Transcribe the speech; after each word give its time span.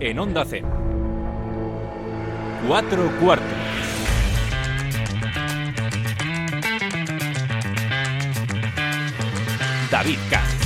en 0.00 0.18
Onda 0.18 0.44
Cero. 0.46 0.68
Cuatro 2.66 3.10
cuartos. 3.20 3.46
David 9.90 10.18
Katz. 10.30 10.56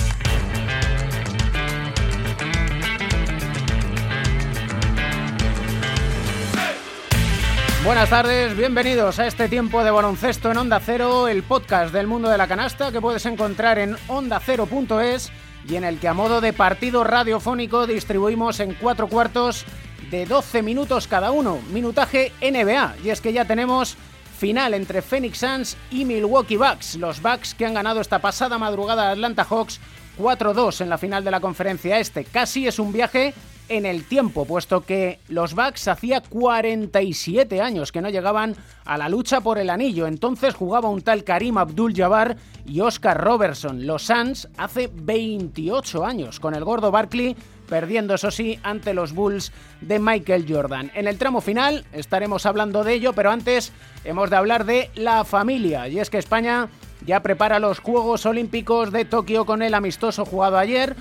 Buenas 7.85 8.11
tardes, 8.11 8.57
bienvenidos 8.57 9.19
a 9.19 9.27
este 9.27 9.49
tiempo 9.49 9.83
de 9.83 9.91
baloncesto 9.91 10.51
en 10.51 10.59
Onda 10.59 10.81
Cero, 10.81 11.29
el 11.29 11.43
podcast 11.43 11.93
del 11.93 12.07
mundo 12.07 12.29
de 12.29 12.39
la 12.39 12.47
canasta 12.47 12.93
que 12.93 13.01
puedes 13.01 13.25
encontrar 13.27 13.79
en 13.79 13.97
ondacero.es 14.09 15.33
y 15.69 15.77
en 15.77 15.85
el 15.85 15.99
que 15.99 16.09
a 16.09 16.15
modo 16.15 16.41
de 16.41 16.53
partido 16.53 17.05
radiofónico 17.05 17.87
distribuimos 17.87 18.61
en 18.61 18.75
cuatro 18.75 19.09
cuartos 19.09 19.65
de 20.11 20.27
12 20.27 20.63
minutos 20.63 21.07
cada 21.07 21.31
uno, 21.31 21.61
minutaje 21.73 22.33
NBA. 22.41 22.97
Y 23.05 23.11
es 23.11 23.21
que 23.21 23.33
ya 23.33 23.45
tenemos 23.45 23.97
final 24.39 24.75
entre 24.75 25.03
Phoenix 25.03 25.39
Suns 25.39 25.77
y 25.91 26.05
Milwaukee 26.05 26.57
Bucks, 26.57 26.97
los 26.97 27.21
Bucks 27.21 27.55
que 27.55 27.67
han 27.67 27.75
ganado 27.75 28.01
esta 28.01 28.21
pasada 28.21 28.59
madrugada 28.59 29.09
a 29.09 29.13
Atlanta 29.13 29.45
Hawks 29.45 29.81
4-2 30.19 30.81
en 30.81 30.89
la 30.89 30.99
final 30.99 31.25
de 31.25 31.31
la 31.31 31.41
conferencia 31.41 31.99
este. 31.99 32.25
Casi 32.25 32.67
es 32.67 32.79
un 32.79 32.93
viaje 32.93 33.35
en 33.71 33.87
el 33.87 34.05
tiempo, 34.05 34.45
puesto 34.45 34.83
que 34.83 35.21
los 35.29 35.55
Bucks 35.55 35.89
hacía 35.89 36.21
47 36.21 37.61
años 37.63 37.93
que 37.93 38.03
no 38.03 38.11
llegaban 38.11 38.57
a 38.85 38.99
la 38.99 39.09
lucha 39.09 39.41
por 39.41 39.59
el 39.59 39.71
anillo. 39.71 40.09
Entonces 40.09 40.55
jugaba 40.55 40.91
un 40.91 41.03
tal 41.03 41.23
Karim 41.23 41.57
Abdul-Jabbar 41.57 42.37
y 42.67 42.81
Oscar 42.81 43.23
Robertson. 43.23 43.87
Los 43.87 44.03
Suns 44.03 44.49
hace 44.59 44.91
28 44.93 46.05
años 46.05 46.41
con 46.41 46.55
el 46.55 46.65
gordo 46.65 46.91
Barkley 46.91 47.37
perdiendo 47.69 48.15
eso 48.15 48.33
sí 48.33 48.59
ante 48.65 48.93
los 48.93 49.15
Bulls 49.15 49.53
de 49.81 50.01
Michael 50.01 50.45
Jordan. 50.49 50.91
En 50.95 51.07
el 51.07 51.17
tramo 51.17 51.41
final 51.41 51.85
estaremos 51.93 52.45
hablando 52.47 52.83
de 52.83 52.95
ello, 52.95 53.13
pero 53.13 53.31
antes 53.31 53.73
hemos 54.05 54.29
de 54.29 54.37
hablar 54.37 54.65
de 54.65 54.91
la 54.97 55.25
familia. 55.25 55.87
Y 55.87 56.01
es 56.01 56.11
que 56.11 56.19
España 56.19 56.69
ya 57.07 57.21
prepara 57.21 57.61
los 57.61 57.79
Juegos 57.79 58.27
Olímpicos 58.27 58.91
de 58.91 59.05
Tokio 59.05 59.47
con 59.47 59.63
el 59.63 59.75
amistoso 59.75 60.25
jugado 60.25 60.59
ayer 60.59 60.97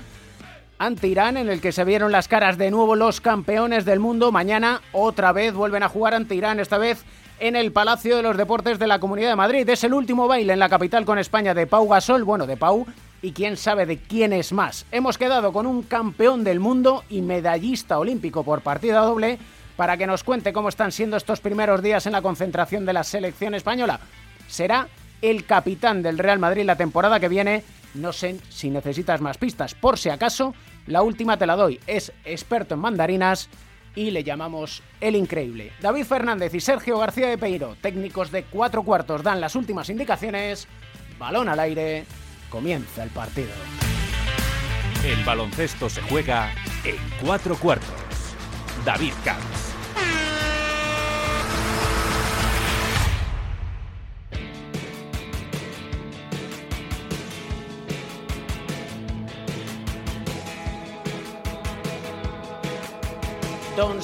ante 0.80 1.08
Irán, 1.08 1.36
en 1.36 1.50
el 1.50 1.60
que 1.60 1.72
se 1.72 1.84
vieron 1.84 2.10
las 2.10 2.26
caras 2.26 2.56
de 2.56 2.70
nuevo 2.70 2.96
los 2.96 3.20
campeones 3.20 3.84
del 3.84 4.00
mundo. 4.00 4.32
Mañana 4.32 4.80
otra 4.92 5.30
vez 5.30 5.52
vuelven 5.52 5.82
a 5.82 5.90
jugar 5.90 6.14
ante 6.14 6.34
Irán, 6.34 6.58
esta 6.58 6.78
vez 6.78 7.04
en 7.38 7.54
el 7.54 7.70
Palacio 7.70 8.16
de 8.16 8.22
los 8.22 8.38
Deportes 8.38 8.78
de 8.78 8.86
la 8.86 8.98
Comunidad 8.98 9.28
de 9.28 9.36
Madrid. 9.36 9.68
Es 9.68 9.84
el 9.84 9.92
último 9.92 10.26
baile 10.26 10.54
en 10.54 10.58
la 10.58 10.70
capital 10.70 11.04
con 11.04 11.18
España 11.18 11.52
de 11.52 11.66
Pau 11.66 11.86
Gasol, 11.86 12.24
bueno, 12.24 12.46
de 12.46 12.56
Pau, 12.56 12.86
y 13.20 13.32
quién 13.32 13.58
sabe 13.58 13.84
de 13.84 13.98
quién 13.98 14.32
es 14.32 14.54
más. 14.54 14.86
Hemos 14.90 15.18
quedado 15.18 15.52
con 15.52 15.66
un 15.66 15.82
campeón 15.82 16.44
del 16.44 16.60
mundo 16.60 17.04
y 17.10 17.20
medallista 17.20 17.98
olímpico 17.98 18.42
por 18.42 18.62
partida 18.62 19.00
doble 19.00 19.38
para 19.76 19.98
que 19.98 20.06
nos 20.06 20.24
cuente 20.24 20.54
cómo 20.54 20.70
están 20.70 20.92
siendo 20.92 21.18
estos 21.18 21.40
primeros 21.40 21.82
días 21.82 22.06
en 22.06 22.12
la 22.12 22.22
concentración 22.22 22.86
de 22.86 22.94
la 22.94 23.04
selección 23.04 23.54
española. 23.54 24.00
Será 24.48 24.88
el 25.20 25.44
capitán 25.44 26.02
del 26.02 26.16
Real 26.16 26.38
Madrid 26.38 26.64
la 26.64 26.76
temporada 26.76 27.20
que 27.20 27.28
viene. 27.28 27.64
No 27.92 28.12
sé 28.12 28.38
si 28.48 28.70
necesitas 28.70 29.20
más 29.20 29.36
pistas. 29.36 29.74
Por 29.74 29.98
si 29.98 30.08
acaso, 30.08 30.54
la 30.86 31.02
última 31.02 31.36
te 31.36 31.46
la 31.46 31.56
doy. 31.56 31.80
Es 31.86 32.12
experto 32.24 32.74
en 32.74 32.80
mandarinas 32.80 33.48
y 33.94 34.10
le 34.10 34.24
llamamos 34.24 34.82
el 35.00 35.16
increíble. 35.16 35.72
David 35.80 36.04
Fernández 36.04 36.54
y 36.54 36.60
Sergio 36.60 36.98
García 36.98 37.28
de 37.28 37.38
Peiro, 37.38 37.76
técnicos 37.80 38.30
de 38.30 38.44
cuatro 38.44 38.82
cuartos, 38.82 39.22
dan 39.22 39.40
las 39.40 39.56
últimas 39.56 39.88
indicaciones. 39.90 40.68
Balón 41.18 41.48
al 41.48 41.60
aire. 41.60 42.04
Comienza 42.48 43.02
el 43.04 43.10
partido. 43.10 43.50
El 45.04 45.22
baloncesto 45.24 45.88
se 45.88 46.02
juega 46.02 46.52
en 46.84 46.96
cuatro 47.24 47.56
cuartos. 47.56 47.88
David 48.84 49.12
Katz. 49.24 49.69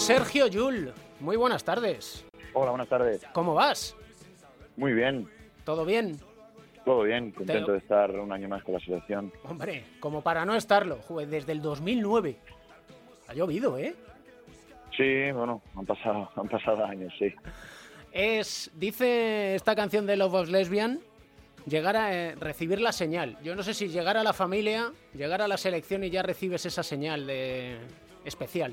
Sergio 0.07 0.47
Yul, 0.47 0.93
muy 1.19 1.35
buenas 1.37 1.65
tardes. 1.65 2.25
Hola, 2.55 2.71
buenas 2.71 2.89
tardes. 2.89 3.23
¿Cómo 3.33 3.55
vas? 3.55 3.97
Muy 4.77 4.93
bien, 4.93 5.29
¿Todo 5.65 5.85
bien? 5.85 6.17
todo 6.85 7.03
bien. 7.03 7.33
Contento 7.33 7.67
Te- 7.67 7.73
de 7.73 7.79
estar 7.79 8.13
un 8.13 8.31
año 8.31 8.49
más 8.49 8.63
con 8.63 8.75
la 8.75 8.79
selección. 8.79 9.33
Hombre, 9.43 9.85
como 9.99 10.23
para 10.23 10.45
no 10.45 10.55
estarlo, 10.55 11.01
desde 11.27 11.51
el 11.51 11.61
2009. 11.61 12.37
Ha 13.27 13.35
llovido, 13.35 13.77
¿eh? 13.79 13.97
Sí, 14.97 15.33
bueno, 15.33 15.61
han 15.75 15.85
pasado, 15.85 16.31
han 16.37 16.49
pasado 16.49 16.85
años, 16.85 17.13
sí. 17.19 17.35
Es, 18.13 18.71
dice 18.77 19.57
esta 19.57 19.75
canción 19.75 20.07
de 20.07 20.17
Love 20.17 20.35
of 20.35 20.49
Lesbian, 20.51 21.01
llegar 21.67 21.97
a 21.97 22.15
eh, 22.15 22.35
recibir 22.37 22.81
la 22.81 22.93
señal. 22.93 23.37
Yo 23.43 23.57
no 23.57 23.65
sé 23.65 23.75
si 23.75 23.89
llegar 23.89 24.17
a 24.17 24.23
la 24.23 24.33
familia, 24.33 24.93
llegar 25.15 25.43
a 25.43 25.49
la 25.49 25.57
selección 25.57 26.05
y 26.05 26.11
ya 26.11 26.23
recibes 26.23 26.65
esa 26.65 26.85
señal 26.85 27.27
de 27.27 27.79
especial. 28.25 28.73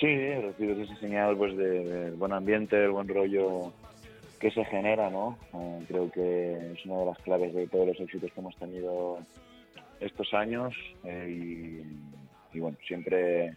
Sí, 0.00 0.06
recibes 0.34 0.78
esa 0.88 0.96
señal 1.00 1.36
pues 1.36 1.56
de- 1.56 1.84
del 1.84 2.14
buen 2.14 2.32
ambiente, 2.32 2.76
del 2.76 2.90
buen 2.90 3.08
rollo 3.08 3.72
que 4.38 4.50
se 4.52 4.64
genera, 4.66 5.10
¿no? 5.10 5.36
Eh, 5.52 5.84
creo 5.88 6.10
que 6.12 6.72
es 6.72 6.84
una 6.86 6.98
de 7.00 7.06
las 7.06 7.18
claves 7.18 7.52
de 7.54 7.66
todos 7.66 7.88
los 7.88 8.00
éxitos 8.00 8.30
que 8.32 8.40
hemos 8.40 8.56
tenido 8.56 9.18
estos 9.98 10.32
años 10.34 10.72
eh, 11.02 11.26
y, 11.28 12.56
y, 12.56 12.60
bueno, 12.60 12.78
siempre 12.86 13.56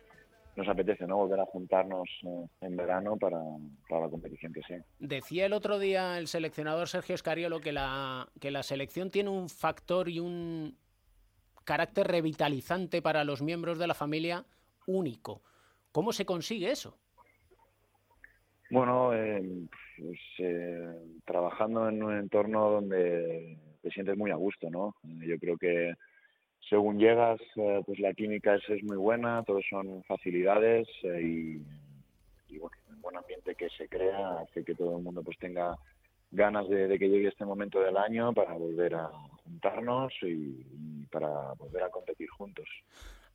nos 0.56 0.68
apetece, 0.68 1.06
¿no? 1.06 1.18
Volver 1.18 1.40
a 1.42 1.46
juntarnos 1.46 2.10
eh, 2.24 2.46
en 2.62 2.76
verano 2.76 3.16
para, 3.18 3.40
para 3.88 4.06
la 4.06 4.10
competición 4.10 4.52
que 4.52 4.64
sea. 4.64 4.84
Decía 4.98 5.46
el 5.46 5.54
otro 5.54 5.78
día 5.78 6.18
el 6.18 6.28
seleccionador 6.28 6.88
Sergio 6.88 7.14
Escariolo 7.14 7.60
que 7.62 7.72
la, 7.72 8.28
que 8.40 8.50
la 8.50 8.64
selección 8.64 9.12
tiene 9.12 9.30
un 9.30 9.48
factor 9.50 10.10
y 10.10 10.20
un 10.20 10.76
carácter 11.64 12.08
revitalizante 12.08 13.04
para 13.04 13.24
los 13.24 13.44
miembros 13.44 13.78
de 13.78 13.86
la 13.86 13.94
familia 13.94 14.44
único. 14.88 15.44
¿Cómo 15.92 16.14
se 16.14 16.26
consigue 16.26 16.72
eso? 16.72 16.98
Bueno, 18.70 19.14
eh, 19.14 19.68
pues, 19.98 20.20
eh, 20.40 20.96
trabajando 21.26 21.90
en 21.90 22.02
un 22.02 22.18
entorno 22.18 22.70
donde 22.70 23.58
te 23.82 23.90
sientes 23.92 24.18
muy 24.18 24.32
a 24.32 24.36
gusto, 24.36 24.70
¿no? 24.70 24.96
Eh, 25.04 25.28
Yo 25.28 25.40
creo 25.40 25.58
que 25.58 25.94
según 26.70 27.00
llegas, 27.00 27.40
eh, 27.56 27.82
pues 27.86 28.00
la 28.00 28.14
química 28.14 28.56
es, 28.56 28.70
es 28.70 28.84
muy 28.84 28.98
buena, 28.98 29.44
todos 29.44 29.66
son 29.70 30.04
facilidades 30.04 30.88
eh, 31.04 31.22
y, 32.50 32.58
bueno, 32.58 32.78
el 32.90 32.96
buen 32.98 33.18
ambiente 33.18 33.56
que 33.56 33.70
se 33.70 33.88
crea 33.88 34.40
hace 34.40 34.64
que 34.64 34.76
todo 34.76 34.98
el 34.98 35.04
mundo 35.04 35.24
pues 35.24 35.38
tenga 35.38 35.76
ganas 36.32 36.70
de, 36.70 36.98
que 36.98 37.10
llegue 37.10 37.28
este 37.28 37.46
momento 37.46 37.80
del 37.82 37.98
año 37.98 38.34
para 38.34 38.54
volver 38.54 38.96
a 38.96 39.08
juntarnos 39.44 40.14
y 40.22 41.06
para 41.12 41.54
volver 41.54 41.84
a 41.84 41.90
competir 41.90 42.30
juntos. 42.30 42.70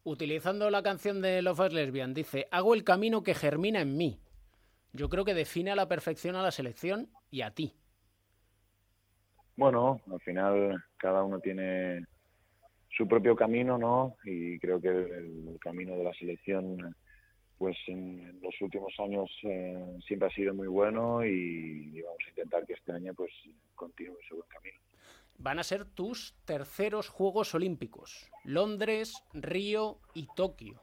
Utilizando 0.07 0.71
la 0.71 0.85
canción 0.85 1.21
de 1.21 1.43
Love 1.43 1.67
is 1.67 1.73
Lesbian, 1.73 2.15
dice, 2.15 2.47
hago 2.53 2.75
el 2.75 2.85
camino 2.85 3.25
que 3.25 3.35
germina 3.35 3.81
en 3.81 3.97
mí. 3.97 4.21
Yo 4.93 5.09
creo 5.09 5.25
que 5.25 5.35
define 5.35 5.73
a 5.73 5.75
la 5.75 5.89
perfección 5.89 6.37
a 6.37 6.43
la 6.43 6.53
selección 6.53 7.09
y 7.29 7.43
a 7.43 7.51
ti. 7.51 7.75
Bueno, 9.57 10.01
al 10.09 10.21
final 10.21 10.85
cada 10.97 11.25
uno 11.25 11.41
tiene 11.41 12.05
su 12.89 13.09
propio 13.09 13.35
camino, 13.35 13.79
¿no? 13.79 14.17
Y 14.25 14.61
creo 14.61 14.81
que 14.81 14.91
el, 14.91 15.59
camino 15.61 15.97
de 15.97 16.05
la 16.05 16.15
selección, 16.15 16.95
pues 17.59 17.77
en, 17.89 18.41
los 18.41 18.55
últimos 18.61 18.95
años 19.01 19.29
eh, 19.43 19.99
siempre 20.07 20.29
ha 20.29 20.31
sido 20.31 20.55
muy 20.55 20.69
bueno 20.69 21.27
y, 21.27 21.91
y 21.93 22.01
vamos 22.03 22.21
a 22.25 22.29
intentar 22.29 22.65
que 22.65 22.75
este 22.75 22.93
año 22.93 23.13
pues 23.13 23.33
continúe 23.75 24.17
ese 24.23 24.35
buen 24.37 24.49
camino. 24.51 24.86
Van 25.39 25.59
a 25.59 25.65
ser 25.65 25.85
tus 25.85 26.35
terceros 26.45 27.09
Juegos 27.09 27.55
Olímpicos. 27.55 28.31
Londres, 28.45 29.23
Río 29.33 29.99
y 30.15 30.27
Tokio. 30.35 30.81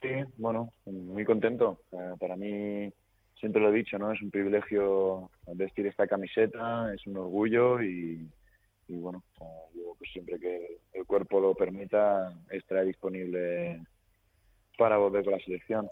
Sí, 0.00 0.08
bueno, 0.38 0.72
muy 0.86 1.24
contento. 1.24 1.80
Para 2.18 2.36
mí, 2.36 2.90
siempre 3.38 3.60
lo 3.60 3.68
he 3.70 3.76
dicho, 3.76 3.98
¿no? 3.98 4.12
Es 4.12 4.22
un 4.22 4.30
privilegio 4.30 5.30
vestir 5.54 5.86
esta 5.86 6.06
camiseta, 6.06 6.92
es 6.94 7.06
un 7.06 7.16
orgullo 7.18 7.82
y, 7.82 8.26
y 8.88 8.94
bueno, 8.94 9.22
yo 9.74 9.94
pues 9.98 10.10
siempre 10.12 10.38
que 10.38 10.78
el 10.92 11.06
cuerpo 11.06 11.40
lo 11.40 11.54
permita, 11.54 12.32
estaré 12.50 12.84
disponible 12.84 13.84
para 14.78 14.96
volver 14.96 15.24
con 15.24 15.32
la 15.32 15.40
selección. 15.40 15.88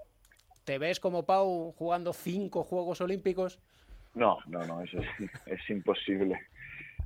¿Te 0.64 0.78
ves 0.78 1.00
como 1.00 1.24
Pau 1.24 1.72
jugando 1.72 2.12
cinco 2.12 2.62
Juegos 2.62 3.00
Olímpicos? 3.00 3.58
No, 4.14 4.38
no, 4.46 4.64
no, 4.66 4.82
eso 4.82 4.98
es, 4.98 5.08
es 5.46 5.70
imposible. 5.70 6.38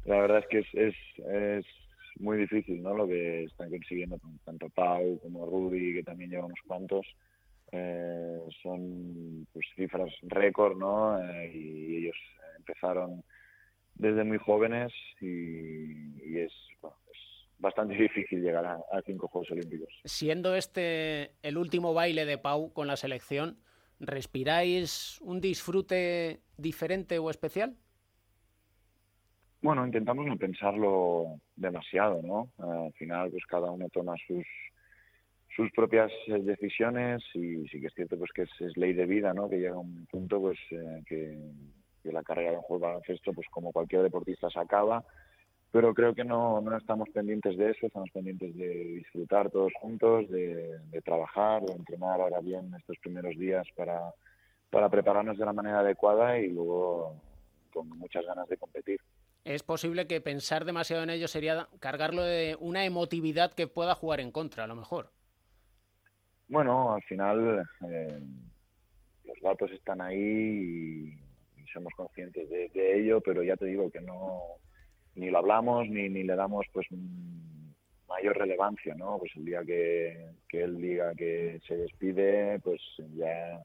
La 0.05 0.21
verdad 0.21 0.39
es 0.39 0.47
que 0.49 0.59
es, 0.59 0.75
es, 0.75 0.95
es 1.27 1.67
muy 2.19 2.39
difícil, 2.39 2.83
¿no? 2.83 2.95
Lo 2.95 3.07
que 3.07 3.45
están 3.45 3.71
consiguiendo 3.71 4.19
tanto 4.45 4.69
Pau 4.71 5.19
como 5.21 5.47
Rudy, 5.47 5.95
que 5.95 6.03
también 6.03 6.31
lleva 6.31 6.47
unos 6.47 6.61
cuantos. 6.67 7.07
Eh, 7.73 8.41
son 8.63 9.47
pues 9.53 9.67
cifras 9.75 10.13
récord, 10.23 10.77
¿no? 10.77 11.19
Eh, 11.21 11.53
y 11.55 11.97
ellos 11.97 12.17
empezaron 12.59 13.25
desde 13.95 14.25
muy 14.25 14.39
jóvenes 14.39 14.93
y, 15.21 16.39
es, 16.39 16.53
bastante 17.59 17.95
difícil 18.01 18.43
llegar 18.43 18.65
a, 18.65 19.03
cinco 19.05 19.29
Juegos 19.29 19.51
Olímpicos. 19.51 19.89
Siendo 20.05 20.55
este 20.55 21.33
el 21.43 21.57
último 21.57 21.95
baile 21.95 22.27
de 22.27 22.39
Pau 22.39 22.73
con 22.73 22.87
la 22.87 22.97
selección, 22.97 23.59
¿respiráis 23.99 25.19
un 25.23 25.41
disfrute 25.41 26.41
diferente 26.57 27.19
o 27.19 27.31
especial? 27.31 27.77
Bueno, 29.65 29.87
intentamos 29.87 30.27
no 30.27 30.37
pensarlo 30.37 31.41
demasiado, 31.57 32.21
¿no? 32.23 32.51
Al 32.59 32.93
final, 32.93 33.31
pues 33.31 33.47
cada 33.47 33.71
uno 33.71 33.89
toma 33.89 34.15
sus 34.27 34.45
sus 35.57 35.73
propias 35.73 36.13
eh, 36.27 36.39
decisiones 36.43 37.23
y 37.33 37.67
sí 37.69 37.81
que 37.81 37.87
es 37.87 37.95
cierto 37.95 38.19
pues 38.19 38.31
que 38.35 38.43
es, 38.43 38.77
ley 38.77 38.93
de 38.93 39.07
vida, 39.07 39.33
¿no? 39.33 39.49
Que 39.49 39.57
llega 39.57 39.79
un 39.79 40.05
punto 40.05 40.39
pues 40.39 40.59
eh, 40.71 41.03
que, 41.07 42.13
la 42.13 42.23
carrera 42.23 42.51
de 42.51 42.57
un 42.59 42.63
juego 42.65 42.85
de 42.85 42.93
baloncesto, 42.93 43.33
pues 43.33 43.49
como 43.49 43.73
cualquier 43.73 44.03
deportista 44.03 44.51
se 44.51 44.61
acaba, 44.61 45.03
pero 45.73 45.95
creo 45.95 46.15
que 46.15 46.25
no, 46.25 46.61
no 46.61 46.77
estamos 46.77 47.09
pendientes 47.09 47.57
de 47.57 47.71
eso, 47.71 47.87
estamos 47.87 48.11
pendientes 48.11 48.55
de 48.55 48.69
disfrutar 48.69 49.51
todos 49.51 49.73
juntos, 49.81 50.29
de, 50.29 50.79
de 50.91 51.01
trabajar, 51.01 51.63
de 51.63 51.73
entrenar 51.73 52.21
ahora 52.21 52.41
bien 52.41 52.71
estos 52.79 52.99
primeros 52.99 53.35
días 53.39 53.67
para, 53.75 54.13
para 54.69 54.91
prepararnos 54.91 55.39
de 55.39 55.47
la 55.47 55.55
manera 55.55 55.79
adecuada 55.79 56.39
y 56.39 56.51
luego 56.51 57.15
con 57.73 57.89
muchas 57.89 58.27
ganas 58.27 58.47
de 58.49 58.59
competir 58.59 59.01
es 59.45 59.63
posible 59.63 60.07
que 60.07 60.21
pensar 60.21 60.65
demasiado 60.65 61.03
en 61.03 61.11
ello 61.11 61.29
sería 61.29 61.69
cargarlo 61.81 62.23
de 62.23 62.57
una 62.59 62.85
emotividad 62.85 63.53
que 63.53 63.67
pueda 63.67 63.95
jugar 63.95 64.21
en 64.21 64.31
contra, 64.31 64.65
a 64.65 64.67
lo 64.67 64.75
mejor. 64.75 65.11
Bueno, 66.49 66.95
al 66.95 67.03
final 67.03 67.67
eh, 67.89 68.21
los 69.25 69.41
datos 69.43 69.71
están 69.71 70.01
ahí 70.01 70.19
y, 70.19 71.25
somos 71.73 71.93
conscientes 71.97 72.49
de, 72.49 73.01
ello, 73.01 73.21
pero 73.21 73.43
ya 73.43 73.57
te 73.57 73.67
digo 73.67 73.91
que 73.91 74.01
no 74.01 74.43
ni 75.17 75.29
lo 75.29 75.39
hablamos 75.39 75.89
ni, 75.89 76.09
ni 76.09 76.23
le 76.23 76.37
damos 76.37 76.65
pues 76.73 76.87
mayor 78.09 78.39
relevancia, 78.39 78.95
¿no? 78.95 79.19
Pues 79.19 79.33
el 79.35 79.45
día 79.45 79.65
que, 79.65 80.31
él 80.51 80.81
diga 80.81 81.13
que 81.17 81.61
se 81.67 81.77
despide, 81.77 82.61
pues 82.61 82.81
ya 83.17 83.61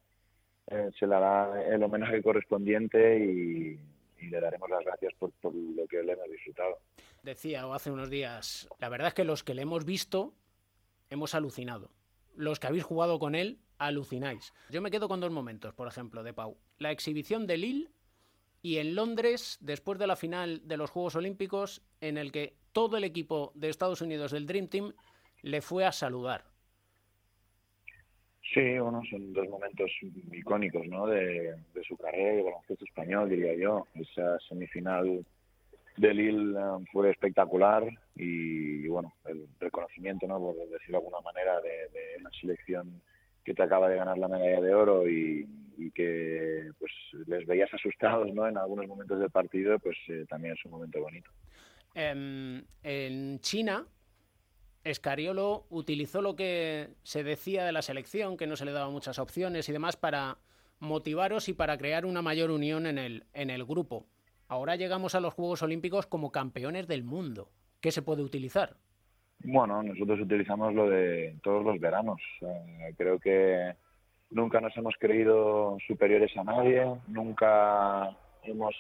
eh, 0.72 0.90
se 0.98 1.06
le 1.06 1.16
hará 1.16 1.64
el 1.68 1.84
homenaje 1.84 2.24
correspondiente 2.24 3.20
y, 3.20 3.80
y 4.22 4.28
le 4.28 4.40
daremos 4.40 4.70
las 4.70 4.84
gracias 4.84 5.14
por, 5.18 5.32
por 5.34 5.54
lo 5.54 5.88
que 5.88 6.04
le 6.04 6.14
hemos 6.14 6.30
disfrutado. 6.30 6.80
Decía 7.24 7.64
hace 7.74 7.92
unos 7.92 8.10
días, 8.10 8.68
la 8.80 8.90
verdad 8.90 9.10
es 9.10 9.14
que 9.14 9.24
los 9.24 9.44
que 9.44 9.54
le 9.54 9.64
hemos 9.64 9.86
visto 9.86 10.34
hemos 11.10 11.36
alucinado. 11.36 11.92
Los 12.36 12.60
que 12.60 12.68
habéis 12.68 12.84
jugado 12.84 13.20
con 13.20 13.36
él, 13.36 13.60
alucináis. 13.78 14.54
Yo 14.70 14.82
me 14.82 14.92
quedo 14.92 15.08
con 15.08 15.20
dos 15.20 15.32
momentos, 15.32 15.74
por 15.74 15.88
ejemplo, 15.88 16.24
de 16.24 16.34
Pau. 16.34 16.58
La 16.78 16.92
exhibición 16.92 17.48
de 17.48 17.58
Lille 17.58 17.92
y 18.62 18.78
en 18.78 18.96
Londres, 18.96 19.58
después 19.62 19.98
de 20.00 20.08
la 20.08 20.16
final 20.16 20.68
de 20.68 20.78
los 20.78 20.92
Juegos 20.92 21.16
Olímpicos, 21.16 21.82
en 22.02 22.18
el 22.18 22.32
que 22.32 22.58
todo 22.72 22.98
el 22.98 23.04
equipo 23.04 23.52
de 23.56 23.70
Estados 23.70 24.02
Unidos 24.02 24.32
del 24.32 24.46
Dream 24.46 24.68
Team 24.68 24.94
le 25.42 25.62
fue 25.62 25.86
a 25.86 25.92
saludar. 25.92 26.49
Sí, 28.54 28.80
bueno, 28.80 29.02
son 29.10 29.32
dos 29.32 29.48
momentos 29.48 29.92
icónicos 30.32 30.88
¿no? 30.88 31.06
de, 31.06 31.56
su 31.88 31.96
carrera 31.98 32.36
de 32.36 32.44
baloncesto 32.44 32.84
español, 32.84 33.30
diría 33.30 33.54
yo. 33.56 33.86
Esa 33.94 34.40
semifinal 34.48 35.24
de 35.98 36.14
Lille 36.14 36.58
um, 36.58 36.84
fue 36.92 37.12
espectacular 37.12 37.88
y, 38.16 38.88
bueno, 38.88 39.14
el 39.26 39.48
reconocimiento, 39.60 40.26
¿no? 40.28 40.40
por 40.40 40.56
decirlo 40.56 41.00
de 41.00 41.06
alguna 41.06 41.22
manera, 41.22 41.62
de, 41.62 42.20
una 42.20 42.32
selección 42.32 43.02
que 43.44 43.54
te 43.54 43.62
acaba 43.62 43.88
de 43.88 43.98
ganar 43.98 44.18
la 44.18 44.28
medalla 44.28 44.62
de 44.62 44.74
oro 44.74 45.08
y, 45.08 45.48
que 45.96 46.72
pues 46.78 46.92
les 47.26 47.48
veías 47.48 47.74
asustados 47.74 48.32
¿no? 48.34 48.48
en 48.48 48.58
algunos 48.58 48.86
momentos 48.88 49.20
del 49.20 49.32
partido, 49.32 49.80
pues 49.80 49.98
eh, 50.10 50.26
también 50.30 50.54
es 50.54 50.66
un 50.66 50.72
momento 50.72 51.02
bonito. 51.02 51.32
Em, 51.96 52.64
en 52.84 53.40
China 53.40 53.86
Escariolo 54.90 55.66
utilizó 55.70 56.22
lo 56.22 56.36
que 56.36 56.90
se 57.04 57.24
decía 57.24 57.66
de 57.66 57.72
la 57.72 57.82
selección, 57.82 58.38
que 58.38 58.48
no 58.48 58.56
se 58.56 58.66
le 58.66 58.72
daba 58.72 58.90
muchas 58.90 59.20
opciones 59.20 59.70
y 59.70 59.72
demás, 59.72 59.96
para 59.96 60.38
motivaros 60.80 61.50
y 61.50 61.54
para 61.54 61.78
crear 61.78 62.06
una 62.06 62.22
mayor 62.22 62.52
unión 62.52 62.86
en 62.86 62.98
el, 62.98 63.26
en 63.34 63.50
el 63.50 63.66
grupo. 63.66 64.06
Ahora 64.48 64.76
llegamos 64.76 65.16
a 65.16 65.20
los 65.20 65.34
Juegos 65.34 65.62
Olímpicos 65.62 66.08
como 66.08 66.32
campeones 66.32 66.88
del 66.88 67.04
mundo. 67.04 67.50
¿Qué 67.82 67.92
se 67.92 68.02
puede 68.02 68.24
utilizar? 68.24 68.76
Bueno, 69.44 69.82
nosotros 69.84 70.20
utilizamos 70.20 70.74
lo 70.74 70.90
de 70.90 71.36
todos 71.44 71.64
los 71.64 71.80
veranos. 71.80 72.20
Eh, 72.42 72.94
creo 72.98 73.20
que 73.20 73.74
nunca 74.32 74.60
nos 74.60 74.76
hemos 74.76 74.96
creído 75.00 75.78
superiores 75.88 76.36
a 76.36 76.44
nadie, 76.44 76.86
nunca 77.08 78.16
hemos 78.44 78.76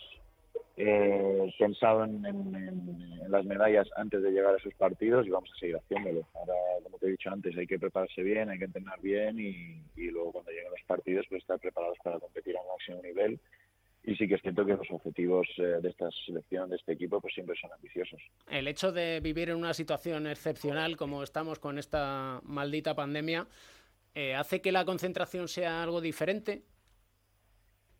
eh, 0.81 1.54
pensado 1.60 2.06
en, 2.06 2.24
las 3.28 3.46
medallas 3.46 3.88
antes 3.98 4.24
de 4.24 4.31
llegar 4.31 4.56
a 4.56 4.58
esos 4.58 4.74
partidos 4.76 5.28
y 5.28 5.30
vamos 5.30 5.52
a 5.54 5.60
seguir 5.60 5.76
haciéndolo. 5.76 6.26
Ahora, 6.34 6.54
como 6.84 6.98
te 6.98 7.08
he 7.08 7.12
dicho 7.12 7.30
antes, 7.30 7.56
hay 7.58 7.68
que 7.68 7.78
prepararse 7.78 8.24
bien, 8.24 8.50
hay 8.50 8.58
que 8.58 8.66
entrenar 8.66 9.00
bien 9.02 9.40
y, 9.40 9.84
luego 10.10 10.31
cuando 10.31 10.52
lleguen 10.52 10.72
los 10.72 10.81
partidos 10.88 11.26
pues 11.30 11.42
estar 11.42 11.60
preparados 11.60 11.98
para 12.02 12.20
competir 12.20 12.56
a 12.56 12.62
un 12.62 12.68
máximo 12.70 13.02
nivel. 13.04 13.40
Y 14.06 14.16
sí 14.16 14.28
que 14.28 14.36
es 14.36 14.42
cierto 14.42 14.66
que 14.66 14.74
los 14.74 14.90
objetivos 14.90 15.48
eh, 15.58 15.81
de 15.81 15.90
esta 15.90 16.10
selección, 16.26 16.70
de 16.70 16.78
este 16.78 16.94
equipo, 16.94 17.20
pues 17.20 17.34
siempre 17.34 17.56
son 17.60 17.72
ambiciosos. 17.74 18.22
El 18.50 18.68
hecho 18.70 18.94
de 18.94 19.20
vivir 19.20 19.50
en 19.50 19.58
una 19.58 19.74
situación 19.74 20.26
excepcional 20.28 20.96
como 20.96 21.22
estamos 21.24 21.60
con 21.60 21.78
esta 21.78 22.40
maldita 22.44 22.96
pandemia, 22.96 23.46
eh, 24.16 24.34
¿hace 24.34 24.62
que 24.62 24.72
la 24.72 24.86
concentración 24.86 25.50
sea 25.50 25.84
algo 25.84 26.00
diferente? 26.00 26.64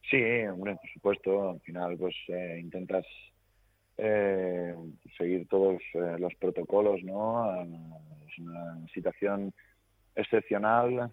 Sí, 0.10 0.18
hombre, 0.52 0.76
por 0.76 0.90
supuesto. 0.92 1.52
Al 1.52 1.60
final, 1.62 1.98
pues 1.98 2.16
eh, 2.30 2.58
intentas 2.60 3.06
eh, 3.98 4.74
seguir 5.18 5.48
todos 5.48 5.82
eh, 5.94 6.16
los 6.18 6.34
protocolos, 6.36 7.04
¿no? 7.04 7.54
Es 8.28 8.40
una 8.40 8.88
situación 8.94 9.54
excepcional 10.16 11.12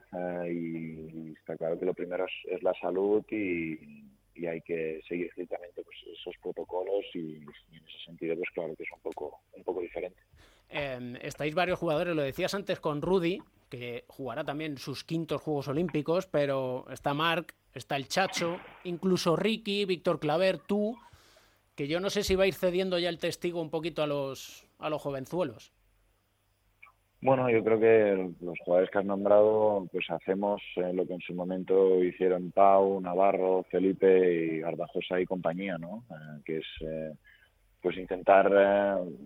y, 0.50 1.34
está 1.38 1.56
claro 1.56 1.78
que 1.78 1.84
lo 1.84 1.94
primero 1.94 2.26
es, 2.48 2.62
la 2.62 2.72
salud 2.74 3.24
y, 3.30 3.78
hay 4.46 4.60
que 4.60 5.00
seguir 5.08 5.26
estrictamente 5.28 5.82
pues, 5.82 5.96
esos 6.12 6.34
protocolos 6.42 7.04
y, 7.14 7.36
en 7.36 7.84
ese 7.86 7.98
sentido, 8.04 8.36
pues 8.36 8.50
claro 8.50 8.74
que 8.76 8.82
es 8.82 8.92
un 8.92 9.00
poco, 9.00 9.40
un 9.52 9.64
poco 9.64 9.80
diferente. 9.80 10.20
Em, 10.68 11.16
estáis 11.22 11.54
varios 11.54 11.78
jugadores, 11.78 12.14
lo 12.14 12.22
decías 12.22 12.54
antes 12.54 12.80
con 12.80 13.02
Rudy, 13.02 13.40
que 13.68 14.04
jugará 14.08 14.44
también 14.44 14.78
sus 14.78 15.04
quintos 15.04 15.42
Juegos 15.42 15.68
Olímpicos, 15.68 16.26
pero 16.26 16.86
está 16.90 17.14
Marc, 17.14 17.54
está 17.74 17.96
el 17.96 18.08
Chacho, 18.08 18.58
incluso 18.84 19.36
Ricky, 19.36 19.84
Víctor 19.84 20.18
Claver, 20.18 20.58
tú, 20.58 20.96
que 21.74 21.88
yo 21.88 22.00
no 22.00 22.10
sé 22.10 22.22
si 22.22 22.34
va 22.34 22.44
a 22.44 22.46
ir 22.46 22.54
cediendo 22.54 22.98
ya 22.98 23.08
el 23.08 23.18
testigo 23.18 23.60
un 23.60 23.70
poquito 23.70 24.02
a 24.02 24.06
los, 24.06 24.66
a 24.78 24.90
los 24.90 25.02
jovenzuelos. 25.02 25.72
Bueno, 27.20 27.50
yo 27.50 27.64
creo 27.64 27.80
que 27.80 28.44
los 28.44 28.58
jugadores 28.60 28.90
que 28.90 28.98
has 28.98 29.04
nombrado, 29.04 29.88
pues 29.90 30.08
hacemos 30.10 30.62
eh, 30.76 30.92
lo 30.92 31.06
que 31.06 31.14
en 31.14 31.20
su 31.20 31.34
momento 31.34 32.02
hicieron 32.04 32.52
Pau, 32.52 33.00
Navarro, 33.00 33.64
Felipe 33.70 34.58
y 34.58 34.62
Ardajosa 34.62 35.20
y 35.20 35.26
compañía, 35.26 35.78
¿no? 35.78 36.04
Eh, 36.10 36.42
que 36.44 36.58
es 36.58 36.66
eh, 36.82 37.12
pues 37.86 37.98
intentar 37.98 38.50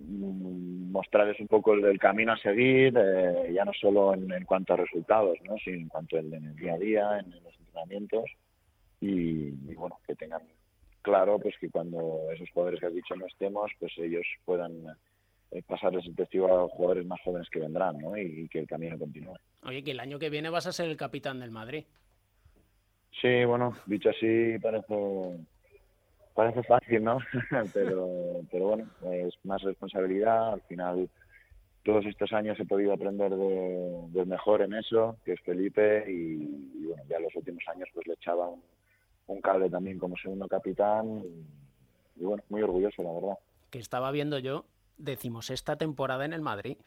mostrarles 0.05 1.41
un 1.41 1.47
poco 1.47 1.73
el, 1.73 1.99
camino 1.99 2.35
a 2.35 2.37
seguir, 2.37 2.93
ya 3.51 3.65
no 3.65 3.73
solo 3.73 4.13
en, 4.13 4.45
cuanto 4.45 4.75
a 4.75 4.77
resultados, 4.77 5.39
¿no? 5.45 5.57
sino 5.65 5.79
en 5.79 5.89
cuanto 5.89 6.19
en 6.19 6.35
el 6.35 6.57
día 6.57 6.75
a 6.75 6.77
día, 6.77 7.19
en 7.21 7.31
los 7.43 7.59
entrenamientos 7.59 8.25
y, 9.01 9.53
bueno, 9.77 9.99
que 10.07 10.15
tengan 10.15 10.43
claro 11.01 11.39
pues 11.39 11.55
que 11.59 11.71
cuando 11.71 12.31
esos 12.35 12.51
jugadores 12.51 12.81
que 12.81 12.87
has 12.89 12.95
dicho 12.95 13.17
no 13.17 13.25
estemos, 13.25 13.71
pues 13.79 13.95
ellos 13.97 14.27
puedan 14.45 14.75
eh, 15.53 15.63
pasarles 15.67 16.05
el 16.05 16.15
testigo 16.15 16.45
a 16.45 16.61
los 16.65 16.73
jugadores 16.73 17.07
más 17.07 17.23
jóvenes 17.23 17.49
que 17.49 17.61
vendrán 17.61 17.97
¿no? 17.97 18.15
y, 18.15 18.47
que 18.51 18.59
el 18.59 18.67
camino 18.67 18.99
continúe. 18.99 19.39
Oye, 19.63 19.83
que 19.83 19.93
el 19.93 20.01
año 20.01 20.19
que 20.19 20.29
viene 20.29 20.51
vas 20.51 20.67
a 20.67 20.73
ser 20.73 20.91
el 20.91 20.99
capitán 20.99 21.41
del 21.41 21.51
Madrid. 21.51 21.87
Sí, 23.23 23.43
bueno, 23.47 23.75
dicho 23.87 24.11
así 24.11 24.59
parece 24.61 25.39
parece 26.41 26.63
fácil, 26.63 27.05
¿no? 27.05 27.19
pero, 27.75 28.09
pero 28.51 28.69
bueno, 28.69 28.87
es 29.13 29.35
más 29.45 29.61
responsabilidad. 29.61 30.55
Al 30.55 30.63
final, 30.63 31.11
todos 31.85 32.07
estos 32.07 32.33
años 32.33 32.59
he 32.59 32.65
podido 32.65 32.95
aprender 32.95 33.31
de, 33.31 34.07
del 34.09 34.27
mejor 34.27 34.63
en 34.63 34.73
eso, 34.73 35.19
que 35.23 35.35
es 35.35 35.41
Felipe, 35.43 36.11
y, 36.11 36.87
bueno, 36.87 37.03
ya 37.11 37.21
los 37.21 37.35
últimos 37.37 37.63
años 37.69 37.91
pues 37.93 38.07
le 38.07 38.15
echaba 38.15 38.49
un, 38.49 38.63
un 39.27 39.41
cable 39.43 39.69
también 39.69 39.99
como 39.99 40.17
segundo 40.17 40.49
capitán 40.49 41.23
y, 42.17 42.25
bueno, 42.25 42.43
muy 42.49 42.63
orgulloso, 42.63 43.03
la 43.03 43.13
verdad. 43.13 43.39
Que 43.71 43.79
estaba 43.79 44.11
viendo 44.11 44.39
yo, 44.39 44.65
decimos, 44.97 45.51
esta 45.51 45.77
temporada 45.77 46.25
en 46.25 46.33
el 46.33 46.41
Madrid. 46.41 46.79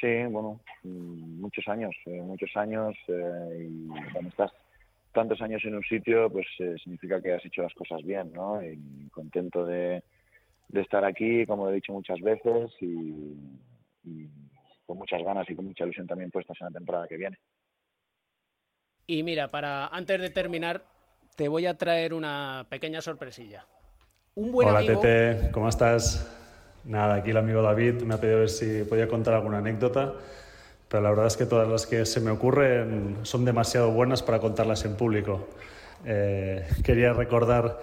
Sí, 0.00 0.24
bueno, 0.30 0.60
mm, 0.84 1.40
muchos 1.40 1.66
años, 1.66 1.94
eh, 2.06 2.22
muchos 2.22 2.56
años 2.56 2.94
eh, 3.08 3.68
y 3.68 3.88
cuando 4.12 4.28
estás 4.30 4.52
tantos 5.12 5.40
años 5.40 5.62
en 5.64 5.74
un 5.74 5.82
sitio, 5.82 6.30
pues 6.30 6.46
eh, 6.58 6.76
significa 6.82 7.20
que 7.20 7.32
has 7.32 7.44
hecho 7.44 7.62
las 7.62 7.74
cosas 7.74 8.02
bien, 8.02 8.32
¿no? 8.32 8.62
Y 8.62 9.08
contento 9.10 9.64
de, 9.64 10.02
de 10.68 10.80
estar 10.80 11.04
aquí, 11.04 11.46
como 11.46 11.68
he 11.68 11.74
dicho 11.74 11.92
muchas 11.92 12.20
veces, 12.20 12.70
y, 12.80 13.34
y 14.04 14.28
con 14.86 14.98
muchas 14.98 15.22
ganas 15.22 15.48
y 15.48 15.54
con 15.54 15.66
mucha 15.66 15.84
ilusión 15.84 16.06
también 16.06 16.30
puestas 16.30 16.56
en 16.60 16.66
la 16.66 16.72
temporada 16.72 17.08
que 17.08 17.16
viene. 17.16 17.38
Y 19.06 19.22
mira, 19.22 19.50
para 19.50 19.88
antes 19.88 20.20
de 20.20 20.30
terminar, 20.30 20.84
te 21.36 21.48
voy 21.48 21.66
a 21.66 21.76
traer 21.76 22.14
una 22.14 22.66
pequeña 22.68 23.00
sorpresilla. 23.00 23.66
Un 24.34 24.52
buen 24.52 24.68
Hola, 24.68 24.80
Tete, 24.80 25.50
¿cómo 25.50 25.68
estás? 25.68 26.36
Nada, 26.84 27.16
aquí 27.16 27.30
el 27.30 27.36
amigo 27.36 27.62
David 27.62 28.02
me 28.02 28.14
ha 28.14 28.20
pedido 28.20 28.38
ver 28.38 28.48
si 28.48 28.84
podía 28.84 29.08
contar 29.08 29.34
alguna 29.34 29.58
anécdota, 29.58 30.14
pero 30.90 31.04
la 31.04 31.10
verdad 31.10 31.28
es 31.28 31.36
que 31.36 31.46
todas 31.46 31.68
las 31.68 31.86
que 31.86 32.04
se 32.04 32.20
me 32.20 32.32
ocurren 32.32 33.18
son 33.22 33.44
demasiado 33.44 33.92
buenas 33.92 34.24
para 34.24 34.40
contarlas 34.40 34.84
en 34.84 34.96
público. 34.96 35.46
Eh, 36.04 36.66
quería 36.82 37.12
recordar 37.12 37.78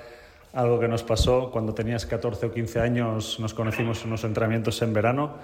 algo 0.51 0.77
que 0.77 0.89
nos 0.89 1.03
pasó 1.03 1.49
cuando 1.49 1.73
tenías 1.73 2.05
14 2.05 2.47
o 2.47 2.51
15 2.51 2.81
años, 2.81 3.39
nos 3.39 3.53
conocimos 3.53 4.01
en 4.01 4.07
unos 4.07 4.25
entrenamientos 4.25 4.81
en 4.81 4.91
verano 4.91 5.35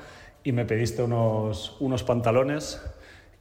y 0.43 0.51
me 0.51 0.65
pediste 0.65 1.03
unos, 1.03 1.77
unos 1.79 2.03
pantalones 2.03 2.81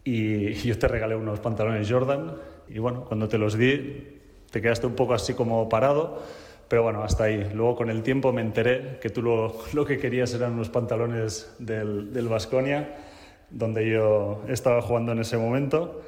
y 0.04 0.52
yo 0.54 0.78
te 0.78 0.86
regalé 0.86 1.16
unos 1.16 1.40
pantalones 1.40 1.90
Jordan 1.90 2.36
y 2.68 2.78
bueno, 2.78 3.04
cuando 3.04 3.28
te 3.28 3.38
los 3.38 3.58
di 3.58 4.20
te 4.52 4.62
quedaste 4.62 4.86
un 4.86 4.94
poco 4.94 5.14
así 5.14 5.34
como 5.34 5.68
parado, 5.68 6.22
pero 6.68 6.84
bueno, 6.84 7.02
hasta 7.02 7.24
ahí. 7.24 7.50
Luego 7.54 7.74
con 7.74 7.90
el 7.90 8.04
tiempo 8.04 8.32
me 8.32 8.42
enteré 8.42 8.98
que 9.00 9.10
tú 9.10 9.20
lo, 9.20 9.52
lo 9.72 9.84
que 9.84 9.98
querías 9.98 10.32
eran 10.32 10.52
unos 10.52 10.68
pantalones 10.68 11.56
del 11.58 12.28
Vasconia, 12.28 13.10
donde 13.52 13.88
yo 13.88 14.42
estaba 14.48 14.82
jugando 14.82 15.12
en 15.12 15.20
ese 15.20 15.36
momento 15.36 16.02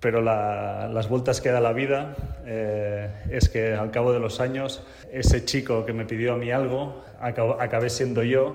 pero 0.00 0.22
las 0.22 1.08
vueltas 1.08 1.40
que 1.40 1.50
da 1.50 1.60
la 1.60 1.72
vida 1.72 2.14
eh, 2.46 3.10
es 3.30 3.48
que 3.48 3.74
al 3.74 3.90
cabo 3.90 4.12
de 4.12 4.20
los 4.20 4.40
años 4.40 4.86
ese 5.12 5.44
chico 5.44 5.84
que 5.84 5.92
me 5.92 6.04
pidió 6.04 6.34
a 6.34 6.36
mí 6.36 6.52
algo 6.52 7.02
acabé 7.20 7.90
siendo 7.90 8.22
yo 8.22 8.54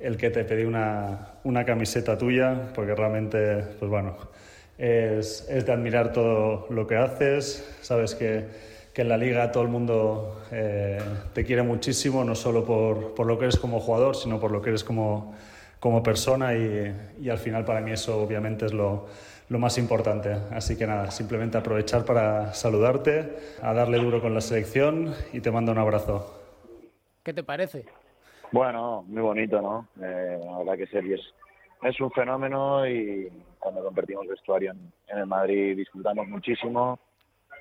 el 0.00 0.16
que 0.16 0.30
te 0.30 0.44
pedí 0.44 0.64
una, 0.64 1.34
una 1.44 1.64
camiseta 1.64 2.18
tuya 2.18 2.72
porque 2.74 2.94
realmente 2.94 3.64
pues 3.78 3.88
bueno 3.88 4.16
es, 4.78 5.46
es, 5.48 5.66
de 5.66 5.72
admirar 5.72 6.10
todo 6.12 6.66
lo 6.70 6.86
que 6.86 6.96
haces. 6.96 7.68
Sabes 7.82 8.14
que, 8.14 8.46
que 8.94 9.02
en 9.02 9.10
la 9.10 9.18
liga 9.18 9.52
todo 9.52 9.62
el 9.62 9.68
mundo 9.68 10.40
eh, 10.50 10.98
te 11.34 11.44
quiere 11.44 11.62
muchísimo 11.62 12.24
no 12.24 12.34
solo 12.34 12.64
por, 12.64 13.14
por, 13.14 13.26
lo 13.26 13.38
que 13.38 13.44
eres 13.44 13.58
como 13.58 13.78
jugador 13.78 14.16
sino 14.16 14.40
por 14.40 14.50
lo 14.50 14.62
que 14.62 14.70
eres 14.70 14.82
como, 14.82 15.34
como 15.80 16.02
persona 16.02 16.54
y, 16.54 16.94
y 17.20 17.28
al 17.30 17.38
final 17.38 17.64
para 17.64 17.80
mí 17.80 17.90
eso 17.90 18.22
obviamente 18.22 18.66
es 18.66 18.72
lo 18.72 19.08
lo 19.50 19.58
más 19.58 19.76
importante. 19.78 20.30
Así 20.52 20.78
que 20.78 20.86
nada, 20.86 21.10
simplemente 21.10 21.58
aprovechar 21.58 22.04
para 22.04 22.54
saludarte, 22.54 23.36
a 23.60 23.74
darle 23.74 23.98
duro 23.98 24.22
con 24.22 24.32
la 24.32 24.40
selección 24.40 25.12
y 25.32 25.40
te 25.40 25.50
mando 25.50 25.72
un 25.72 25.78
abrazo. 25.78 26.40
¿Qué 27.22 27.34
te 27.34 27.42
parece? 27.42 27.84
Bueno, 28.52 29.04
muy 29.06 29.22
bonito, 29.22 29.60
¿no? 29.60 29.88
Eh, 30.02 30.40
la 30.42 30.58
verdad 30.58 30.76
que 30.76 30.86
Sergi 30.86 31.14
es, 31.14 31.34
es 31.82 32.00
un 32.00 32.10
fenómeno 32.12 32.88
y 32.88 33.28
cuando 33.58 33.82
convertimos 33.82 34.26
vestuario 34.26 34.72
en, 35.08 35.18
el 35.18 35.26
Madrid 35.26 35.76
disfrutamos 35.76 36.28
muchísimo. 36.28 36.98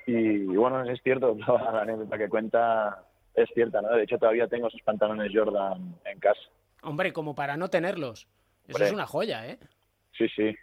Y, 0.05 0.45
bueno, 0.55 0.83
es 0.83 1.01
cierto, 1.01 1.35
toda 1.45 1.71
la 1.71 1.81
anécdota 1.81 2.17
que 2.17 2.29
cuenta 2.29 3.03
es 3.33 3.49
cierta, 3.53 3.81
¿no? 3.81 3.89
De 3.89 4.03
hecho, 4.03 4.17
todavía 4.17 4.47
tengo 4.47 4.67
esos 4.67 4.81
pantalones 4.81 5.31
Jordan 5.33 5.95
en 6.05 6.19
casa. 6.19 6.39
Hombre, 6.81 7.13
como 7.13 7.35
para 7.35 7.57
no 7.57 7.69
tenerlos. 7.69 8.27
Eso 8.67 8.83
es 8.83 8.91
una 8.91 9.07
joya, 9.07 9.47
¿eh? 9.47 9.59
Sí, 10.17 10.27
sí. 10.35 10.55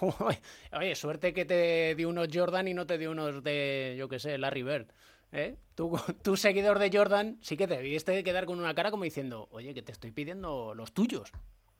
Oye, 0.78 0.94
suerte 0.94 1.32
que 1.32 1.44
te 1.44 1.94
dio 1.94 2.08
unos 2.08 2.28
Jordan 2.32 2.68
y 2.68 2.74
no 2.74 2.86
te 2.86 2.96
dio 2.96 3.10
unos 3.10 3.42
de, 3.42 3.96
yo 3.98 4.08
qué 4.08 4.18
sé, 4.18 4.38
Larry 4.38 4.62
Bird. 4.62 4.86
¿Eh? 5.32 5.56
Tú, 5.74 5.92
tú, 6.22 6.36
seguidor 6.36 6.78
de 6.78 6.90
Jordan, 6.92 7.38
sí 7.40 7.56
que 7.56 7.66
te 7.66 7.76
debiste 7.76 8.22
quedar 8.24 8.46
con 8.46 8.58
una 8.58 8.74
cara 8.74 8.90
como 8.90 9.04
diciendo, 9.04 9.48
oye, 9.50 9.74
que 9.74 9.82
te 9.82 9.92
estoy 9.92 10.10
pidiendo 10.10 10.74
los 10.74 10.92
tuyos. 10.92 11.32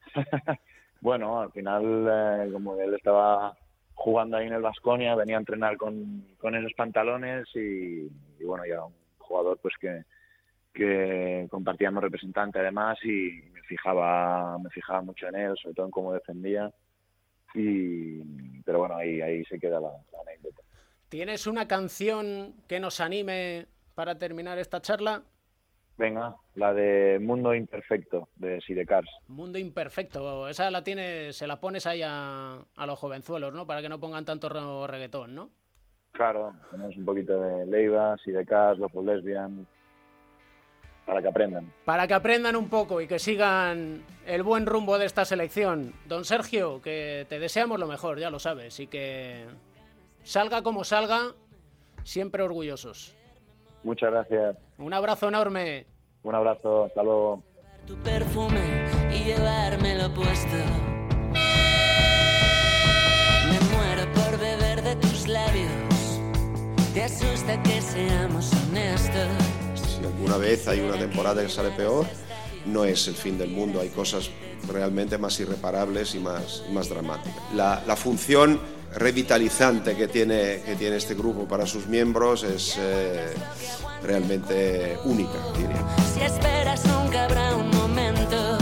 bueno, 1.00 1.40
al 1.40 1.52
final, 1.52 2.06
eh, 2.10 2.52
como 2.52 2.80
él 2.80 2.94
estaba 2.94 3.56
jugando 3.94 4.36
ahí 4.36 4.46
en 4.46 4.54
el 4.54 4.62
Vasconia, 4.62 5.14
venía 5.14 5.36
a 5.36 5.40
entrenar 5.40 5.76
con, 5.76 6.26
con 6.38 6.54
esos 6.54 6.72
pantalones 6.74 7.46
y, 7.54 8.08
bueno, 8.44 8.64
ya 8.66 8.84
un 8.84 8.94
jugador 9.18 9.58
pues 9.58 9.74
que, 9.78 10.04
que 10.72 11.46
compartíamos 11.50 12.02
representante 12.02 12.58
además 12.58 12.98
y 13.04 13.42
me 13.52 13.62
fijaba, 13.62 14.58
me 14.58 14.70
fijaba 14.70 15.02
mucho 15.02 15.26
en 15.28 15.36
él, 15.36 15.54
sobre 15.60 15.74
todo 15.74 15.86
en 15.86 15.92
cómo 15.92 16.12
defendía 16.12 16.72
y, 17.54 18.62
pero 18.62 18.80
bueno, 18.80 18.96
ahí, 18.96 19.20
ahí 19.20 19.44
se 19.46 19.58
queda 19.58 19.80
la, 19.80 19.90
anécdota. 20.20 20.62
¿Tienes 21.08 21.46
una 21.46 21.66
canción 21.66 22.54
que 22.68 22.78
nos 22.78 23.00
anime 23.00 23.66
para 23.94 24.18
terminar 24.18 24.58
esta 24.58 24.80
charla? 24.80 25.22
Venga, 25.98 26.36
la 26.54 26.72
de 26.72 27.18
Mundo 27.20 27.54
Imperfecto, 27.54 28.28
de 28.36 28.60
Sidecars. 28.60 29.10
Mundo 29.26 29.58
Imperfecto, 29.58 30.48
esa 30.48 30.70
la 30.70 30.82
tienes, 30.82 31.36
se 31.36 31.46
la 31.46 31.60
pones 31.60 31.86
ahí 31.86 32.02
a, 32.02 32.58
a 32.76 32.86
los 32.86 32.98
jovenzuelos, 32.98 33.52
¿no? 33.52 33.66
Para 33.66 33.82
que 33.82 33.88
no 33.88 34.00
pongan 34.00 34.24
tanto 34.24 34.86
reggaetón, 34.86 35.34
¿no? 35.34 35.50
Claro, 36.12 36.54
tenemos 36.70 36.96
un 36.96 37.04
poquito 37.04 37.40
de 37.40 37.66
Leiva, 37.66 38.16
Sidecars, 38.24 38.78
Los 38.78 38.94
Lesbian, 38.94 39.66
para 41.10 41.22
que 41.22 41.28
aprendan. 41.28 41.72
Para 41.84 42.06
que 42.06 42.14
aprendan 42.14 42.54
un 42.54 42.68
poco 42.68 43.00
y 43.00 43.08
que 43.08 43.18
sigan 43.18 44.04
el 44.26 44.44
buen 44.44 44.64
rumbo 44.64 44.96
de 44.96 45.06
esta 45.06 45.24
selección. 45.24 45.92
Don 46.06 46.24
Sergio, 46.24 46.80
que 46.80 47.26
te 47.28 47.40
deseamos 47.40 47.80
lo 47.80 47.88
mejor, 47.88 48.20
ya 48.20 48.30
lo 48.30 48.38
sabes, 48.38 48.78
y 48.78 48.86
que 48.86 49.44
salga 50.22 50.62
como 50.62 50.84
salga, 50.84 51.34
siempre 52.04 52.44
orgullosos. 52.44 53.16
Muchas 53.82 54.12
gracias. 54.12 54.56
Un 54.78 54.94
abrazo 54.94 55.26
enorme. 55.26 55.84
Un 56.22 56.36
abrazo, 56.36 56.84
hasta 56.84 57.02
luego. 57.02 57.42
Tu 57.88 57.96
perfume 57.96 58.86
y 59.12 59.24
llevármelo 59.24 60.14
puesto. 60.14 60.58
Me 63.48 63.58
muero 63.74 64.12
por 64.12 64.38
beber 64.38 64.80
de 64.82 64.94
tus 64.94 65.26
labios. 65.26 66.20
Te 66.94 67.02
asusta 67.02 67.60
que 67.64 67.80
seamos 67.80 68.52
honestos 68.68 69.59
si 70.00 70.06
alguna 70.06 70.36
vez 70.36 70.66
hay 70.68 70.80
una 70.80 70.98
temporada 70.98 71.42
que 71.42 71.48
sale 71.48 71.70
peor, 71.70 72.06
no 72.66 72.84
es 72.84 73.06
el 73.08 73.14
fin 73.14 73.38
del 73.38 73.50
mundo, 73.50 73.80
hay 73.80 73.88
cosas 73.88 74.30
realmente 74.68 75.18
más 75.18 75.38
irreparables 75.40 76.14
y 76.14 76.18
más, 76.18 76.64
más 76.72 76.88
dramáticas. 76.88 77.42
La, 77.54 77.82
la, 77.86 77.96
función 77.96 78.60
revitalizante 78.94 79.96
que 79.96 80.08
tiene, 80.08 80.62
que 80.64 80.76
tiene 80.76 80.96
este 80.96 81.14
grupo 81.14 81.46
para 81.46 81.66
sus 81.66 81.86
miembros 81.86 82.42
es 82.42 82.76
eh, 82.78 83.32
realmente 84.02 84.98
única, 85.04 85.38
diría. 85.56 85.86
Si 86.14 86.20
esperas 86.20 86.84
nunca 86.86 87.24
habrá 87.24 87.54
un 87.56 87.70
momento 87.70 88.58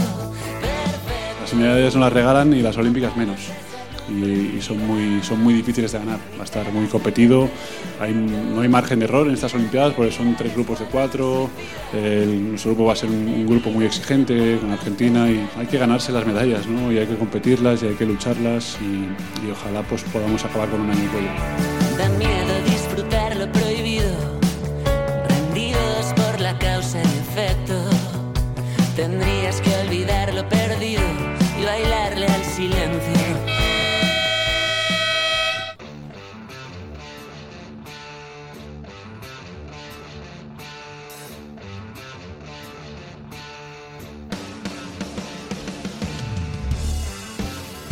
Las 1.41 1.53
unidades 1.53 1.95
no 1.95 2.01
las 2.01 2.13
regalan 2.13 2.53
y 2.53 2.61
las 2.61 2.77
olímpicas 2.77 3.15
menos 3.17 3.39
y, 4.09 4.61
son, 4.61 4.85
muy, 4.85 5.21
son 5.23 5.41
muy 5.41 5.53
difíciles 5.53 5.91
de 5.91 5.99
ganar. 5.99 6.19
Va 6.37 6.41
a 6.41 6.45
estar 6.45 6.71
muy 6.71 6.87
competido, 6.87 7.49
hay, 7.99 8.13
no 8.13 8.61
hay 8.61 8.69
margen 8.69 8.99
de 8.99 9.05
error 9.05 9.27
en 9.27 9.33
estas 9.33 9.53
Olimpiadas 9.53 9.93
porque 9.93 10.11
son 10.11 10.35
tres 10.35 10.53
grupos 10.53 10.79
de 10.79 10.85
cuatro, 10.85 11.49
nuestro 11.93 12.71
grupo 12.71 12.85
va 12.85 12.93
a 12.93 12.95
ser 12.95 13.09
un, 13.09 13.47
grupo 13.47 13.71
muy 13.71 13.85
exigente 13.85 14.57
con 14.59 14.71
Argentina 14.71 15.29
y 15.29 15.47
hay 15.57 15.65
que 15.65 15.77
ganarse 15.77 16.11
las 16.11 16.25
medallas 16.25 16.67
¿no? 16.67 16.91
y 16.91 16.99
hay 16.99 17.07
que 17.07 17.15
competirlas 17.15 17.81
y 17.81 17.87
hay 17.87 17.95
que 17.95 18.05
lucharlas 18.05 18.77
y, 18.81 19.47
y 19.47 19.51
ojalá 19.51 19.81
pues, 19.83 20.03
podamos 20.03 20.43
acabar 20.45 20.69
con 20.69 20.81
un 20.81 20.91
año 20.91 21.03
y 21.03 22.38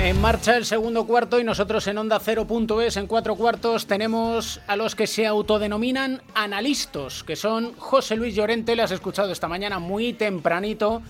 En 0.07 0.21
marcha 0.21 0.55
el 0.55 0.63
segundo 0.63 1.05
cuarto 1.05 1.37
y 1.37 1.43
nosotros 1.43 1.85
en 1.87 1.97
Onda 1.97 2.21
0.es 2.21 2.95
en 2.95 3.07
cuatro 3.07 3.35
cuartos 3.35 3.87
tenemos 3.87 4.61
a 4.65 4.77
los 4.77 4.95
que 4.95 5.05
se 5.05 5.27
autodenominan 5.27 6.21
analistas, 6.33 7.25
que 7.25 7.35
son 7.35 7.73
José 7.75 8.15
Luis 8.15 8.33
Llorente, 8.33 8.77
le 8.77 8.83
has 8.83 8.91
escuchado 8.91 9.33
esta 9.33 9.49
mañana 9.49 9.79
muy 9.79 10.13
tempranito, 10.13 11.01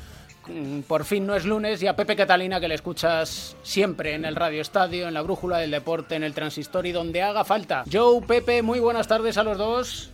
mm, 0.47 0.79
por 0.79 1.05
fin 1.05 1.27
no 1.27 1.35
es 1.35 1.45
lunes, 1.45 1.83
y 1.83 1.85
a 1.85 1.95
Pepe 1.95 2.15
Catalina 2.15 2.59
que 2.59 2.67
le 2.67 2.73
escuchas 2.73 3.55
siempre 3.61 4.15
en 4.15 4.25
el 4.25 4.35
Radio 4.35 4.63
Estadio, 4.63 5.07
en 5.07 5.13
la 5.13 5.21
Brújula 5.21 5.59
del 5.59 5.69
Deporte, 5.69 6.15
en 6.15 6.23
el 6.23 6.33
Transistor 6.33 6.87
y 6.87 6.91
donde 6.91 7.21
haga 7.21 7.45
falta. 7.45 7.83
Joe, 7.91 8.23
Pepe, 8.23 8.63
muy 8.63 8.79
buenas 8.79 9.07
tardes 9.07 9.37
a 9.37 9.43
los 9.43 9.59
dos. 9.59 10.09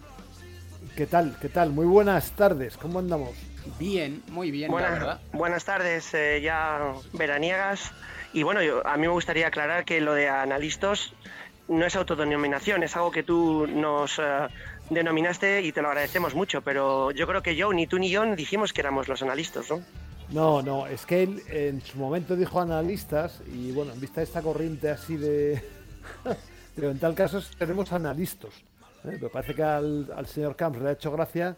¿Qué 0.97 1.05
tal? 1.07 1.37
¿Qué 1.39 1.47
tal? 1.47 1.69
Muy 1.69 1.85
buenas 1.85 2.31
tardes, 2.33 2.75
¿cómo 2.75 2.99
andamos? 2.99 3.29
Bien, 3.79 4.21
muy 4.27 4.51
bien, 4.51 4.69
buenas, 4.69 4.91
la 4.91 4.99
verdad. 4.99 5.19
Buenas 5.31 5.63
tardes, 5.63 6.13
eh, 6.13 6.41
ya 6.43 6.95
veraniegas. 7.13 7.93
Y 8.33 8.43
bueno, 8.43 8.59
a 8.83 8.97
mí 8.97 9.01
me 9.01 9.13
gustaría 9.13 9.47
aclarar 9.47 9.85
que 9.85 10.01
lo 10.01 10.13
de 10.13 10.27
analistas 10.27 11.13
no 11.67 11.85
es 11.85 11.95
autodenominación, 11.95 12.83
es 12.83 12.95
algo 12.95 13.11
que 13.11 13.23
tú 13.23 13.67
nos 13.67 14.19
eh, 14.19 14.47
denominaste 14.89 15.61
y 15.61 15.71
te 15.71 15.81
lo 15.81 15.89
agradecemos 15.89 16.33
mucho, 16.35 16.61
pero 16.61 17.11
yo 17.11 17.27
creo 17.27 17.41
que 17.41 17.55
yo, 17.55 17.71
ni 17.71 17.87
tú 17.87 17.99
ni 17.99 18.09
yo 18.09 18.23
dijimos 18.35 18.73
que 18.73 18.81
éramos 18.81 19.07
los 19.07 19.21
analistas, 19.21 19.69
¿no? 19.69 19.81
No, 20.31 20.61
no, 20.61 20.87
es 20.87 21.05
que 21.05 21.23
él 21.23 21.43
en 21.47 21.81
su 21.81 21.97
momento 21.97 22.35
dijo 22.35 22.59
analistas 22.59 23.41
y 23.53 23.71
bueno, 23.71 23.93
en 23.93 24.01
vista 24.01 24.21
de 24.21 24.25
esta 24.25 24.41
corriente 24.41 24.89
así 24.89 25.15
de... 25.15 25.63
pero 26.75 26.89
en 26.89 26.99
tal 26.99 27.13
caso 27.13 27.39
tenemos 27.57 27.91
analistas. 27.93 28.51
¿eh? 29.05 29.19
Me 29.21 29.29
parece 29.29 29.53
que 29.53 29.63
al, 29.63 30.11
al 30.15 30.25
señor 30.25 30.55
Camps 30.55 30.81
le 30.81 30.89
ha 30.89 30.93
hecho 30.93 31.11
gracia 31.11 31.55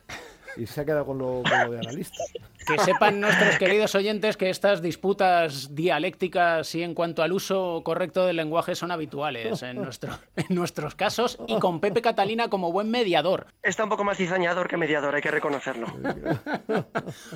y 0.57 0.65
se 0.65 0.81
ha 0.81 0.85
quedado 0.85 1.05
con 1.05 1.17
lo, 1.17 1.41
de 1.43 1.79
analista. 1.79 2.23
Que 2.67 2.79
sepan 2.79 3.19
nuestros 3.19 3.57
queridos 3.57 3.93
oyentes 3.95 4.37
que 4.37 4.49
estas 4.49 4.81
disputas 4.81 5.75
dialécticas 5.75 6.73
y 6.75 6.83
en 6.83 6.93
cuanto 6.93 7.21
al 7.21 7.31
uso 7.31 7.81
correcto 7.83 8.25
del 8.25 8.37
lenguaje 8.37 8.75
son 8.75 8.91
habituales 8.91 9.61
en, 9.61 9.77
nuestro, 9.77 10.17
en 10.35 10.55
nuestros 10.55 10.95
casos 10.95 11.37
y 11.47 11.59
con 11.59 11.79
Pepe 11.79 12.01
Catalina 12.01 12.49
como 12.49 12.71
buen 12.71 12.89
mediador. 12.89 13.47
Está 13.61 13.83
un 13.83 13.89
poco 13.89 14.03
más 14.03 14.17
cizañador 14.17 14.67
que 14.67 14.77
mediador, 14.77 15.13
hay 15.15 15.21
que 15.21 15.31
reconocerlo. 15.31 15.87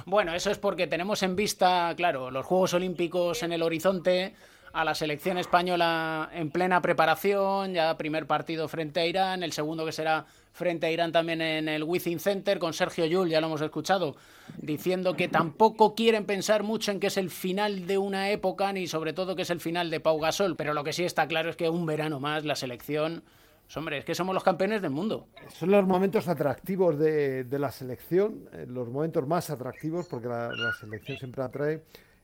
bueno, 0.05 0.33
eso 0.33 0.49
es 0.51 0.57
porque 0.57 0.87
tenemos 0.87 1.21
en 1.23 1.35
vista, 1.35 1.93
claro, 1.95 2.31
los 2.31 2.45
Juegos 2.45 2.73
Olímpicos 2.73 3.43
en 3.43 3.53
el 3.53 3.61
horizonte 3.61 4.33
a 4.73 4.85
la 4.85 4.93
selección 4.95 5.37
española 5.37 6.29
en 6.33 6.51
plena 6.51 6.81
preparación, 6.81 7.73
ya 7.73 7.97
primer 7.97 8.27
partido 8.27 8.67
frente 8.67 8.99
a 8.99 9.05
Irán, 9.05 9.43
el 9.43 9.51
segundo 9.51 9.85
que 9.85 9.91
será 9.91 10.25
frente 10.51 10.87
a 10.87 10.91
Irán 10.91 11.11
también 11.11 11.41
en 11.41 11.67
el 11.69 11.83
Within 11.83 12.19
Center 12.19 12.59
con 12.59 12.73
Sergio 12.73 13.05
Yul, 13.05 13.29
ya 13.29 13.41
lo 13.41 13.47
hemos 13.47 13.61
escuchado, 13.61 14.15
diciendo 14.57 15.15
que 15.15 15.27
tampoco 15.27 15.95
quieren 15.95 16.25
pensar 16.25 16.63
mucho 16.63 16.91
en 16.91 16.99
que 16.99 17.07
es 17.07 17.17
el 17.17 17.29
final 17.29 17.87
de 17.87 17.97
una 17.97 18.29
época 18.29 18.71
ni 18.73 18.87
sobre 18.87 19.13
todo 19.13 19.35
que 19.35 19.43
es 19.43 19.49
el 19.49 19.59
final 19.59 19.89
de 19.89 19.99
Pau 19.99 20.19
Gasol, 20.19 20.55
pero 20.55 20.73
lo 20.73 20.83
que 20.83 20.93
sí 20.93 21.03
está 21.03 21.27
claro 21.27 21.49
es 21.49 21.55
que 21.55 21.69
un 21.69 21.85
verano 21.85 22.19
más 22.19 22.45
la 22.45 22.55
selección 22.55 23.23
pues, 23.65 23.77
Hombre, 23.77 23.99
es 23.99 24.05
que 24.05 24.15
somos 24.15 24.33
los 24.33 24.43
campeones 24.43 24.81
del 24.81 24.89
mundo. 24.89 25.27
Son 25.49 25.69
los 25.69 25.85
momentos 25.85 26.27
atractivos 26.27 26.97
de, 26.97 27.45
la 27.51 27.71
selección, 27.71 28.49
eh, 28.51 28.65
los 28.67 28.89
momentos 28.89 29.27
más 29.27 29.51
atractivos, 29.51 30.07
porque 30.07 30.27
la, 30.27 30.49
la, 30.49 30.73
selección 30.73 31.17
siempre 31.19 31.43
atrae, 31.43 31.83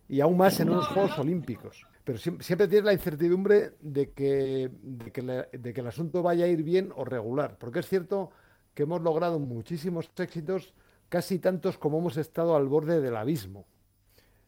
y 0.09 0.21
aún 0.21 0.37
más 0.37 0.59
en 0.59 0.71
unos 0.71 0.87
Juegos 0.87 1.19
Olímpicos 1.19 1.85
pero 2.05 2.19
siempre 2.19 2.67
tienes 2.67 2.85
la 2.85 2.93
incertidumbre 2.93 3.71
de 3.81 4.11
que, 4.11 4.69
de 4.71 5.73
que, 5.73 5.81
el 5.81 5.87
asunto 5.87 6.21
vaya 6.21 6.45
a 6.45 6.47
ir 6.47 6.61
bien 6.61 6.93
o 6.95 7.03
regular, 7.03 7.57
porque 7.57 7.79
es 7.79 7.89
cierto 7.89 8.29
que 8.75 8.83
hemos 8.83 9.01
logrado 9.01 9.39
muchísimos 9.39 10.11
éxitos, 10.15 10.75
casi 11.09 11.39
tantos 11.39 11.79
como 11.79 11.97
hemos 11.97 12.17
estado 12.17 12.55
al 12.55 12.67
borde 12.67 13.01
del 13.01 13.15
abismo, 13.15 13.65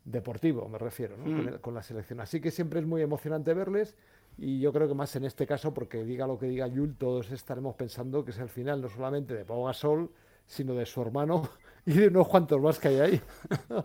deportivo 0.06 0.70
me 0.70 0.78
refiero, 0.78 1.18
mm. 1.18 1.58
con, 1.60 1.74
la 1.74 1.82
selección. 1.82 2.20
Así 2.20 2.40
que 2.40 2.52
siempre 2.52 2.80
es 2.80 2.86
muy 2.86 3.02
emocionante 3.02 3.56
verles 3.56 3.96
y 4.38 4.60
yo 4.60 4.72
creo 4.72 4.88
que 4.88 4.94
más 4.94 5.16
en 5.16 5.26
este 5.26 5.48
caso, 5.48 5.74
porque 5.74 6.04
diga 6.04 6.28
lo 6.28 6.38
que 6.38 6.46
diga 6.46 6.68
Yul, 6.68 6.96
todos 6.96 7.32
estaremos 7.32 7.76
pensando 7.76 8.24
que 8.24 8.32
es 8.32 8.38
el 8.38 8.50
final 8.50 8.82
no 8.82 8.88
solamente 8.88 9.34
de 9.34 9.46
Pau 9.46 9.66
Gasol, 9.66 10.12
sino 10.46 10.76
de 10.76 10.86
su 10.86 11.02
hermano 11.02 11.50
y 11.92 11.94
de 11.94 12.08
unos 12.10 12.28
cuantos 12.28 12.62
más 12.62 12.78
que 12.80 12.90
hay 12.90 13.00
ahí. 13.00 13.22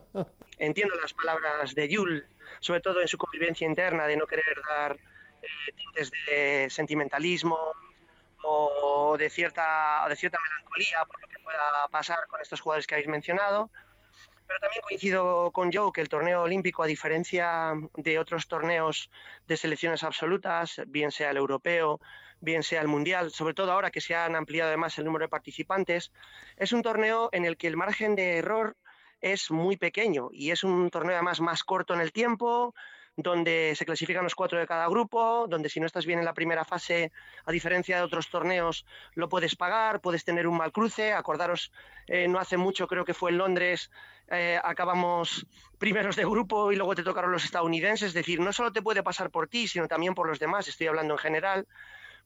Entiendo 0.58 0.94
las 0.96 1.12
palabras 1.14 1.74
de 1.74 1.88
Yul 1.88 2.26
sobre 2.60 2.80
todo 2.80 3.00
en 3.00 3.08
su 3.08 3.18
convivencia 3.18 3.66
interna, 3.66 4.06
de 4.06 4.16
no 4.16 4.26
querer 4.26 4.60
dar 4.68 4.96
eh, 5.42 5.72
tintes 5.74 6.10
de 6.28 6.68
sentimentalismo 6.70 7.58
o 8.44 9.16
de 9.18 9.30
cierta, 9.30 10.06
de 10.08 10.16
cierta 10.16 10.38
melancolía 10.40 11.04
por 11.04 11.20
lo 11.20 11.28
que 11.28 11.38
pueda 11.42 11.88
pasar 11.90 12.26
con 12.28 12.40
estos 12.40 12.60
jugadores 12.60 12.86
que 12.86 12.94
habéis 12.94 13.08
mencionado. 13.08 13.70
Pero 14.46 14.60
también 14.60 14.82
coincido 14.82 15.50
con 15.52 15.72
Joe 15.72 15.92
que 15.92 16.00
el 16.00 16.08
torneo 16.08 16.42
olímpico, 16.42 16.82
a 16.82 16.86
diferencia 16.86 17.72
de 17.96 18.18
otros 18.18 18.48
torneos 18.48 19.10
de 19.46 19.56
selecciones 19.56 20.04
absolutas, 20.04 20.80
bien 20.86 21.10
sea 21.10 21.30
el 21.30 21.38
europeo, 21.38 22.00
bien 22.42 22.62
sea 22.62 22.82
el 22.82 22.88
mundial, 22.88 23.30
sobre 23.30 23.54
todo 23.54 23.72
ahora 23.72 23.90
que 23.90 24.00
se 24.00 24.14
han 24.14 24.36
ampliado 24.36 24.68
además 24.68 24.98
el 24.98 25.04
número 25.04 25.24
de 25.24 25.30
participantes, 25.30 26.12
es 26.56 26.72
un 26.72 26.82
torneo 26.82 27.30
en 27.32 27.44
el 27.44 27.56
que 27.56 27.68
el 27.68 27.76
margen 27.76 28.14
de 28.14 28.38
error 28.38 28.76
es 29.20 29.50
muy 29.50 29.76
pequeño 29.76 30.28
y 30.32 30.50
es 30.50 30.64
un 30.64 30.90
torneo 30.90 31.14
además 31.14 31.40
más 31.40 31.62
corto 31.62 31.94
en 31.94 32.00
el 32.00 32.12
tiempo, 32.12 32.74
donde 33.16 33.74
se 33.76 33.84
clasifican 33.84 34.24
los 34.24 34.34
cuatro 34.34 34.58
de 34.58 34.66
cada 34.66 34.88
grupo, 34.88 35.46
donde 35.48 35.68
si 35.68 35.78
no 35.78 35.86
estás 35.86 36.06
bien 36.06 36.18
en 36.18 36.24
la 36.24 36.34
primera 36.34 36.64
fase, 36.64 37.12
a 37.44 37.52
diferencia 37.52 37.96
de 37.96 38.02
otros 38.02 38.28
torneos, 38.28 38.86
lo 39.14 39.28
puedes 39.28 39.54
pagar, 39.54 40.00
puedes 40.00 40.24
tener 40.24 40.46
un 40.46 40.56
mal 40.56 40.72
cruce. 40.72 41.12
Acordaros, 41.12 41.72
eh, 42.06 42.26
no 42.26 42.38
hace 42.38 42.56
mucho, 42.56 42.88
creo 42.88 43.04
que 43.04 43.14
fue 43.14 43.30
en 43.30 43.38
Londres, 43.38 43.90
eh, 44.28 44.58
acabamos 44.64 45.46
primeros 45.78 46.16
de 46.16 46.24
grupo 46.24 46.72
y 46.72 46.76
luego 46.76 46.94
te 46.94 47.04
tocaron 47.04 47.30
los 47.30 47.44
estadounidenses. 47.44 48.08
Es 48.08 48.14
decir, 48.14 48.40
no 48.40 48.52
solo 48.52 48.72
te 48.72 48.82
puede 48.82 49.02
pasar 49.02 49.30
por 49.30 49.46
ti, 49.46 49.68
sino 49.68 49.86
también 49.86 50.14
por 50.14 50.26
los 50.26 50.40
demás, 50.40 50.66
estoy 50.66 50.88
hablando 50.88 51.14
en 51.14 51.18
general 51.18 51.66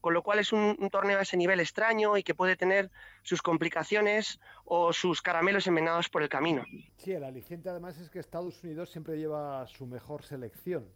con 0.06 0.14
lo 0.14 0.22
cual 0.22 0.38
es 0.38 0.52
un, 0.52 0.76
torneo 0.88 1.18
a 1.18 1.22
ese 1.22 1.36
nivel 1.36 1.58
extraño 1.58 2.16
y 2.16 2.22
que 2.22 2.32
puede 2.32 2.54
tener 2.54 2.92
sus 3.24 3.42
complicaciones 3.42 4.38
o 4.64 4.92
sus 4.92 5.20
caramelos 5.20 5.66
envenenados 5.66 6.08
por 6.08 6.22
el 6.22 6.28
camino. 6.28 6.62
Sí, 6.96 7.10
el 7.10 7.24
aliciente 7.24 7.70
además 7.70 7.98
es 7.98 8.08
que 8.08 8.20
Estados 8.20 8.62
Unidos 8.62 8.88
siempre 8.88 9.18
lleva 9.18 9.66
su 9.66 9.84
mejor 9.84 10.22
selección 10.22 10.86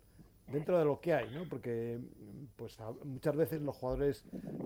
dentro 0.46 0.78
de 0.78 0.84
lo 0.84 1.00
que 1.00 1.12
hay, 1.12 1.28
¿no? 1.30 1.42
Porque 1.48 1.98
pues 2.54 2.78
muchas 3.02 3.34
veces 3.34 3.60
los 3.60 3.74
jugadores 3.74 4.24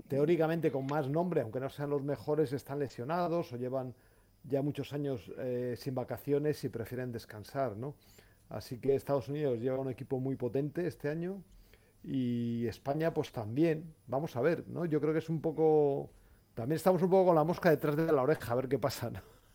teóricamente 0.08 0.70
con 0.70 0.84
más 0.84 1.08
nombre, 1.08 1.40
aunque 1.40 1.58
no 1.58 1.70
sean 1.70 1.88
los 1.88 2.02
mejores, 2.02 2.52
están 2.52 2.80
lesionados 2.80 3.50
o 3.50 3.56
llevan 3.56 3.94
ya 4.42 4.60
muchos 4.60 4.92
años 4.92 5.32
eh, 5.38 5.74
sin 5.78 5.94
vacaciones 5.94 6.62
y 6.64 6.68
prefieren 6.68 7.12
descansar, 7.12 7.78
¿no? 7.78 7.94
Así 8.50 8.78
que 8.78 8.94
Estados 8.94 9.26
Unidos 9.26 9.58
lleva 9.58 9.78
un 9.78 9.88
equipo 9.88 10.20
muy 10.20 10.36
potente 10.36 10.86
este 10.86 11.08
año 11.08 11.42
y 12.04 12.66
España 12.66 13.14
pues 13.14 13.32
también, 13.32 13.94
vamos 14.06 14.36
a 14.36 14.42
ver, 14.42 14.68
¿no? 14.68 14.84
Yo 14.84 15.00
creo 15.00 15.12
que 15.12 15.20
es 15.20 15.28
un 15.30 15.40
poco, 15.40 16.10
también 16.54 16.76
estamos 16.76 17.02
un 17.02 17.10
poco 17.10 17.26
con 17.26 17.34
la 17.34 17.44
mosca 17.44 17.70
detrás 17.70 17.96
de 17.96 18.12
la 18.12 18.22
oreja, 18.22 18.52
a 18.52 18.56
ver 18.56 18.68
qué 18.68 18.78
pasa 18.78 19.10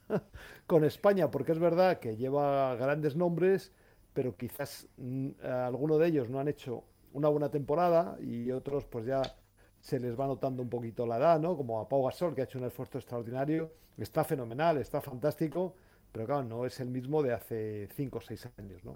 con 0.68 0.84
España, 0.84 1.30
porque 1.30 1.52
es 1.52 1.60
verdad 1.60 2.00
que 2.00 2.18
lleva 2.18 2.76
grandes 2.76 3.16
nombres, 3.16 3.72
pero 4.14 4.36
quizás 4.36 4.88
mm, 4.98 5.30
algunos 5.44 6.00
de 6.00 6.08
ellos 6.08 6.30
no 6.30 6.40
han 6.40 6.48
hecho 6.48 6.84
una 7.14 7.30
buena 7.30 7.50
temporada 7.50 8.18
y 8.20 8.52
otros 8.52 8.86
pues 8.86 9.06
ya 9.06 9.22
se 9.80 10.00
les 10.00 10.20
va 10.20 10.28
notando 10.28 10.62
un 10.64 10.70
poquito 10.70 11.06
la 11.06 11.18
edad, 11.18 11.40
¿no? 11.40 11.56
Como 11.56 11.80
a 11.80 11.88
Pau 11.88 12.04
Gasol, 12.06 12.34
que 12.36 12.42
ha 12.42 12.44
hecho 12.46 12.60
un 12.60 12.66
esfuerzo 12.66 12.98
extraordinario, 12.98 13.72
está 13.98 14.24
fenomenal, 14.24 14.78
está 14.78 15.02
fantástico, 15.02 15.76
pero 16.12 16.26
claro, 16.26 16.44
no 16.44 16.66
es 16.66 16.80
el 16.80 16.90
mismo 16.90 17.22
de 17.22 17.34
hace 17.34 17.88
5 17.94 18.18
o 18.18 18.22
6 18.22 18.50
años, 18.58 18.84
¿no? 18.84 18.96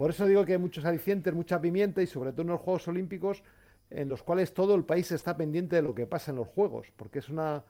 Por 0.00 0.08
eso 0.08 0.26
digo 0.26 0.46
que 0.46 0.52
hay 0.52 0.58
muchos 0.58 0.86
alicientes, 0.86 1.34
mucha 1.34 1.60
pimienta 1.60 2.00
y 2.00 2.06
sobre 2.06 2.32
todo 2.32 2.40
en 2.40 2.48
los 2.48 2.60
Juegos 2.62 2.88
Olímpicos 2.88 3.42
en 3.90 4.08
los 4.08 4.22
cuales 4.22 4.54
todo 4.54 4.74
el 4.74 4.84
país 4.84 5.12
está 5.12 5.36
pendiente 5.36 5.76
de 5.76 5.82
lo 5.82 5.94
que 5.94 6.06
pasa 6.06 6.30
en 6.30 6.38
los 6.38 6.48
Juegos, 6.48 6.90
porque 6.96 7.18
es 7.18 7.28
una 7.28 7.62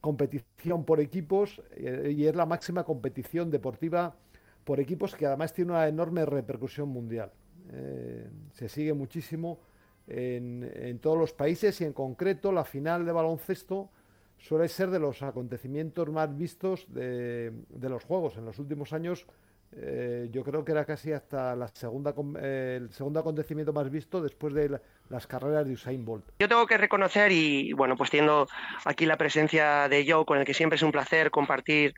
competición 0.00 0.84
por 0.84 0.98
equipos 0.98 1.62
eh, 1.76 2.14
y 2.16 2.26
es 2.26 2.34
la 2.34 2.46
máxima 2.46 2.82
competición 2.82 3.48
deportiva 3.52 4.16
por 4.64 4.80
equipos 4.80 5.14
que 5.14 5.24
además 5.24 5.52
tiene 5.52 5.70
una 5.70 5.86
enorme 5.86 6.26
repercusión 6.26 6.88
mundial. 6.88 7.30
Eh, 7.70 8.28
se 8.54 8.68
sigue 8.68 8.92
muchísimo 8.92 9.60
en, 10.08 10.98
todos 11.00 11.16
los 11.16 11.32
países 11.32 11.80
y 11.80 11.84
en 11.84 11.92
concreto 11.92 12.50
la 12.50 12.64
final 12.64 13.06
de 13.06 13.12
baloncesto 13.12 13.88
suele 14.36 14.66
ser 14.66 14.90
de 14.90 14.98
los 14.98 15.22
acontecimientos 15.22 16.10
más 16.10 16.36
vistos 16.36 16.92
de, 16.92 17.52
de 17.68 17.88
los 17.88 18.02
Juegos. 18.02 18.36
En 18.36 18.46
los 18.46 18.58
últimos 18.58 18.92
años 18.92 19.28
eh, 19.74 20.28
yo 20.30 20.44
creo 20.44 20.64
que 20.64 20.72
era 20.72 20.84
casi 20.84 21.12
hasta 21.12 21.56
la 21.56 21.68
segunda, 21.68 22.14
eh, 22.40 22.78
el 22.80 22.92
segundo 22.92 23.20
acontecimiento 23.20 23.72
más 23.72 23.90
visto 23.90 24.20
después 24.20 24.52
de 24.52 24.78
las 25.08 25.26
carreras 25.26 25.66
de 25.66 25.72
Usain 25.72 26.04
Bolt. 26.04 26.24
Yo 26.38 26.48
tengo 26.48 26.66
que 26.66 26.76
reconocer, 26.76 27.32
y 27.32 27.72
bueno, 27.72 27.96
pues 27.96 28.10
teniendo 28.10 28.48
aquí 28.84 29.06
la 29.06 29.16
presencia 29.16 29.88
de 29.88 30.04
Joe, 30.06 30.26
con 30.26 30.38
el 30.38 30.44
que 30.44 30.52
siempre 30.52 30.76
es 30.76 30.82
un 30.82 30.92
placer 30.92 31.30
compartir 31.30 31.94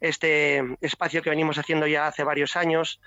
este 0.00 0.62
espacio 0.82 1.22
que 1.22 1.30
venimos 1.30 1.56
haciendo 1.56 1.86
ya 1.86 2.06
hace 2.06 2.22
varios 2.22 2.54
años. 2.54 3.00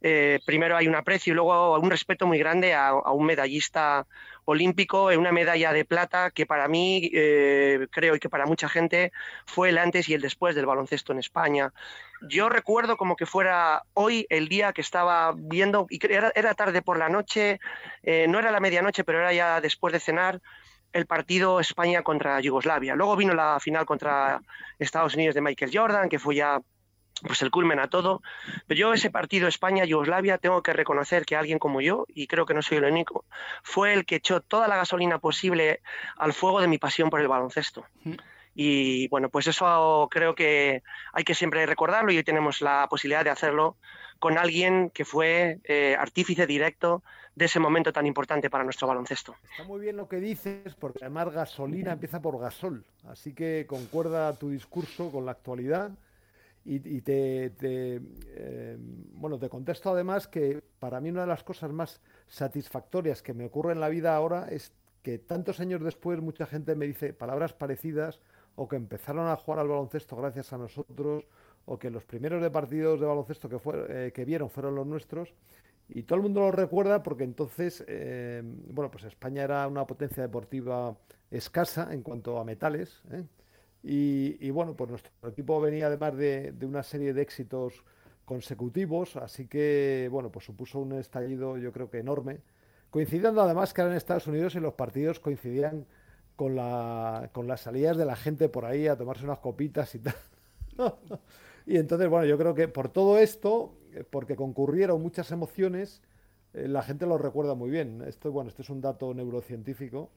Eh, 0.00 0.38
primero 0.46 0.76
hay 0.76 0.86
un 0.86 0.94
aprecio 0.94 1.32
y 1.32 1.34
luego 1.34 1.76
un 1.80 1.90
respeto 1.90 2.26
muy 2.26 2.38
grande 2.38 2.74
a, 2.74 2.92
un 2.94 3.26
medallista 3.26 4.06
olímpico 4.44 5.10
en 5.10 5.18
una 5.18 5.32
medalla 5.32 5.72
de 5.72 5.84
plata 5.84 6.30
que 6.30 6.46
para 6.46 6.68
mí, 6.68 7.10
creo 7.10 8.14
y 8.14 8.20
que 8.20 8.28
para 8.28 8.46
mucha 8.46 8.68
gente, 8.68 9.10
fue 9.44 9.70
el 9.70 9.78
antes 9.78 10.08
y 10.08 10.14
el 10.14 10.20
después 10.20 10.54
del 10.54 10.66
baloncesto 10.66 11.12
en 11.12 11.18
España. 11.18 11.72
Yo 12.22 12.48
recuerdo 12.48 12.96
como 12.96 13.16
que 13.16 13.26
fuera 13.26 13.82
hoy 13.94 14.26
el 14.30 14.48
día 14.48 14.72
que 14.72 14.80
estaba 14.80 15.34
viendo, 15.36 15.86
y 15.90 15.98
era, 16.12 16.32
era 16.34 16.54
tarde 16.54 16.82
por 16.82 16.98
la 16.98 17.08
noche, 17.08 17.60
eh, 18.02 18.26
no 18.28 18.38
era 18.38 18.50
la 18.50 18.60
medianoche, 18.60 19.04
pero 19.04 19.18
era 19.18 19.32
ya 19.32 19.60
después 19.60 19.92
de 19.92 20.00
cenar, 20.00 20.40
el 20.92 21.06
partido 21.06 21.60
España 21.60 22.02
contra 22.02 22.40
Yugoslavia. 22.40 22.94
Luego 22.94 23.16
vino 23.16 23.34
la 23.34 23.60
final 23.60 23.84
contra 23.84 24.40
Estados 24.78 25.14
Unidos 25.14 25.34
de 25.34 25.42
Michael 25.42 25.70
Jordan, 25.72 26.08
que 26.08 26.18
fue 26.18 26.36
ya 26.36 26.60
pues 27.22 27.42
el 27.42 27.50
culmen 27.50 27.78
a 27.78 27.88
todo. 27.88 28.22
Pero 28.66 28.78
yo 28.78 28.92
ese 28.92 29.10
partido 29.10 29.48
España-Yugoslavia 29.48 30.38
tengo 30.38 30.62
que 30.62 30.72
reconocer 30.72 31.24
que 31.24 31.36
alguien 31.36 31.58
como 31.58 31.80
yo, 31.80 32.06
y 32.08 32.26
creo 32.26 32.46
que 32.46 32.54
no 32.54 32.62
soy 32.62 32.78
el 32.78 32.84
único, 32.84 33.24
fue 33.62 33.92
el 33.94 34.04
que 34.04 34.16
echó 34.16 34.40
toda 34.40 34.68
la 34.68 34.76
gasolina 34.76 35.18
posible 35.18 35.80
al 36.16 36.32
fuego 36.32 36.60
de 36.60 36.68
mi 36.68 36.78
pasión 36.78 37.10
por 37.10 37.20
el 37.20 37.28
baloncesto. 37.28 37.84
Mm. 38.04 38.14
Y 38.58 39.06
bueno, 39.08 39.28
pues 39.28 39.46
eso 39.48 40.08
creo 40.10 40.34
que 40.34 40.82
hay 41.12 41.24
que 41.24 41.34
siempre 41.34 41.66
recordarlo 41.66 42.10
y 42.10 42.16
hoy 42.16 42.24
tenemos 42.24 42.62
la 42.62 42.86
posibilidad 42.88 43.22
de 43.22 43.28
hacerlo 43.28 43.76
con 44.18 44.38
alguien 44.38 44.88
que 44.88 45.04
fue 45.04 45.60
eh, 45.64 45.94
artífice 45.98 46.46
directo 46.46 47.02
de 47.34 47.44
ese 47.44 47.60
momento 47.60 47.92
tan 47.92 48.06
importante 48.06 48.48
para 48.48 48.64
nuestro 48.64 48.88
baloncesto. 48.88 49.36
Está 49.50 49.64
muy 49.64 49.78
bien 49.78 49.98
lo 49.98 50.08
que 50.08 50.20
dices, 50.20 50.74
porque 50.74 51.00
además 51.02 51.34
gasolina 51.34 51.92
empieza 51.92 52.22
por 52.22 52.40
gasol, 52.40 52.82
así 53.06 53.34
que 53.34 53.66
concuerda 53.68 54.32
tu 54.32 54.48
discurso 54.48 55.12
con 55.12 55.26
la 55.26 55.32
actualidad. 55.32 55.90
Y, 56.68 57.00
te, 57.02 57.52
eh, 57.62 58.76
bueno, 59.12 59.38
te 59.38 59.48
contesto 59.48 59.90
además 59.92 60.26
que 60.26 60.64
para 60.80 60.98
mí 61.00 61.10
una 61.10 61.20
de 61.20 61.28
las 61.28 61.44
cosas 61.44 61.70
más 61.70 62.00
satisfactorias 62.26 63.22
que 63.22 63.34
me 63.34 63.44
ocurre 63.44 63.72
en 63.72 63.78
la 63.78 63.88
vida 63.88 64.16
ahora 64.16 64.48
es 64.50 64.72
que 65.02 65.18
tantos 65.18 65.60
años 65.60 65.80
después 65.80 66.20
mucha 66.20 66.44
gente 66.44 66.74
me 66.74 66.88
dice 66.88 67.12
palabras 67.12 67.52
parecidas 67.52 68.20
o 68.56 68.66
que 68.66 68.76
empezaron 68.76 69.28
a 69.28 69.36
jugar 69.36 69.60
al 69.60 69.68
baloncesto 69.68 70.16
gracias 70.16 70.52
a 70.52 70.58
nosotros, 70.58 71.24
o 71.66 71.78
que 71.78 71.90
los 71.90 72.04
primeros 72.04 72.42
de 72.42 72.50
partidos 72.50 73.00
de 73.00 73.06
baloncesto 73.06 73.48
que, 73.48 73.58
eh, 73.88 74.24
vieron 74.24 74.50
fueron 74.50 74.74
los 74.74 74.86
nuestros. 74.86 75.34
Y 75.88 76.02
todo 76.02 76.16
el 76.16 76.22
mundo 76.22 76.40
lo 76.40 76.50
recuerda 76.50 77.02
porque 77.02 77.24
entonces, 77.24 77.84
eh, 77.86 78.42
bueno, 78.44 78.90
pues 78.90 79.04
España 79.04 79.44
era 79.44 79.68
una 79.68 79.86
potencia 79.86 80.22
deportiva 80.22 80.96
escasa 81.30 81.92
en 81.92 82.02
cuanto 82.02 82.38
a 82.38 82.44
metales. 82.44 83.02
¿eh? 83.12 83.24
Y, 83.82 84.50
bueno, 84.50 84.74
pues 84.74 84.90
nuestro 84.90 85.12
equipo 85.28 85.60
venía 85.60 85.86
además 85.86 86.16
de, 86.16 86.52
una 86.62 86.82
serie 86.82 87.12
de 87.12 87.22
éxitos 87.22 87.84
consecutivos, 88.24 89.16
así 89.16 89.46
que, 89.46 90.08
bueno, 90.10 90.32
pues 90.32 90.44
supuso 90.44 90.80
un 90.80 90.94
estallido 90.94 91.56
yo 91.56 91.72
creo 91.72 91.88
que 91.88 91.98
enorme. 91.98 92.40
Coincidiendo 92.90 93.40
además 93.40 93.72
que 93.72 93.82
eran 93.82 93.94
Estados 93.94 94.26
Unidos 94.26 94.56
y 94.56 94.60
los 94.60 94.74
partidos 94.74 95.20
coincidían 95.20 95.86
con, 96.36 96.54
la, 96.54 97.30
con 97.32 97.48
las 97.48 97.62
salidas 97.62 97.96
de 97.96 98.04
la 98.04 98.14
gente 98.14 98.48
por 98.48 98.64
ahí 98.64 98.86
a 98.86 98.96
tomarse 98.96 99.24
unas 99.24 99.38
copitas 99.38 99.94
y 99.94 100.00
tal. 100.00 100.14
y 101.66 101.76
entonces, 101.78 102.08
bueno, 102.08 102.26
yo 102.26 102.38
creo 102.38 102.54
que 102.54 102.68
por 102.68 102.90
todo 102.90 103.18
esto, 103.18 103.74
eh, 103.92 104.04
porque 104.08 104.36
concurrieron 104.36 105.02
muchas 105.02 105.32
emociones, 105.32 106.02
eh, 106.52 106.68
la 106.68 106.82
gente 106.82 107.06
lo 107.06 107.18
recuerda 107.18 107.54
muy 107.54 107.70
bien. 107.70 108.02
Esto, 108.06 108.30
bueno, 108.30 108.48
este 108.50 108.62
es 108.62 108.70
un 108.70 108.80
dato 108.80 109.12
neurocientífico 109.14 110.10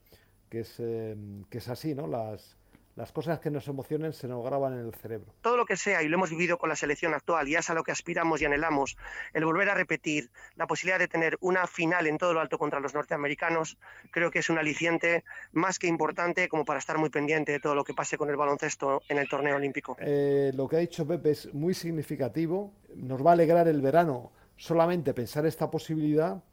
que 0.49 0.62
es, 0.62 0.75
eh, 0.79 1.15
que 1.49 1.60
es 1.60 1.67
así, 1.69 1.95
¿no? 1.95 2.08
Las, 2.08 2.59
las 2.99 3.13
cosas 3.13 3.39
que 3.39 3.49
nos 3.49 3.65
emocionen 3.69 4.12
se 4.12 4.27
nos 4.27 4.43
graban 4.43 4.73
en 4.73 4.85
el 4.85 4.93
cerebro. 4.93 5.33
Todo 5.39 5.55
lo 5.55 5.65
que 5.65 5.77
sea, 5.77 6.03
y 6.03 6.09
lo 6.09 6.17
hemos 6.17 6.31
vivido 6.31 6.57
con 6.57 6.67
la 6.67 6.75
selección 6.75 7.13
actual, 7.13 7.47
y 7.47 7.55
es 7.55 7.69
a 7.69 7.73
lo 7.73 7.81
que 7.81 7.93
aspiramos 7.93 8.41
y 8.41 8.45
anhelamos, 8.45 8.97
el 9.33 9.45
volver 9.45 9.69
a 9.69 9.73
repetir 9.73 10.29
la 10.57 10.67
posibilidad 10.67 10.99
de 10.99 11.07
tener 11.07 11.38
una 11.39 11.65
final 11.65 12.07
en 12.07 12.17
todo 12.17 12.33
lo 12.33 12.41
alto 12.41 12.57
contra 12.57 12.81
los 12.81 12.93
norteamericanos, 12.93 13.77
creo 14.12 14.31
que 14.31 14.39
es 14.39 14.49
un 14.49 14.57
aliciente 14.57 15.23
más 15.53 15.79
que 15.79 15.88
importante 15.88 16.49
como 16.49 16.65
para 16.65 16.79
estar 16.79 16.97
muy 16.97 17.09
pendiente 17.09 17.53
de 17.53 17.62
todo 17.62 17.73
lo 17.73 17.85
que 17.85 17.93
pase 17.93 18.17
con 18.17 18.29
el 18.29 18.35
baloncesto 18.35 19.01
en 19.07 19.17
el 19.17 19.29
torneo 19.29 19.55
olímpico. 19.55 19.95
Eh, 20.01 20.51
lo 20.53 20.67
que 20.67 20.75
ha 20.75 20.79
dicho 20.79 21.07
Pepe 21.07 21.31
es 21.31 21.53
muy 21.53 21.73
significativo, 21.73 22.73
nos 22.97 23.25
va 23.25 23.29
a 23.29 23.33
alegrar 23.33 23.69
el 23.69 23.79
verano 23.79 24.33
solamente 24.57 25.13
pensar 25.13 25.45
esta 25.45 25.71
posibilidad 25.71 26.43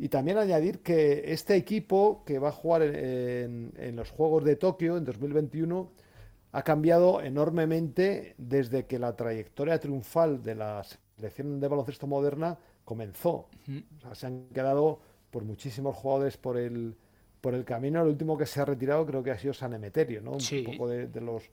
y 0.00 0.08
también 0.08 0.38
añadir 0.38 0.80
que 0.80 1.30
este 1.30 1.56
equipo 1.56 2.24
que 2.24 2.38
va 2.38 2.48
a 2.48 2.52
jugar 2.52 2.80
en, 2.82 3.94
los 3.94 4.08
Juegos 4.10 4.44
de 4.44 4.56
Tokio 4.56 4.96
en 4.96 5.04
2021 5.04 5.92
ha 6.52 6.62
cambiado 6.62 7.20
enormemente 7.20 8.34
desde 8.38 8.86
que 8.86 8.98
la 8.98 9.14
trayectoria 9.14 9.78
triunfal 9.78 10.42
de 10.42 10.54
la 10.54 10.82
selección 11.16 11.60
de 11.60 11.68
baloncesto 11.68 12.06
moderna 12.06 12.58
comenzó. 12.82 13.50
se 14.14 14.26
han 14.26 14.48
quedado 14.54 15.00
por 15.30 15.44
muchísimos 15.44 15.94
jugadores 15.96 16.38
por 16.38 16.56
el, 16.56 16.96
por 17.42 17.54
el 17.54 17.66
camino. 17.66 18.00
El 18.00 18.08
último 18.08 18.38
que 18.38 18.46
se 18.46 18.58
ha 18.58 18.64
retirado 18.64 19.04
creo 19.04 19.22
que 19.22 19.32
ha 19.32 19.38
sido 19.38 19.52
San 19.52 19.74
Emeterio, 19.74 20.22
¿no? 20.22 20.32
Un 20.32 20.64
poco 20.64 20.88
de 20.88 21.20
los 21.20 21.50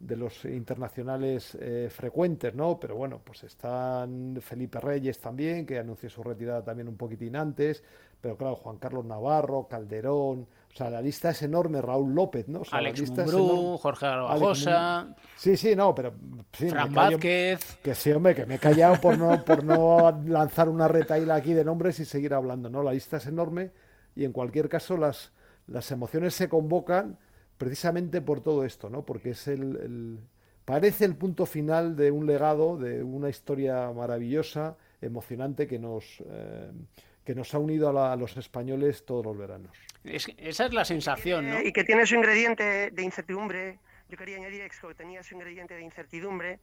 de 0.00 0.16
los 0.16 0.46
internacionales 0.46 1.56
eh, 1.60 1.88
frecuentes, 1.90 2.54
¿no? 2.54 2.80
Pero 2.80 2.96
bueno, 2.96 3.20
pues 3.22 3.44
están 3.44 4.38
Felipe 4.40 4.80
Reyes 4.80 5.20
también, 5.20 5.66
que 5.66 5.78
anunció 5.78 6.08
su 6.08 6.22
retirada 6.22 6.64
también 6.64 6.88
un 6.88 6.96
poquitín 6.96 7.36
antes, 7.36 7.84
pero 8.18 8.36
claro, 8.36 8.56
Juan 8.56 8.78
Carlos 8.78 9.04
Navarro, 9.04 9.68
Calderón, 9.68 10.48
o 10.72 10.76
sea, 10.76 10.88
la 10.88 11.02
lista 11.02 11.30
es 11.30 11.42
enorme, 11.42 11.82
Raúl 11.82 12.14
López, 12.14 12.48
¿no? 12.48 12.60
O 12.60 12.64
sea, 12.64 12.78
Alex 12.78 13.10
Mumbrú, 13.10 13.76
Jorge 13.76 14.06
Garbajosa... 14.06 15.14
Sí, 15.36 15.56
sí, 15.56 15.76
no, 15.76 15.94
pero... 15.94 16.14
Sí, 16.52 16.70
Fran 16.70 16.94
Vázquez... 16.94 17.78
Que 17.82 17.94
sí, 17.94 18.10
hombre, 18.12 18.34
que 18.34 18.46
me 18.46 18.54
he 18.54 18.58
callado 18.58 18.98
por 19.00 19.18
no, 19.18 19.44
por 19.44 19.64
no 19.64 20.22
lanzar 20.26 20.68
una 20.70 20.88
retaíla 20.88 21.34
aquí 21.34 21.52
de 21.52 21.64
nombres 21.64 22.00
y 22.00 22.06
seguir 22.06 22.32
hablando, 22.32 22.70
¿no? 22.70 22.82
La 22.82 22.92
lista 22.92 23.18
es 23.18 23.26
enorme 23.26 23.72
y 24.14 24.24
en 24.24 24.32
cualquier 24.32 24.68
caso 24.68 24.96
las, 24.96 25.32
las 25.66 25.90
emociones 25.90 26.34
se 26.34 26.48
convocan 26.48 27.18
precisamente 27.60 28.22
por 28.22 28.42
todo 28.42 28.64
esto, 28.64 28.88
¿no? 28.88 29.04
Porque 29.04 29.30
es 29.30 29.46
el, 29.46 30.18
parece 30.64 31.04
el 31.04 31.14
punto 31.14 31.44
final 31.44 31.94
de 31.94 32.10
un 32.10 32.26
legado, 32.26 32.78
de 32.78 33.02
una 33.02 33.28
historia 33.28 33.92
maravillosa, 33.92 34.78
emocionante 35.02 35.66
que 35.66 35.78
nos 35.78 36.22
eh, 36.26 36.70
que 37.22 37.34
nos 37.34 37.52
ha 37.54 37.58
unido 37.58 37.90
a, 38.02 38.16
los 38.16 38.34
españoles 38.38 39.04
todos 39.04 39.26
los 39.26 39.36
veranos. 39.36 39.72
esa 40.04 40.64
es 40.64 40.72
la 40.72 40.86
sensación, 40.86 41.50
¿no? 41.50 41.60
Y 41.60 41.70
que 41.74 41.84
tiene 41.84 42.06
su 42.06 42.14
ingrediente 42.14 42.90
de 42.92 43.02
incertidumbre. 43.02 43.78
Yo 44.08 44.16
quería 44.16 44.38
añadir 44.38 44.62
que 44.62 44.94
tenía 44.94 45.22
su 45.22 45.34
ingrediente 45.34 45.74
de 45.74 45.82
incertidumbre 45.82 46.60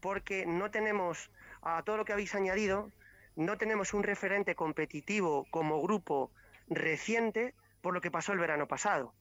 porque 0.00 0.46
no 0.46 0.72
tenemos 0.72 1.30
a 1.62 1.84
todo 1.84 1.96
lo 1.98 2.04
que 2.04 2.12
habéis 2.12 2.34
añadido, 2.34 2.90
no 3.36 3.56
tenemos 3.56 3.94
un 3.94 4.02
referente 4.02 4.56
competitivo 4.56 5.46
como 5.52 5.80
grupo 5.80 6.32
reciente 6.68 7.54
por 7.82 7.94
lo 7.94 8.00
que 8.00 8.10
pasó 8.10 8.32
el 8.32 8.40
verano 8.40 8.66
pasado. 8.66 9.14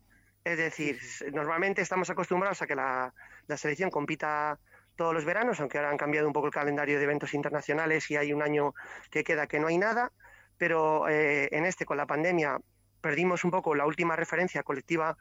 Es 0.49 0.57
decir, 0.57 0.99
normalmente 1.31 1.83
estamos 1.83 2.09
acostumbrados 2.09 2.59
a 2.63 2.65
que 2.65 2.73
la, 2.73 3.13
selección 3.55 3.91
compita 3.91 4.59
todos 4.95 5.13
los 5.13 5.23
veranos, 5.23 5.59
aunque 5.59 5.77
ahora 5.77 5.91
han 5.91 5.97
cambiado 5.97 6.25
un 6.25 6.33
poco 6.33 6.47
el 6.47 6.53
calendario 6.53 6.97
de 6.97 7.03
eventos 7.03 7.35
internacionales 7.35 8.09
y 8.09 8.17
hay 8.17 8.33
un 8.33 8.41
año 8.41 8.73
que 9.11 9.23
queda 9.23 9.45
que 9.45 9.59
no 9.59 9.67
hay 9.67 9.77
nada, 9.77 10.11
pero 10.57 11.07
eh, 11.07 11.49
en 11.51 11.65
este, 11.65 11.85
con 11.85 11.97
la 11.97 12.07
pandemia, 12.07 12.57
perdimos 12.99 13.43
un 13.43 13.51
poco 13.51 13.75
la 13.75 13.85
última 13.85 14.15
referencia 14.15 14.63
colectiva 14.63 15.17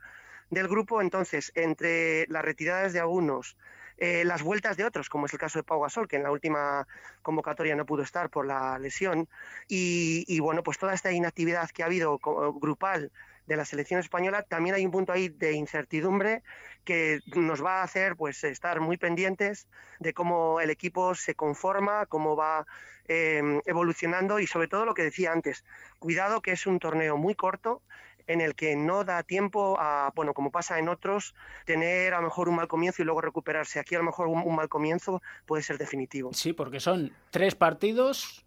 del 0.49 0.67
grupo, 0.67 1.03
entonces, 1.03 1.53
entre 1.55 2.27
las 2.29 2.43
retiradas 2.43 2.95
de 2.95 3.01
algunos, 3.01 3.59
eh, 3.99 4.25
las 4.25 4.43
vueltas 4.43 4.79
de 4.79 4.87
otros, 4.87 5.11
como 5.11 5.27
es 5.27 5.33
el 5.35 5.39
caso 5.39 5.59
de 5.59 5.63
Pau 5.63 5.83
Gasol, 5.83 6.09
que 6.09 6.17
en 6.17 6.23
la 6.23 6.31
última 6.31 6.89
convocatoria 7.21 7.77
no 7.77 7.85
pudo 7.85 8.03
estar 8.03 8.31
por 8.31 8.47
la 8.47 8.79
lesión, 8.79 9.29
y, 9.69 10.25
y 10.27 10.41
bueno, 10.41 10.63
pues 10.63 10.79
toda 10.79 10.95
esta 10.95 11.13
inactividad 11.13 11.69
que 11.69 11.83
ha 11.83 11.87
habido 11.87 12.19
grupal 12.19 13.13
de 13.49 13.57
la 13.57 13.65
selección 13.65 13.99
española, 13.99 14.43
también 14.43 14.75
hay 14.75 14.85
un 14.85 14.93
punto 14.93 15.13
ahí 15.13 15.31
de 15.31 15.53
incertidumbre 15.53 16.43
que 16.85 17.21
nos 17.35 17.65
va 17.65 17.81
a 17.81 17.83
hacer 17.83 18.15
pues 18.15 18.45
estar 18.45 18.81
muy 18.81 18.99
pendientes 18.99 19.67
de 19.99 20.13
cómo 20.13 20.61
el 20.61 20.69
equipo 20.69 21.15
se 21.15 21.35
conforma, 21.35 22.05
cómo 22.07 22.37
va 22.37 22.67
eh, 23.09 23.61
evolucionando 23.65 24.39
y 24.39 24.47
sobre 24.47 24.69
todo 24.69 24.85
lo 24.85 24.93
que 24.93 25.03
decía 25.03 25.33
antes, 25.33 25.65
cuidado 25.99 26.43
que 26.43 26.53
es 26.53 26.67
un 26.67 26.79
torneo 26.79 27.17
muy 27.17 27.35
corto 27.35 27.83
en 28.27 28.43
el 28.43 28.55
que 28.55 28.77
no 28.77 29.05
da 29.05 29.23
tiempo 29.23 29.79
a, 29.81 30.13
bueno, 30.15 30.35
como 30.35 30.51
pasa 30.51 30.79
en 30.79 30.91
otros, 30.91 31.35
tener 31.65 32.13
a 32.13 32.19
lo 32.19 32.25
mejor 32.25 32.51
un 32.51 32.57
mal 32.57 32.69
comienzo 32.69 33.01
y 33.01 33.07
luego 33.07 33.23
recuperarse. 33.23 33.81
Aquí 33.81 33.95
a 33.95 33.99
lo 33.99 34.05
mejor 34.05 34.29
un 34.29 34.55
mal 34.55 34.69
comienzo 34.69 35.23
puede 35.47 35.63
ser 35.63 35.79
definitivo. 35.79 36.35
Sí, 36.35 36.53
porque 36.53 36.81
son 36.81 37.11
tres 37.31 37.55
partidos 37.55 38.45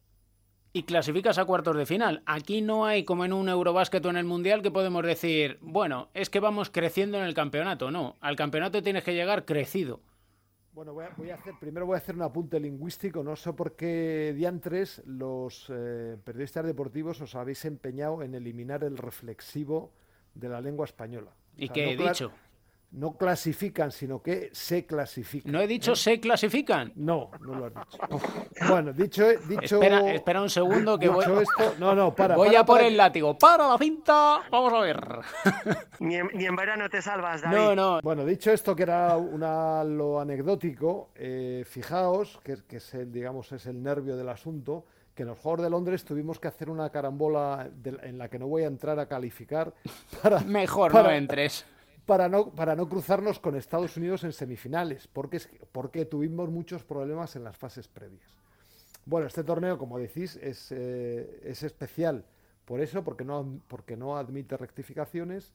y 0.73 0.83
clasificas 0.83 1.37
a 1.37 1.45
cuartos 1.45 1.75
de 1.75 1.85
final. 1.85 2.23
Aquí 2.25 2.61
no 2.61 2.85
hay 2.85 3.03
como 3.03 3.25
en 3.25 3.33
un 3.33 3.49
Eurobásquet 3.49 4.05
o 4.05 4.09
en 4.09 4.17
el 4.17 4.25
Mundial 4.25 4.61
que 4.61 4.71
podemos 4.71 5.03
decir, 5.03 5.57
bueno, 5.61 6.09
es 6.13 6.29
que 6.29 6.39
vamos 6.39 6.69
creciendo 6.69 7.17
en 7.17 7.25
el 7.25 7.33
campeonato. 7.33 7.91
No, 7.91 8.15
al 8.21 8.35
campeonato 8.35 8.81
tienes 8.81 9.03
que 9.03 9.13
llegar 9.13 9.45
crecido. 9.45 9.99
Bueno, 10.73 10.93
voy 10.93 11.29
a, 11.29 11.35
hacer, 11.35 11.53
primero 11.59 11.85
voy 11.85 11.95
a 11.95 11.97
hacer 11.97 12.15
un 12.15 12.21
apunte 12.21 12.57
lingüístico. 12.57 13.23
No 13.23 13.35
sé 13.35 13.51
por 13.51 13.75
qué 13.75 14.33
diantres 14.35 15.01
los 15.05 15.67
eh, 15.69 16.15
periodistas 16.23 16.65
deportivos 16.65 17.19
os 17.19 17.35
habéis 17.35 17.65
empeñado 17.65 18.23
en 18.23 18.35
eliminar 18.35 18.85
el 18.85 18.97
reflexivo 18.97 19.91
de 20.33 20.47
la 20.47 20.61
lengua 20.61 20.85
española. 20.85 21.31
¿Y 21.57 21.67
qué 21.67 21.91
he 21.91 21.97
dicho? 21.97 22.31
No 22.91 23.13
clasifican, 23.15 23.91
sino 23.91 24.21
que 24.21 24.49
se 24.51 24.85
clasifican. 24.85 25.51
¿No 25.51 25.61
he 25.61 25.67
dicho 25.67 25.95
se 25.95 26.19
clasifican? 26.19 26.91
No, 26.95 27.31
no 27.39 27.55
lo 27.55 27.65
has 27.65 27.73
dicho. 27.73 28.21
bueno, 28.67 28.93
dicho... 28.93 29.27
dicho 29.47 29.75
espera, 29.75 30.13
espera 30.13 30.41
un 30.41 30.49
segundo 30.49 30.99
que 30.99 31.07
voy... 31.07 31.23
Esto, 31.23 31.75
no, 31.79 31.95
no, 31.95 32.13
para. 32.13 32.35
Voy 32.35 32.53
a 32.55 32.65
por 32.65 32.81
el 32.81 32.97
látigo. 32.97 33.37
¡Para 33.37 33.67
la 33.67 33.77
cinta! 33.77 34.41
Vamos 34.51 34.73
a 34.73 34.79
ver. 34.81 34.99
ni, 35.99 36.15
en, 36.15 36.55
verano 36.55 36.89
te 36.89 37.01
salvas, 37.01 37.41
David. 37.41 37.55
No, 37.55 37.75
no. 37.75 38.01
Bueno, 38.01 38.25
dicho 38.25 38.51
esto, 38.51 38.75
que 38.75 38.83
era 38.83 39.15
una, 39.15 39.83
lo 39.83 40.19
anecdótico, 40.19 41.11
eh, 41.15 41.63
fijaos, 41.65 42.39
que, 42.43 42.57
que 42.67 42.77
es 42.77 42.93
el, 42.93 43.11
digamos, 43.11 43.51
es 43.53 43.65
el 43.67 43.81
nervio 43.81 44.17
del 44.17 44.27
asunto, 44.27 44.85
que 45.15 45.23
en 45.23 45.29
los 45.29 45.39
Juegos 45.39 45.61
de 45.61 45.69
Londres 45.69 46.03
tuvimos 46.03 46.39
que 46.39 46.49
hacer 46.49 46.69
una 46.69 46.89
carambola 46.89 47.69
en 47.83 48.17
la 48.17 48.29
que 48.29 48.37
no 48.37 48.47
voy 48.47 48.63
a 48.63 48.67
entrar 48.67 48.99
a 48.99 49.07
calificar 49.07 49.73
para... 50.21 50.41
Mejor 50.41 50.93
no 50.93 51.09
entres 51.09 51.65
para 52.05 52.29
no, 52.29 52.51
para 52.51 52.75
no 52.75 52.89
cruzarnos 52.89 53.39
con 53.39 53.55
Estados 53.55 53.97
Unidos 53.97 54.23
en 54.23 54.33
semifinales, 54.33 55.07
porque, 55.07 55.39
porque 55.71 56.05
tuvimos 56.05 56.49
muchos 56.49 56.83
problemas 56.83 57.35
en 57.35 57.43
las 57.43 57.57
fases 57.57 57.87
previas. 57.87 58.29
Bueno, 59.05 59.27
este 59.27 59.43
torneo, 59.43 59.77
como 59.77 59.97
decís, 59.97 60.37
es, 60.37 60.71
eh, 60.71 61.41
es 61.43 61.63
especial 61.63 62.25
por 62.65 62.81
eso, 62.81 63.03
porque 63.03 63.25
no, 63.25 63.59
porque 63.67 63.97
no 63.97 64.17
admite 64.17 64.57
rectificaciones 64.57 65.51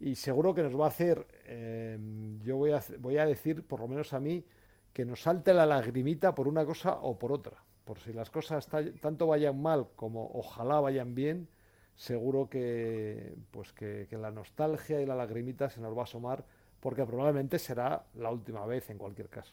y 0.00 0.14
seguro 0.14 0.54
que 0.54 0.62
nos 0.62 0.78
va 0.78 0.86
a 0.86 0.88
hacer, 0.88 1.26
em, 1.44 2.40
yo 2.40 2.56
voy 2.56 2.72
a, 2.72 2.82
voy 2.98 3.18
a 3.18 3.26
decir, 3.26 3.62
por 3.62 3.80
lo 3.80 3.88
menos 3.88 4.12
a 4.12 4.20
mí, 4.20 4.44
que 4.92 5.04
nos 5.04 5.22
salte 5.22 5.54
la 5.54 5.66
lagrimita 5.66 6.34
por 6.34 6.48
una 6.48 6.64
cosa 6.64 6.94
o 6.94 7.18
por 7.18 7.32
otra. 7.32 7.62
Por 7.84 7.98
si 7.98 8.12
las 8.12 8.30
cosas 8.30 8.68
tanto 9.00 9.26
vayan 9.26 9.60
mal 9.60 9.88
como 9.96 10.30
ojalá 10.34 10.80
vayan 10.80 11.14
bien, 11.14 11.48
seguro 12.00 12.48
que, 12.48 13.34
pues 13.50 13.72
que, 13.72 14.06
la 14.12 14.30
nostalgia 14.30 15.02
y 15.02 15.06
la 15.06 15.14
lagrimita 15.14 15.68
se 15.68 15.82
nos 15.82 15.94
va 15.94 16.00
a 16.00 16.04
asomar 16.04 16.42
porque 16.80 17.04
probablemente 17.04 17.58
será 17.58 18.02
la 18.14 18.30
última 18.30 18.64
vez 18.64 18.88
en 18.88 18.96
cualquier 18.96 19.28
caso. 19.28 19.52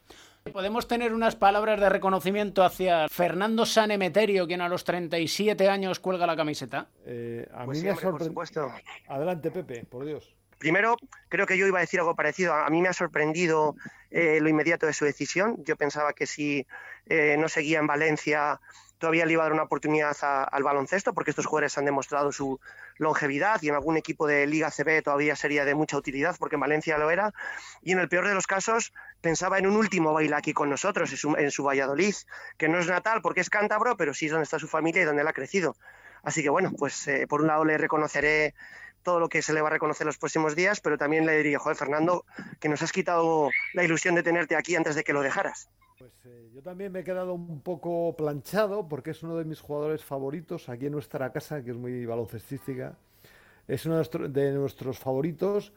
Podemos 0.53 0.87
tener 0.87 1.13
unas 1.13 1.35
palabras 1.35 1.77
de 1.77 1.89
reconocimiento 1.89 2.63
hacia 2.63 3.09
Fernando 3.09 3.65
Sanemeterio, 3.65 4.47
quien 4.47 4.61
a 4.61 4.69
los 4.69 4.85
37 4.85 5.67
años 5.67 5.99
cuelga 5.99 6.25
la 6.25 6.37
camiseta. 6.37 6.87
Eh, 7.05 7.45
a 7.53 7.65
pues 7.65 7.79
mí 7.79 7.83
me 7.83 7.89
ha 7.91 7.95
sorprendido. 7.97 8.71
Adelante, 9.09 9.51
Pepe, 9.51 9.83
por 9.83 10.05
Dios. 10.05 10.33
Primero, 10.57 10.95
creo 11.27 11.45
que 11.45 11.57
yo 11.57 11.67
iba 11.67 11.79
a 11.79 11.81
decir 11.81 11.99
algo 11.99 12.15
parecido. 12.15 12.53
A 12.53 12.69
mí 12.69 12.81
me 12.81 12.87
ha 12.87 12.93
sorprendido 12.93 13.75
eh, 14.09 14.39
lo 14.39 14.47
inmediato 14.47 14.85
de 14.85 14.93
su 14.93 15.03
decisión. 15.03 15.61
Yo 15.65 15.75
pensaba 15.75 16.13
que 16.13 16.25
si 16.25 16.65
eh, 17.07 17.35
no 17.37 17.49
seguía 17.49 17.79
en 17.79 17.87
Valencia 17.87 18.61
todavía 18.97 19.25
le 19.25 19.33
iba 19.33 19.43
a 19.43 19.45
dar 19.45 19.53
una 19.53 19.63
oportunidad 19.63 20.15
al 20.21 20.63
baloncesto, 20.63 21.13
porque 21.13 21.31
estos 21.31 21.45
jugadores 21.45 21.77
han 21.77 21.85
demostrado 21.85 22.31
su 22.31 22.59
longevidad 22.97 23.61
y 23.61 23.69
en 23.69 23.75
algún 23.75 23.97
equipo 23.97 24.27
de 24.27 24.47
Liga 24.47 24.71
CB 24.71 25.03
todavía 25.03 25.35
sería 25.35 25.65
de 25.65 25.75
mucha 25.75 25.97
utilidad, 25.97 26.35
porque 26.39 26.55
en 26.55 26.61
Valencia 26.61 26.97
lo 26.97 27.11
era. 27.11 27.33
Y 27.81 27.91
en 27.91 27.99
el 27.99 28.09
peor 28.09 28.27
de 28.27 28.33
los 28.33 28.47
casos, 28.47 28.93
pensaba 29.21 29.57
en 29.57 29.67
un 29.67 29.75
último 29.75 30.13
baile 30.13 30.35
aquí 30.35 30.53
con 30.53 30.69
nosotros, 30.69 31.11
en 31.37 31.51
su, 31.51 31.63
Valladolid, 31.63 32.15
que 32.57 32.67
no 32.69 32.79
es 32.79 32.87
natal 32.87 33.21
porque 33.21 33.41
es 33.41 33.49
cántabro, 33.49 33.97
pero 33.97 34.13
sí 34.13 34.25
es 34.25 34.31
donde 34.31 34.43
está 34.43 34.59
su 34.59 34.67
familia 34.67 35.01
y 35.01 35.05
donde 35.05 35.21
él 35.21 35.27
ha 35.27 35.33
crecido. 35.33 35.75
Así 36.23 36.41
que 36.43 36.49
bueno, 36.49 36.71
pues 36.77 37.07
eh, 37.07 37.27
por 37.27 37.41
un 37.41 37.47
lado 37.47 37.63
le 37.63 37.77
reconoceré 37.77 38.53
todo 39.03 39.19
lo 39.19 39.29
que 39.29 39.41
se 39.41 39.53
le 39.53 39.61
va 39.61 39.69
a 39.69 39.71
reconocer 39.71 40.05
los 40.05 40.17
próximos 40.17 40.55
días, 40.55 40.81
pero 40.81 40.97
también 40.97 41.25
le 41.25 41.37
diría, 41.37 41.59
joder, 41.59 41.77
Fernando, 41.77 42.25
que 42.59 42.67
nos 42.67 42.81
has 42.81 42.91
quitado 42.91 43.49
la 43.73 43.83
ilusión 43.83 44.15
de 44.15 44.23
tenerte 44.23 44.55
aquí 44.55 44.75
antes 44.75 44.95
de 44.95 45.03
que 45.03 45.13
lo 45.13 45.21
dejaras. 45.21 45.69
Pues 45.97 46.13
eh, 46.25 46.51
yo 46.53 46.61
también 46.61 46.91
me 46.91 46.99
he 46.99 47.03
quedado 47.03 47.33
un 47.33 47.59
poco 47.61 48.15
planchado 48.15 48.87
porque 48.87 49.11
es 49.11 49.23
uno 49.23 49.35
de 49.35 49.45
mis 49.45 49.61
jugadores 49.61 50.03
favoritos 50.03 50.69
aquí 50.69 50.85
en 50.85 50.91
nuestra 50.91 51.31
casa, 51.31 51.63
que 51.63 51.71
es 51.71 51.77
muy 51.77 52.05
baloncestística. 52.05 52.95
Es 53.67 53.83
uno 53.87 54.03
de 54.03 54.51
nuestros 54.51 54.99
favoritos 54.99 55.73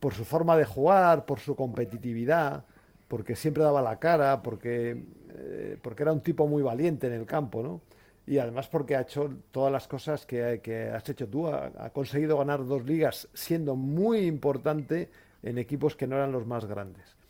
por 0.00 0.14
su 0.14 0.24
forma 0.24 0.56
de 0.56 0.64
jugar, 0.64 1.26
por 1.26 1.38
su 1.38 1.54
competitividad, 1.54 2.64
porque 3.06 3.36
siempre 3.36 3.62
daba 3.62 3.82
la 3.82 4.00
cara, 4.00 4.42
porque, 4.42 5.04
eh, 5.30 5.78
porque 5.80 6.02
era 6.02 6.12
un 6.12 6.22
tipo 6.22 6.48
muy 6.48 6.62
valiente 6.62 7.06
en 7.06 7.12
el 7.12 7.24
campo, 7.24 7.62
¿no? 7.62 7.82
Y 8.26 8.38
además 8.38 8.66
porque 8.68 8.96
ha 8.96 9.02
hecho 9.02 9.30
todas 9.52 9.70
las 9.70 9.86
cosas 9.86 10.26
que, 10.26 10.90
has 10.92 11.08
hecho 11.08 11.28
tú. 11.28 11.46
Ha, 11.46 11.90
conseguido 11.90 12.36
ganar 12.36 12.66
dos 12.66 12.84
ligas 12.84 13.28
siendo 13.32 13.76
muy 13.76 14.26
importante 14.26 15.08
en 15.44 15.58
equipos 15.58 15.94
que 15.94 16.08
no 16.08 16.16
eran 16.16 16.32
los 16.32 16.46
más 16.48 16.64
grandes 16.64 17.21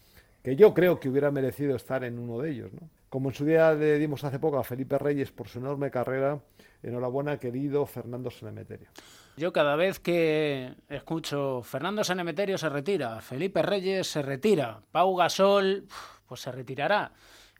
que 0.42 0.56
yo 0.56 0.74
creo 0.74 0.98
que 0.98 1.08
hubiera 1.08 1.30
merecido 1.30 1.76
estar 1.76 2.04
en 2.04 2.18
uno 2.18 2.38
de 2.38 2.50
ellos. 2.50 2.72
¿no? 2.72 2.90
Como 3.08 3.30
en 3.30 3.34
su 3.34 3.44
día 3.44 3.72
le 3.72 3.98
dimos 3.98 4.24
hace 4.24 4.38
poco 4.38 4.58
a 4.58 4.64
Felipe 4.64 4.98
Reyes 4.98 5.30
por 5.30 5.48
su 5.48 5.58
enorme 5.58 5.90
carrera, 5.90 6.40
enhorabuena, 6.82 7.38
querido 7.38 7.86
Fernando 7.86 8.30
Sanemeterio. 8.30 8.88
Yo 9.36 9.52
cada 9.52 9.76
vez 9.76 9.98
que 9.98 10.74
escucho 10.88 11.62
Fernando 11.62 12.04
Sanemeterio 12.04 12.58
se 12.58 12.68
retira, 12.68 13.20
Felipe 13.20 13.62
Reyes 13.62 14.06
se 14.06 14.22
retira, 14.22 14.82
Pau 14.90 15.16
Gasol 15.16 15.86
pues 16.26 16.40
se 16.40 16.52
retirará. 16.52 17.12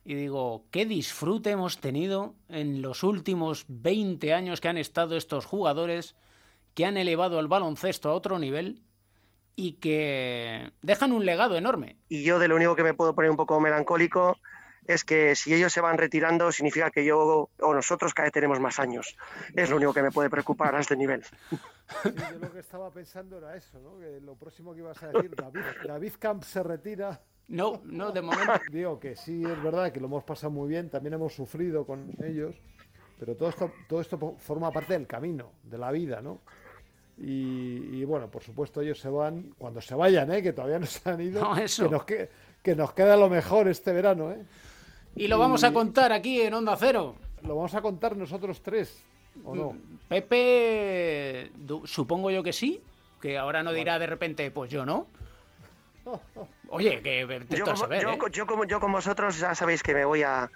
Y 0.05 0.15
digo, 0.15 0.65
qué 0.73 0.85
disfrute 0.85 1.51
hemos 1.51 1.79
tenido 1.79 2.35
en 2.49 2.83
los 2.83 3.05
últimos 3.05 3.65
20 3.69 4.35
años 4.35 4.61
que 4.61 4.69
han 4.69 4.77
estado 4.77 5.17
estos 5.17 5.47
jugadores 5.47 6.17
que 6.75 6.85
han 6.85 6.97
elevado 6.97 7.39
el 7.39 7.47
baloncesto 7.47 8.11
a 8.11 8.15
otro 8.15 8.39
nivel 8.39 8.83
y 9.57 9.75
que 9.75 10.73
dejan 10.83 11.13
un 11.13 11.27
legado 11.27 11.57
enorme. 11.57 11.97
Y 12.09 12.23
yo 12.23 12.39
de 12.39 12.49
lo 12.49 12.57
único 12.57 12.77
que 12.77 12.83
me 12.83 12.95
puedo 12.95 13.15
poner 13.15 13.31
un 13.31 13.37
poco 13.37 13.61
melancólico 13.61 14.39
es 14.87 15.05
que 15.05 15.37
si 15.37 15.55
ellos 15.55 15.73
se 15.73 15.81
van 15.81 15.97
retirando 15.97 16.51
significa 16.51 16.91
que 16.91 17.05
yo 17.05 17.51
o 17.61 17.75
nosotros 17.75 18.15
cada 18.15 18.27
vez 18.27 18.33
tenemos 18.33 18.59
más 18.59 18.81
años. 18.81 19.17
Es 19.55 19.71
lo 19.71 19.77
único 19.77 19.95
que 19.95 20.03
me 20.03 20.11
puede 20.11 20.31
preocupar 20.31 20.75
a 20.75 20.81
este 20.81 20.97
nivel. 20.97 21.23
yo 22.05 22.39
lo 22.41 22.53
que 22.53 22.59
estaba 22.59 22.91
pensando 22.91 23.39
era 23.39 23.55
eso, 23.57 23.79
¿no? 23.79 23.99
Que 23.99 24.21
lo 24.21 24.35
próximo 24.35 24.73
que 24.73 24.81
ibas 24.81 25.03
a 25.03 25.09
decir, 25.09 25.35
David, 25.87 26.13
Camp 26.19 26.43
se 26.43 26.63
retira. 26.63 27.21
No, 27.49 27.81
no, 27.85 28.11
de 28.11 28.23
momento. 28.23 28.53
Digo 28.73 28.99
que 28.99 29.15
sí, 29.15 29.45
es 29.45 29.63
verdad 29.63 29.93
que 29.93 30.01
lo 30.01 30.07
hemos 30.07 30.25
pasado 30.25 30.51
muy 30.51 30.69
bien, 30.69 30.91
también 30.91 31.15
hemos 31.15 31.35
sufrido 31.35 31.87
con 31.87 32.11
ellos, 32.25 32.57
pero 33.19 33.37
todo 33.37 33.51
esto, 33.51 33.73
todo 33.89 34.01
esto 34.01 34.37
forma 34.39 34.71
parte 34.73 34.95
del 34.95 35.07
camino, 35.07 35.53
de 35.63 35.79
la 35.79 35.93
vida, 35.93 36.21
¿no? 36.23 36.41
Y, 37.25 38.05
bueno, 38.05 38.29
por 38.29 38.43
supuesto 38.43 38.81
ellos 38.81 38.99
se 38.99 39.09
van, 39.09 39.55
cuando 39.57 39.81
se 39.81 39.95
vayan, 39.95 40.33
¿eh? 40.33 40.43
que 40.43 40.53
todavía 40.53 40.81
no 40.81 40.87
se 40.87 41.09
han 41.09 41.21
ido, 41.21 41.55
Que, 42.05 42.75
nos 42.75 42.93
queda 42.95 43.17
lo 43.17 43.31
mejor 43.31 43.69
este 43.69 43.93
verano. 43.93 44.33
¿eh? 44.33 44.43
Y 45.15 45.29
lo 45.29 45.39
vamos 45.39 45.63
a 45.63 45.73
contar 45.73 46.11
aquí 46.11 46.41
en 46.41 46.53
Onda 46.53 46.77
Cero. 46.77 47.15
Lo 47.43 47.55
vamos 47.55 47.75
a 47.77 47.81
contar 47.81 48.17
nosotros 48.17 48.61
tres, 48.61 49.05
¿o 49.45 49.55
no? 49.55 49.77
Pepe, 50.09 51.53
supongo 51.85 52.33
yo 52.33 52.43
que 52.43 52.53
sí, 52.53 52.83
que 53.21 53.39
ahora 53.39 53.63
no 53.63 53.73
dirá 53.73 54.01
de 54.01 54.07
repente, 54.09 54.51
pues 54.51 54.69
yo 54.69 54.85
no. 54.85 55.07
Oye, 56.71 57.03
que 57.03 57.21
yo, 57.51 57.65
como, 57.65 57.93
¿eh? 57.93 58.03
yo, 58.33 58.47
como, 58.47 58.65
yo 58.65 58.81
con 58.81 58.91
vosotros 58.91 59.39
ya 59.39 59.55
sabéis 59.55 59.85
que 59.85 59.95
me 59.95 60.05
voy 60.05 60.25
a, 60.25 60.51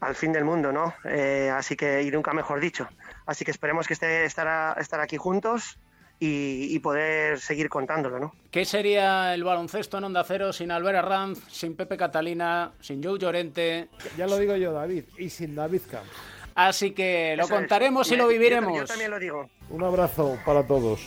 al 0.00 0.14
fin 0.14 0.32
del 0.32 0.46
mundo, 0.46 0.72
¿no? 0.72 0.94
Eh, 1.04 1.50
así 1.54 1.76
que, 1.76 2.02
y 2.02 2.10
nunca 2.10 2.32
mejor 2.32 2.60
dicho. 2.60 2.88
Así 3.26 3.44
que 3.44 3.50
esperemos 3.50 3.86
que 3.86 3.92
esté, 3.92 4.24
estar, 4.24 4.80
estar 4.80 5.00
aquí 5.00 5.18
juntos 5.18 5.78
y, 6.18 6.78
poder 6.78 7.40
seguir 7.40 7.68
contándolo, 7.68 8.18
¿no? 8.18 8.34
¿Qué 8.50 8.64
sería 8.64 9.34
el 9.34 9.44
baloncesto 9.44 9.98
en 9.98 10.04
Onda 10.04 10.24
Cero 10.24 10.52
sin 10.52 10.70
Albert 10.70 10.98
Arranz, 10.98 11.40
sin 11.48 11.76
Pepe 11.76 11.96
Catalina, 11.96 12.72
sin 12.80 13.02
Joe 13.02 13.18
Llorente? 13.18 13.88
Ya 14.16 14.26
lo 14.26 14.38
digo 14.38 14.56
yo, 14.56 14.72
David, 14.72 15.04
y 15.18 15.28
sin 15.28 15.54
David 15.54 15.82
Camps. 15.90 16.10
Así 16.54 16.92
que 16.92 17.34
lo 17.36 17.48
contaremos 17.48 18.10
y 18.10 18.16
lo 18.16 18.28
viviremos. 18.28 18.74
yo 18.74 18.86
también 18.86 19.10
lo 19.10 19.18
digo. 19.18 19.50
Un 19.68 19.82
abrazo 19.82 20.38
para 20.46 20.66
todos. 20.66 21.00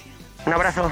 Un 0.45 0.53
abrazo. 0.53 0.91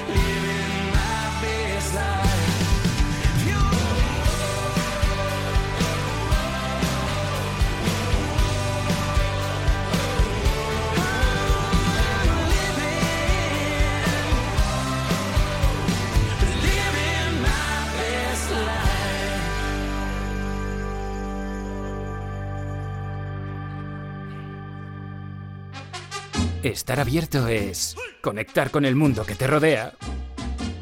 Estar 26.63 26.99
abierto 26.99 27.47
es 27.47 27.95
conectar 28.21 28.69
con 28.69 28.85
el 28.85 28.95
mundo 28.95 29.25
que 29.25 29.33
te 29.33 29.47
rodea 29.47 29.93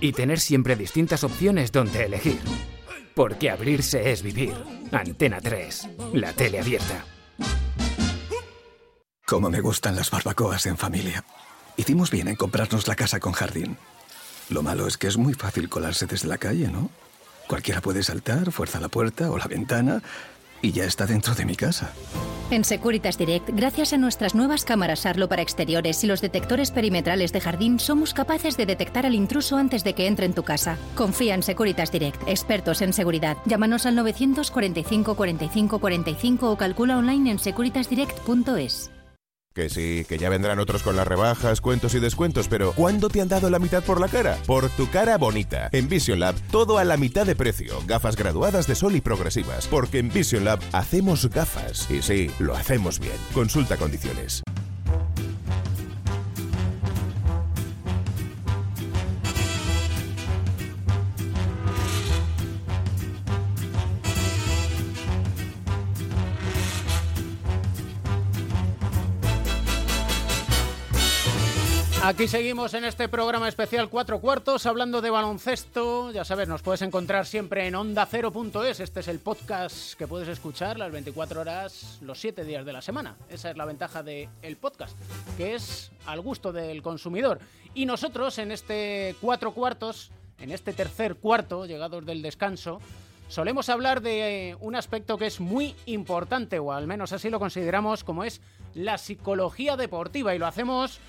y 0.02 0.12
tener 0.12 0.42
siempre 0.42 0.76
distintas 0.76 1.24
opciones 1.24 1.72
donde 1.72 2.04
elegir. 2.04 2.42
Porque 3.16 3.50
abrirse 3.50 4.12
es 4.12 4.22
vivir. 4.22 4.54
Antena 4.92 5.40
3, 5.40 5.90
la 6.14 6.34
tele 6.34 6.60
abierta. 6.60 7.06
Como 9.26 9.50
me 9.50 9.62
gustan 9.62 9.96
las 9.96 10.12
barbacoas 10.12 10.66
en 10.66 10.76
familia. 10.76 11.24
Hicimos 11.78 12.12
bien 12.12 12.28
en 12.28 12.36
comprarnos 12.36 12.90
la 12.90 12.96
casa 12.96 13.22
con 13.22 13.32
jardín. 13.32 13.78
Lo 14.50 14.62
malo 14.62 14.86
es 14.86 14.98
que 14.98 15.08
es 15.08 15.16
muy 15.16 15.34
fácil 15.34 15.70
colarse 15.70 16.08
desde 16.08 16.28
la 16.28 16.38
calle, 16.38 16.68
¿no? 16.68 16.90
Cualquiera 17.48 17.80
puede 17.80 18.04
saltar, 18.04 18.52
fuerza 18.52 18.82
la 18.82 18.90
puerta 18.90 19.32
o 19.32 19.38
la 19.38 19.48
ventana 19.48 20.04
y 20.62 20.72
ya 20.72 20.86
está 20.86 21.06
dentro 21.06 21.36
de 21.36 21.46
mi 21.46 21.56
casa. 21.56 21.94
En 22.52 22.64
Securitas 22.64 23.18
Direct, 23.18 23.50
gracias 23.54 23.94
a 23.94 23.98
nuestras 23.98 24.34
nuevas 24.34 24.66
cámaras 24.66 25.06
Arlo 25.06 25.30
para 25.30 25.44
exteriores 25.44 26.04
y 26.04 26.08
los 26.08 26.20
detectores 26.20 26.72
perimetrales 26.72 27.32
de 27.32 27.42
jardín, 27.42 27.80
somos 27.80 28.16
capaces 28.16 28.58
de 28.58 28.66
detectar 28.66 29.06
al 29.06 29.14
intruso 29.14 29.58
antes 29.58 29.84
de 29.84 29.94
que 29.94 30.08
entre 30.08 30.26
en 30.26 30.34
tu 30.34 30.44
casa. 30.44 30.78
Confía 30.96 31.36
en 31.36 31.44
Securitas 31.44 31.92
Direct, 31.92 32.28
expertos 32.28 32.82
en 32.82 32.94
seguridad. 32.94 33.38
Llámanos 33.46 33.86
al 33.86 33.96
945 33.96 35.16
45 35.16 35.80
45 35.80 36.52
o 36.52 36.58
calcula 36.58 36.98
online 36.98 37.32
en 37.32 37.40
securitasdirect.es. 37.40 38.90
Que 39.60 39.70
sí, 39.70 40.06
que 40.08 40.18
ya 40.18 40.30
vendrán 40.30 40.58
otros 40.60 40.84
con 40.84 40.96
las 40.96 41.06
rebajas, 41.06 41.60
cuentos 41.60 41.94
y 41.94 42.00
descuentos, 42.00 42.48
pero 42.48 42.72
¿cuándo 42.72 43.10
te 43.10 43.20
han 43.20 43.28
dado 43.28 43.50
la 43.50 43.60
mitad 43.60 43.84
por 43.84 44.00
la 44.00 44.08
cara? 44.08 44.38
Por 44.48 44.70
tu 44.70 44.90
cara 44.90 45.18
bonita. 45.18 45.68
En 45.74 45.90
Vision 45.90 46.22
Lab, 46.22 46.36
todo 46.50 46.78
a 46.78 46.86
la 46.86 46.96
mitad 46.96 47.26
de 47.26 47.36
precio. 47.36 47.74
Gafas 47.86 48.16
graduadas 48.16 48.68
de 48.68 48.76
sol 48.76 48.96
y 48.96 49.02
progresivas. 49.02 49.68
Porque 49.68 50.00
en 50.00 50.14
Vision 50.14 50.46
Lab 50.46 50.62
hacemos 50.72 51.30
gafas. 51.30 51.92
Y 51.92 52.02
sí, 52.02 52.32
lo 52.40 52.56
hacemos 52.56 53.00
bien. 53.00 53.18
Consulta 53.34 53.76
condiciones. 53.76 54.44
Aquí 72.02 72.30
seguimos 72.30 72.74
en 72.76 72.86
este 72.86 73.10
programa 73.10 73.50
especial 73.50 73.90
Cuatro 73.90 74.22
Cuartos 74.22 74.66
hablando 74.66 75.02
de 75.02 75.10
baloncesto. 75.10 76.12
Ya 76.12 76.24
sabes, 76.24 76.48
nos 76.48 76.62
puedes 76.62 76.82
encontrar 76.82 77.26
siempre 77.26 77.68
en 77.68 77.74
onda0.es. 77.74 78.80
Este 78.80 79.02
es 79.02 79.10
el 79.10 79.20
podcast 79.20 79.96
que 79.96 80.08
puedes 80.08 80.30
escuchar 80.30 80.80
las 80.80 80.94
24 80.94 81.42
horas, 81.42 81.98
los 82.02 82.18
7 82.18 82.46
días 82.46 82.66
de 82.66 82.72
la 82.72 82.82
semana. 82.82 83.18
Esa 83.30 83.52
es 83.52 83.58
la 83.58 83.66
ventaja 83.66 84.02
del 84.02 84.30
el 84.42 84.56
podcast, 84.56 84.98
que 85.36 85.56
es 85.56 85.92
al 86.06 86.22
gusto 86.22 86.54
del 86.54 86.82
consumidor. 86.82 87.40
Y 87.74 87.86
nosotros 87.86 88.38
en 88.38 88.54
este 88.54 89.18
Cuatro 89.20 89.52
Cuartos, 89.52 90.10
en 90.40 90.54
este 90.54 90.72
tercer 90.72 91.16
cuarto, 91.16 91.66
llegados 91.66 92.06
del 92.06 92.22
descanso, 92.22 92.80
solemos 93.28 93.68
hablar 93.68 94.02
de 94.02 94.56
un 94.62 94.78
aspecto 94.78 95.18
que 95.18 95.28
es 95.28 95.42
muy 95.42 95.76
importante, 95.86 96.60
o 96.60 96.72
al 96.72 96.88
menos 96.88 97.12
así 97.12 97.30
lo 97.30 97.40
consideramos, 97.40 98.06
como 98.06 98.24
es 98.24 98.40
la 98.74 98.98
psicología 98.98 99.76
deportiva. 99.76 100.34
Y 100.34 100.40
lo 100.40 100.48
hacemos 100.48 101.02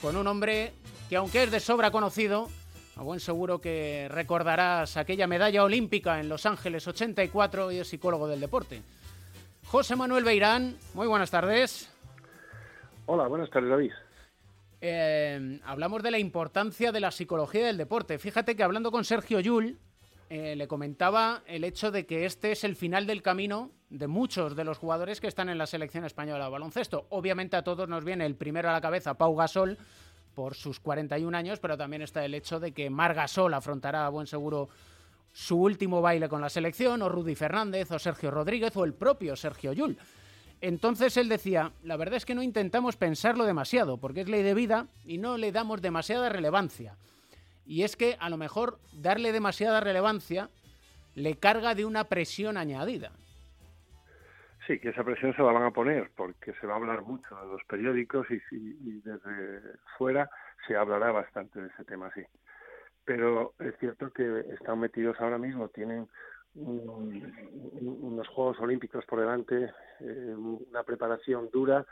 con 0.00 0.16
un 0.16 0.26
hombre 0.26 0.72
que 1.08 1.16
aunque 1.16 1.44
es 1.44 1.50
de 1.50 1.60
sobra 1.60 1.90
conocido, 1.90 2.48
a 2.96 3.02
buen 3.02 3.20
seguro 3.20 3.60
que 3.60 4.08
recordarás 4.10 4.96
aquella 4.96 5.26
medalla 5.26 5.64
olímpica 5.64 6.20
en 6.20 6.28
Los 6.28 6.46
Ángeles 6.46 6.86
84 6.86 7.72
y 7.72 7.78
es 7.78 7.88
psicólogo 7.88 8.26
del 8.28 8.40
deporte. 8.40 8.82
José 9.66 9.96
Manuel 9.96 10.24
Beirán, 10.24 10.76
muy 10.94 11.06
buenas 11.06 11.30
tardes. 11.30 11.90
Hola, 13.06 13.26
buenas 13.28 13.50
tardes, 13.50 13.70
David. 13.70 13.92
Eh, 14.80 15.60
hablamos 15.64 16.02
de 16.02 16.10
la 16.10 16.18
importancia 16.18 16.92
de 16.92 17.00
la 17.00 17.10
psicología 17.10 17.66
del 17.66 17.76
deporte. 17.76 18.18
Fíjate 18.18 18.56
que 18.56 18.62
hablando 18.62 18.90
con 18.90 19.04
Sergio 19.04 19.40
Yul, 19.40 19.78
eh, 20.28 20.56
le 20.56 20.68
comentaba 20.68 21.42
el 21.46 21.64
hecho 21.64 21.90
de 21.90 22.06
que 22.06 22.24
este 22.24 22.52
es 22.52 22.64
el 22.64 22.76
final 22.76 23.06
del 23.06 23.22
camino 23.22 23.70
de 23.90 24.06
muchos 24.06 24.56
de 24.56 24.64
los 24.64 24.78
jugadores 24.78 25.20
que 25.20 25.28
están 25.28 25.48
en 25.48 25.58
la 25.58 25.66
selección 25.66 26.04
española 26.04 26.44
de 26.44 26.50
baloncesto. 26.50 27.06
Obviamente 27.10 27.56
a 27.56 27.62
todos 27.62 27.88
nos 27.88 28.04
viene 28.04 28.26
el 28.26 28.34
primero 28.34 28.68
a 28.68 28.72
la 28.72 28.80
cabeza, 28.80 29.14
Pau 29.14 29.34
Gasol, 29.36 29.78
por 30.34 30.54
sus 30.54 30.80
41 30.80 31.36
años, 31.36 31.60
pero 31.60 31.76
también 31.76 32.02
está 32.02 32.24
el 32.24 32.34
hecho 32.34 32.60
de 32.60 32.72
que 32.72 32.90
Mar 32.90 33.14
Gasol 33.14 33.54
afrontará 33.54 34.06
a 34.06 34.10
buen 34.10 34.26
seguro 34.26 34.68
su 35.32 35.60
último 35.60 36.00
baile 36.00 36.28
con 36.28 36.40
la 36.40 36.48
selección, 36.48 37.02
o 37.02 37.08
Rudy 37.08 37.34
Fernández, 37.34 37.90
o 37.90 37.98
Sergio 37.98 38.30
Rodríguez, 38.30 38.76
o 38.76 38.84
el 38.84 38.94
propio 38.94 39.36
Sergio 39.36 39.72
Yul. 39.72 39.98
Entonces 40.60 41.16
él 41.16 41.28
decía, 41.28 41.72
la 41.82 41.96
verdad 41.96 42.16
es 42.16 42.24
que 42.24 42.34
no 42.34 42.42
intentamos 42.42 42.96
pensarlo 42.96 43.44
demasiado, 43.44 43.98
porque 43.98 44.22
es 44.22 44.28
ley 44.28 44.42
de 44.42 44.54
vida 44.54 44.86
y 45.04 45.18
no 45.18 45.36
le 45.36 45.52
damos 45.52 45.82
demasiada 45.82 46.28
relevancia. 46.28 46.96
Y 47.66 47.82
es 47.82 47.96
que 47.96 48.16
a 48.20 48.30
lo 48.30 48.36
mejor 48.36 48.78
darle 48.92 49.32
demasiada 49.32 49.80
relevancia 49.80 50.48
le 51.14 51.36
carga 51.36 51.74
de 51.74 51.84
una 51.84 52.04
presión 52.04 52.56
añadida. 52.56 53.12
Sí, 54.66 54.80
que 54.80 54.88
esa 54.88 55.04
presión 55.04 55.32
se 55.34 55.42
la 55.42 55.52
van 55.52 55.62
a 55.62 55.70
poner 55.70 56.10
porque 56.16 56.52
se 56.54 56.66
va 56.66 56.74
a 56.74 56.76
hablar 56.76 57.02
mucho 57.02 57.40
en 57.40 57.50
los 57.50 57.62
periódicos 57.64 58.26
y, 58.30 59.00
desde 59.00 59.60
fuera 59.96 60.28
se 60.66 60.76
hablará 60.76 61.12
bastante 61.12 61.60
de 61.60 61.68
ese 61.68 61.84
tema, 61.84 62.10
sí. 62.12 62.22
Pero 63.04 63.54
es 63.60 63.76
cierto 63.78 64.10
que 64.10 64.40
están 64.52 64.80
metidos 64.80 65.20
ahora 65.20 65.38
mismo, 65.38 65.68
tienen 65.68 66.08
unos 66.54 68.26
Juegos 68.28 68.58
Olímpicos 68.58 69.04
por 69.04 69.20
delante, 69.20 69.72
eh, 70.00 70.34
una 70.34 70.82
preparación 70.82 71.48
dura, 71.52 71.86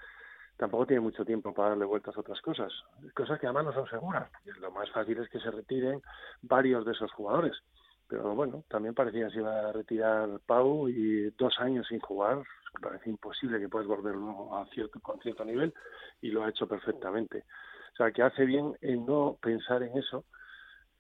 tampoco 0.57 0.87
tiene 0.87 1.01
mucho 1.01 1.25
tiempo 1.25 1.55
para 1.55 1.71
darle 1.71 1.85
vueltas 1.85 2.17
a 2.17 2.21
otras 2.21 2.41
cosas, 2.41 2.73
cosas 3.15 3.39
que 3.39 3.47
además 3.47 3.67
no 3.67 3.73
son 3.73 3.89
seguras. 3.89 4.29
Lo 4.59 4.73
más 4.73 4.91
fácil 4.91 5.19
es 5.19 5.29
que 5.29 5.39
se 5.39 5.51
retiren 5.51 6.03
varios 6.43 6.85
de 6.85 6.93
esos 6.93 7.13
jugadores 7.13 7.63
pero 8.09 8.35
bueno, 8.35 8.65
también 8.69 8.95
parecía 8.95 9.27
que 9.27 9.33
se 9.33 9.39
iba 9.41 9.69
a 9.69 9.73
retirar 9.73 10.29
Pau 10.47 10.89
y 10.89 11.31
dos 11.39 11.59
años 11.59 11.87
sin 11.89 12.01
jugar, 12.01 12.43
parece 12.81 13.11
imposible 13.11 13.59
que 13.59 13.69
puedas 13.69 13.87
volver 13.87 14.15
luego 14.15 14.57
a 14.57 14.67
cierto, 14.67 15.01
con 15.01 15.21
cierto 15.21 15.45
nivel 15.45 15.73
y 16.21 16.31
lo 16.31 16.45
ha 16.45 16.51
hecho 16.51 16.67
perfectamente. 16.67 17.45
O 17.93 17.97
sea, 17.97 18.11
que 18.11 18.23
hace 18.23 18.45
bien 18.45 18.77
en 18.81 19.07
no 19.07 19.39
pensar 19.41 19.83
en 19.83 19.97
eso 19.97 20.25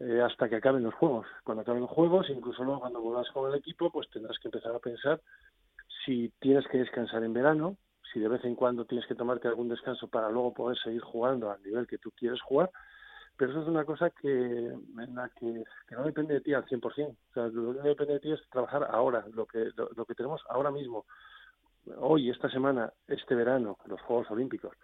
eh, 0.01 0.21
hasta 0.21 0.49
que 0.49 0.57
acaben 0.57 0.83
los 0.83 0.95
juegos. 0.95 1.27
Cuando 1.43 1.63
acaben 1.63 1.83
los 1.83 1.91
juegos, 1.91 2.31
incluso 2.31 2.65
luego 2.65 2.81
cuando 2.81 3.01
vuelvas 3.01 3.31
con 3.31 3.51
el 3.51 3.59
equipo, 3.59 3.91
pues 3.91 4.09
tendrás 4.11 4.39
que 4.39 4.49
empezar 4.49 4.75
a 4.75 4.79
pensar 4.79 5.21
si 6.05 6.33
tienes 6.41 6.67
que 6.69 6.79
descansar 6.79 7.25
en 7.25 7.33
verano, 7.33 7.77
si 8.13 8.21
de 8.21 8.29
vez 8.29 8.45
en 8.45 8.55
cuando 8.55 8.85
tienes 8.85 9.07
que 9.07 9.15
tomarte 9.15 9.49
algún 9.49 9.69
descanso 9.69 10.09
para 10.09 10.31
luego 10.31 10.55
poder 10.55 10.79
seguir 10.79 11.01
jugando 11.01 11.51
al 11.51 11.63
nivel 11.63 11.87
que 11.87 11.99
tú 11.99 12.11
quieres 12.13 12.41
jugar 12.43 12.71
pero 13.37 13.51
eso 13.51 13.63
es 13.63 13.69
una 13.69 13.85
cosa 13.85 14.11
que 14.11 14.29
en 14.29 15.15
la 15.15 15.29
que, 15.31 15.65
no 15.91 16.05
depende 16.05 16.35
de 16.35 16.41
ti 16.41 16.55
al 16.55 16.65
100%. 16.67 16.83
O 16.87 17.17
sea, 17.33 17.47
lo 17.49 17.75
que 17.75 17.89
depende 17.89 18.15
de 18.15 18.21
ti 18.21 18.33
es 18.33 18.41
trabajar 18.51 18.87
ahora, 18.91 19.25
lo 19.33 19.47
que, 19.47 19.71
lo, 19.77 20.05
que 20.05 20.15
tenemos 20.15 20.41
ahora 20.49 20.71
mismo, 20.71 21.05
hoy, 21.99 22.31
esta 22.31 22.49
semana, 22.51 22.93
este 23.09 23.35
verano, 23.35 23.79
los 23.87 24.01
Juegos 24.03 24.31
Olímpicos. 24.31 24.77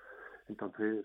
Entonces, 0.48 1.04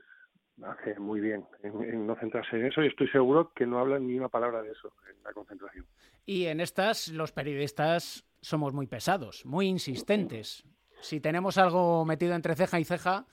hace 0.63 0.99
muy 0.99 1.19
bien 1.19 1.45
en, 1.63 2.07
no 2.07 2.15
centrarse 2.15 2.57
en 2.57 2.67
eso 2.67 2.81
y 2.81 2.87
estoy 2.87 3.07
seguro 3.09 3.51
que 3.53 3.65
no 3.65 3.79
hablan 3.79 4.07
ni 4.07 4.17
una 4.17 4.29
palabra 4.29 4.61
de 4.61 4.71
eso 4.71 4.93
en 5.09 5.21
la 5.23 5.33
concentración. 5.33 5.85
Y 6.25 6.45
en 6.45 6.59
estas, 6.59 7.09
los 7.09 7.31
periodistas 7.31 8.25
somos 8.41 8.73
muy 8.73 8.87
pesados, 8.87 9.45
muy 9.45 9.67
insistentes. 9.67 10.63
Si 11.01 11.19
tenemos 11.19 11.57
algo 11.57 12.05
metido 12.05 12.33
entre 12.35 12.55
ceja 12.55 12.79
y 12.79 12.85
ceja, 12.85 13.25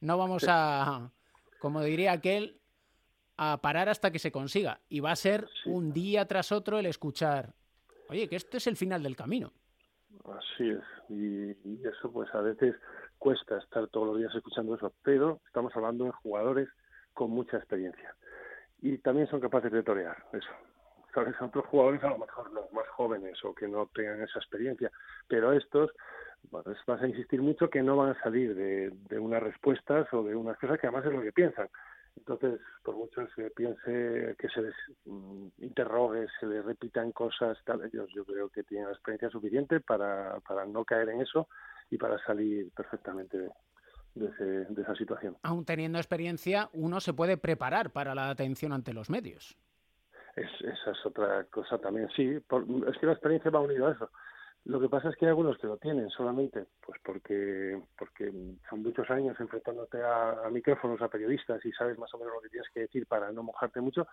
no 0.00 0.18
vamos 0.18 0.44
a, 0.48 1.12
como 1.58 1.82
diría 1.82 2.12
aquel, 2.12 2.60
a 3.36 3.60
parar 3.60 3.88
hasta 3.88 4.10
que 4.10 4.18
se 4.18 4.32
consiga. 4.32 4.80
Y 4.88 5.00
va 5.00 5.12
a 5.12 5.16
ser 5.16 5.48
un 5.64 5.92
día 5.92 6.26
tras 6.26 6.52
otro 6.52 6.78
el 6.78 6.86
escuchar, 6.86 7.54
oye, 8.08 8.28
que 8.28 8.36
este 8.36 8.58
es 8.58 8.66
el 8.66 8.76
final 8.76 9.02
del 9.02 9.16
camino. 9.16 9.52
Así 10.24 10.70
es. 10.70 10.82
Y, 11.08 11.50
eso 11.86 12.10
pues 12.12 12.32
a 12.34 12.40
veces 12.40 12.74
cuesta 13.18 13.58
estar 13.58 13.86
todos 13.88 14.08
los 14.08 14.18
días 14.18 14.34
escuchando 14.34 14.74
eso, 14.74 14.92
pero 15.02 15.40
estamos 15.46 15.74
hablando 15.76 16.04
de 16.04 16.12
jugadores 16.12 16.68
con 17.14 17.30
mucha 17.30 17.56
experiencia. 17.56 18.14
Y 18.82 18.98
también 18.98 19.26
son 19.28 19.40
capaces 19.40 19.72
de 19.72 19.82
torear 19.82 20.16
eso. 20.32 20.50
¿Sabes? 21.14 21.34
Otros 21.40 21.64
jugadores 21.66 22.02
a 22.04 22.10
lo 22.10 22.18
mejor 22.18 22.52
los 22.52 22.70
más 22.72 22.86
jóvenes 22.88 23.42
o 23.44 23.54
que 23.54 23.66
no 23.68 23.86
tengan 23.94 24.20
esa 24.20 24.38
experiencia, 24.38 24.90
pero 25.28 25.52
estos 25.52 25.90
pues, 26.50 26.64
vas 26.86 27.00
a 27.00 27.08
insistir 27.08 27.40
mucho 27.40 27.70
que 27.70 27.82
no 27.82 27.96
van 27.96 28.10
a 28.10 28.22
salir 28.22 28.54
de 28.54 29.18
unas 29.18 29.42
respuestas 29.42 30.12
o 30.12 30.22
de 30.22 30.34
unas 30.34 30.58
cosas 30.58 30.78
que 30.78 30.86
además 30.86 31.06
es 31.06 31.12
lo 31.12 31.22
que 31.22 31.32
piensan. 31.32 31.68
Entonces, 32.16 32.60
por 32.82 32.96
mucho 32.96 33.26
que 33.34 33.50
piense, 33.50 34.34
que 34.38 34.48
se 34.48 34.62
les 34.62 34.74
mm, 35.04 35.48
interrogue, 35.58 36.26
se 36.40 36.46
les 36.46 36.64
repitan 36.64 37.12
cosas, 37.12 37.58
tal, 37.64 37.84
ellos 37.84 38.08
yo 38.14 38.24
creo 38.24 38.48
que 38.48 38.62
tienen 38.64 38.86
la 38.86 38.94
experiencia 38.94 39.30
suficiente 39.30 39.80
para, 39.80 40.40
para 40.40 40.64
no 40.64 40.84
caer 40.84 41.10
en 41.10 41.20
eso 41.20 41.48
y 41.90 41.98
para 41.98 42.18
salir 42.24 42.70
perfectamente 42.74 43.50
de, 44.14 44.28
de, 44.64 44.82
esa 44.82 44.94
situación. 44.94 45.36
Aún 45.42 45.64
teniendo 45.64 45.98
experiencia, 45.98 46.70
uno 46.72 47.00
se 47.00 47.12
puede 47.12 47.36
preparar 47.36 47.90
para 47.90 48.14
la 48.14 48.30
atención 48.30 48.72
ante 48.72 48.92
los 48.92 49.10
medios. 49.10 49.56
Es, 50.34 50.50
esa 50.60 50.90
es 50.90 51.06
otra 51.06 51.44
cosa 51.44 51.78
también, 51.78 52.08
sí. 52.14 52.28
es 52.28 52.98
que 52.98 53.06
la 53.06 53.12
experiencia 53.12 53.50
va 53.50 53.60
unido 53.60 53.86
a 53.86 53.92
eso. 53.92 54.10
Lo 54.66 54.80
que 54.80 54.88
pasa 54.88 55.10
es 55.10 55.16
que 55.16 55.26
hay 55.26 55.28
algunos 55.28 55.56
que 55.58 55.68
lo 55.68 55.76
tienen 55.76 56.10
solamente, 56.10 56.66
pues 56.84 57.00
porque 57.04 57.80
porque 57.96 58.32
son 58.68 58.82
muchos 58.82 59.08
años 59.10 59.38
enfrentándote 59.38 60.02
a, 60.02 60.48
micrófonos, 60.50 61.00
a 61.00 61.08
periodistas 61.08 61.64
y 61.64 61.70
sabes 61.70 61.96
más 61.98 62.12
o 62.14 62.18
menos 62.18 62.34
lo 62.34 62.40
que 62.40 62.48
tienes 62.48 62.68
que 62.70 62.80
decir 62.80 63.06
para 63.06 63.30
no 63.30 63.44
mojarte 63.44 63.80
mucho. 63.80 64.08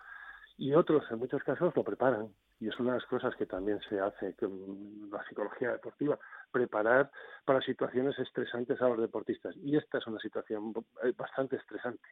Y 0.56 0.72
otros, 0.74 1.10
en 1.10 1.18
muchos 1.18 1.42
casos, 1.42 1.74
lo 1.74 1.82
preparan. 1.82 2.28
Y 2.60 2.68
es 2.68 2.78
una 2.78 2.92
de 2.92 3.00
las 3.00 3.08
cosas 3.08 3.34
que 3.34 3.46
también 3.46 3.80
se 3.88 3.98
hace 3.98 4.34
con 4.34 5.10
la 5.10 5.24
psicología 5.24 5.72
deportiva, 5.72 6.16
preparar 6.52 7.10
para 7.44 7.60
situaciones 7.60 8.16
estresantes 8.20 8.80
a 8.80 8.88
los 8.88 9.00
deportistas. 9.00 9.56
Y 9.56 9.76
esta 9.76 9.98
es 9.98 10.06
una 10.06 10.20
situación 10.20 10.72
bastante 11.16 11.56
estresante 11.56 12.08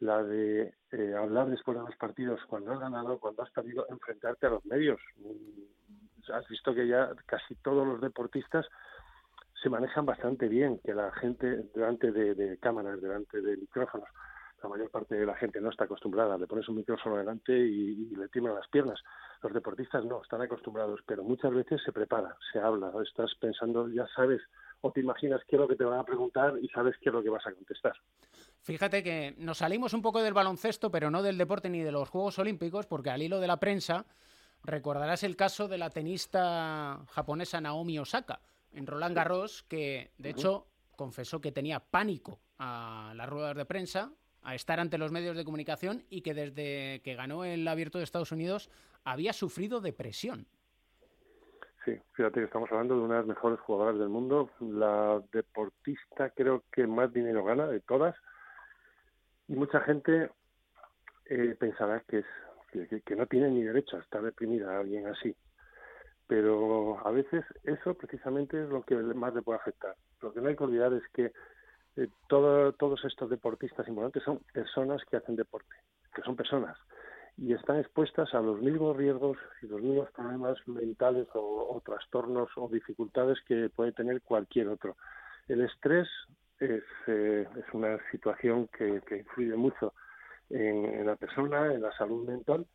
la 0.00 0.22
de 0.22 0.74
eh, 0.92 1.14
hablar 1.14 1.48
después 1.48 1.78
de 1.78 1.84
los 1.84 1.96
partidos, 1.96 2.40
cuando 2.46 2.72
has 2.72 2.80
ganado, 2.80 3.18
cuando 3.18 3.42
has 3.42 3.50
perdido, 3.50 3.86
enfrentarte 3.88 4.46
a 4.46 4.50
los 4.50 4.64
medios 4.66 5.00
has 6.32 6.46
visto 6.48 6.74
que 6.74 6.86
ya 6.86 7.10
casi 7.26 7.54
todos 7.56 7.86
los 7.86 8.00
deportistas 8.00 8.66
se 9.62 9.68
manejan 9.68 10.06
bastante 10.06 10.48
bien, 10.48 10.80
que 10.84 10.94
la 10.94 11.12
gente 11.12 11.64
delante 11.74 12.10
de, 12.12 12.58
cámaras, 12.58 13.00
delante 13.00 13.40
de 13.40 13.56
micrófonos, 13.56 14.08
la 14.62 14.68
mayor 14.68 14.90
parte 14.90 15.14
de 15.14 15.26
la 15.26 15.34
gente 15.36 15.60
no 15.60 15.70
está 15.70 15.84
acostumbrada, 15.84 16.36
le 16.36 16.46
pones 16.46 16.68
un 16.68 16.76
micrófono 16.76 17.16
delante 17.16 17.52
y, 17.52 18.14
le 18.14 18.28
tiemblan 18.28 18.56
las 18.56 18.68
piernas. 18.68 19.00
Los 19.42 19.52
deportistas 19.54 20.04
no, 20.04 20.22
están 20.22 20.42
acostumbrados, 20.42 21.00
pero 21.06 21.24
muchas 21.24 21.52
veces 21.52 21.80
se 21.82 21.92
prepara, 21.92 22.36
se 22.52 22.58
habla, 22.58 22.92
estás 23.02 23.34
pensando, 23.40 23.88
ya 23.88 24.06
sabes 24.14 24.40
o 24.82 24.92
te 24.92 25.00
imaginas 25.00 25.42
qué 25.46 25.56
es 25.56 25.60
lo 25.60 25.68
que 25.68 25.76
te 25.76 25.84
van 25.84 25.98
a 25.98 26.04
preguntar 26.04 26.54
y 26.60 26.68
sabes 26.68 26.96
qué 27.00 27.10
es 27.10 27.14
lo 27.14 27.22
que 27.22 27.28
vas 27.28 27.46
a 27.46 27.52
contestar. 27.52 27.92
Fíjate 28.62 29.02
que 29.02 29.34
nos 29.38 29.58
salimos 29.58 29.92
un 29.94 30.02
poco 30.02 30.22
del 30.22 30.34
baloncesto, 30.34 30.90
pero 30.90 31.10
no 31.10 31.22
del 31.22 31.38
deporte 31.38 31.68
ni 31.68 31.80
de 31.80 31.92
los 31.92 32.08
Juegos 32.08 32.38
Olímpicos, 32.38 32.86
porque 32.86 33.10
al 33.10 33.22
hilo 33.22 33.40
de 33.40 33.46
la 33.46 33.58
prensa 33.58 34.06
Recordarás 34.64 35.22
el 35.22 35.36
caso 35.36 35.68
de 35.68 35.78
la 35.78 35.90
tenista 35.90 37.00
japonesa 37.10 37.60
Naomi 37.60 37.98
Osaka 37.98 38.40
en 38.72 38.86
Roland 38.86 39.16
Garros, 39.16 39.64
que 39.64 40.10
de 40.18 40.30
hecho 40.30 40.66
confesó 40.96 41.40
que 41.40 41.52
tenía 41.52 41.80
pánico 41.80 42.38
a 42.58 43.12
las 43.16 43.28
ruedas 43.28 43.56
de 43.56 43.64
prensa, 43.64 44.12
a 44.42 44.54
estar 44.54 44.80
ante 44.80 44.98
los 44.98 45.12
medios 45.12 45.36
de 45.36 45.44
comunicación 45.44 46.04
y 46.08 46.22
que 46.22 46.34
desde 46.34 47.00
que 47.02 47.14
ganó 47.14 47.44
el 47.44 47.66
abierto 47.66 47.98
de 47.98 48.04
Estados 48.04 48.32
Unidos 48.32 48.70
había 49.04 49.32
sufrido 49.32 49.80
depresión. 49.80 50.46
Sí, 51.84 51.98
fíjate 52.12 52.40
que 52.40 52.44
estamos 52.44 52.70
hablando 52.70 52.94
de 52.96 53.00
una 53.00 53.14
de 53.14 53.20
las 53.20 53.28
mejores 53.28 53.58
jugadoras 53.60 53.98
del 53.98 54.10
mundo, 54.10 54.50
la 54.60 55.22
deportista 55.32 56.30
creo 56.30 56.64
que 56.70 56.86
más 56.86 57.12
dinero 57.12 57.42
gana 57.44 57.66
de 57.66 57.80
todas 57.80 58.14
y 59.48 59.54
mucha 59.54 59.80
gente 59.80 60.30
eh, 61.24 61.56
pensará 61.58 62.00
que, 62.00 62.18
es, 62.18 62.26
que, 62.70 63.16
no 63.16 63.26
tiene 63.26 63.50
ni 63.50 63.62
derecho 63.62 63.96
a 63.96 64.00
estar 64.00 64.22
deprimida 64.22 64.70
a 64.76 64.80
alguien 64.80 65.06
así. 65.06 65.34
Pero 66.26 67.04
a 67.06 67.10
veces 67.10 67.44
eso 67.64 67.94
precisamente 67.94 68.62
es 68.62 68.68
lo 68.68 68.82
que 68.82 68.94
más 68.96 69.34
le 69.34 69.42
puede 69.42 69.58
afectar. 69.58 69.94
Lo 70.20 70.32
que 70.32 70.40
no 70.40 70.48
hay 70.48 70.56
que 70.56 70.64
olvidar 70.64 70.92
es 70.92 71.02
que 71.12 71.32
eh, 71.96 72.08
todo- 72.28 72.72
todos 72.74 73.04
estos 73.04 73.28
deportistas 73.30 73.86
importantes 73.88 74.22
son 74.22 74.40
personas 74.52 75.02
que 75.10 75.16
hacen 75.16 75.36
deporte, 75.36 75.74
que 76.14 76.22
son 76.22 76.36
personas 76.36 76.76
y 77.36 77.54
están 77.54 77.78
expuestas 77.78 78.34
a 78.34 78.40
los 78.40 78.60
mismos 78.60 78.96
riesgos 78.96 79.38
y 79.62 79.66
los 79.66 79.80
mismos 79.80 80.10
problemas 80.10 80.56
mentales 80.66 81.26
o, 81.34 81.80
trastornos 81.84 82.50
o 82.56 82.68
dificultades 82.68 83.38
que 83.46 83.70
puede 83.70 83.92
tener 83.92 84.20
cualquier 84.20 84.68
otro. 84.68 84.96
El 85.48 85.62
estrés 85.62 86.06
es, 86.58 86.84
eh, 87.06 87.48
es 87.56 87.64
una 87.72 87.98
situación 88.10 88.68
que 88.68 89.00
influye 89.16 89.56
mucho 89.56 89.94
en, 90.50 91.06
la 91.06 91.16
persona, 91.16 91.72
en 91.72 91.82
la 91.82 91.92
salud 91.92 92.26
mental. 92.28 92.66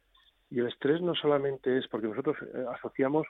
Y 0.49 0.59
el 0.59 0.67
estrés 0.67 1.01
no 1.01 1.15
solamente 1.15 1.78
es 1.78 1.88
porque 1.88 2.07
nosotros 2.07 2.38
eh, 2.41 2.65
asociamos 2.73 3.28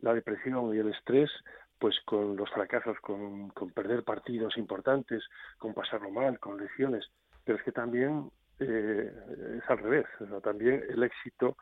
la 0.00 0.14
depresión 0.14 0.74
y 0.74 0.78
el 0.78 0.88
estrés 0.88 1.30
pues 1.78 1.98
con 2.06 2.36
los 2.36 2.50
fracasos, 2.50 2.98
con, 3.00 3.50
con 3.50 3.70
perder 3.70 4.02
partidos 4.02 4.56
importantes, 4.56 5.22
con 5.58 5.74
pasarlo 5.74 6.10
mal, 6.10 6.38
con 6.38 6.56
lesiones, 6.56 7.04
pero 7.44 7.58
es 7.58 7.64
que 7.64 7.72
también 7.72 8.30
eh, 8.58 9.12
es 9.58 9.70
al 9.70 9.78
revés, 9.78 10.06
también 10.42 10.82
el 10.88 11.02
éxito, 11.02 11.56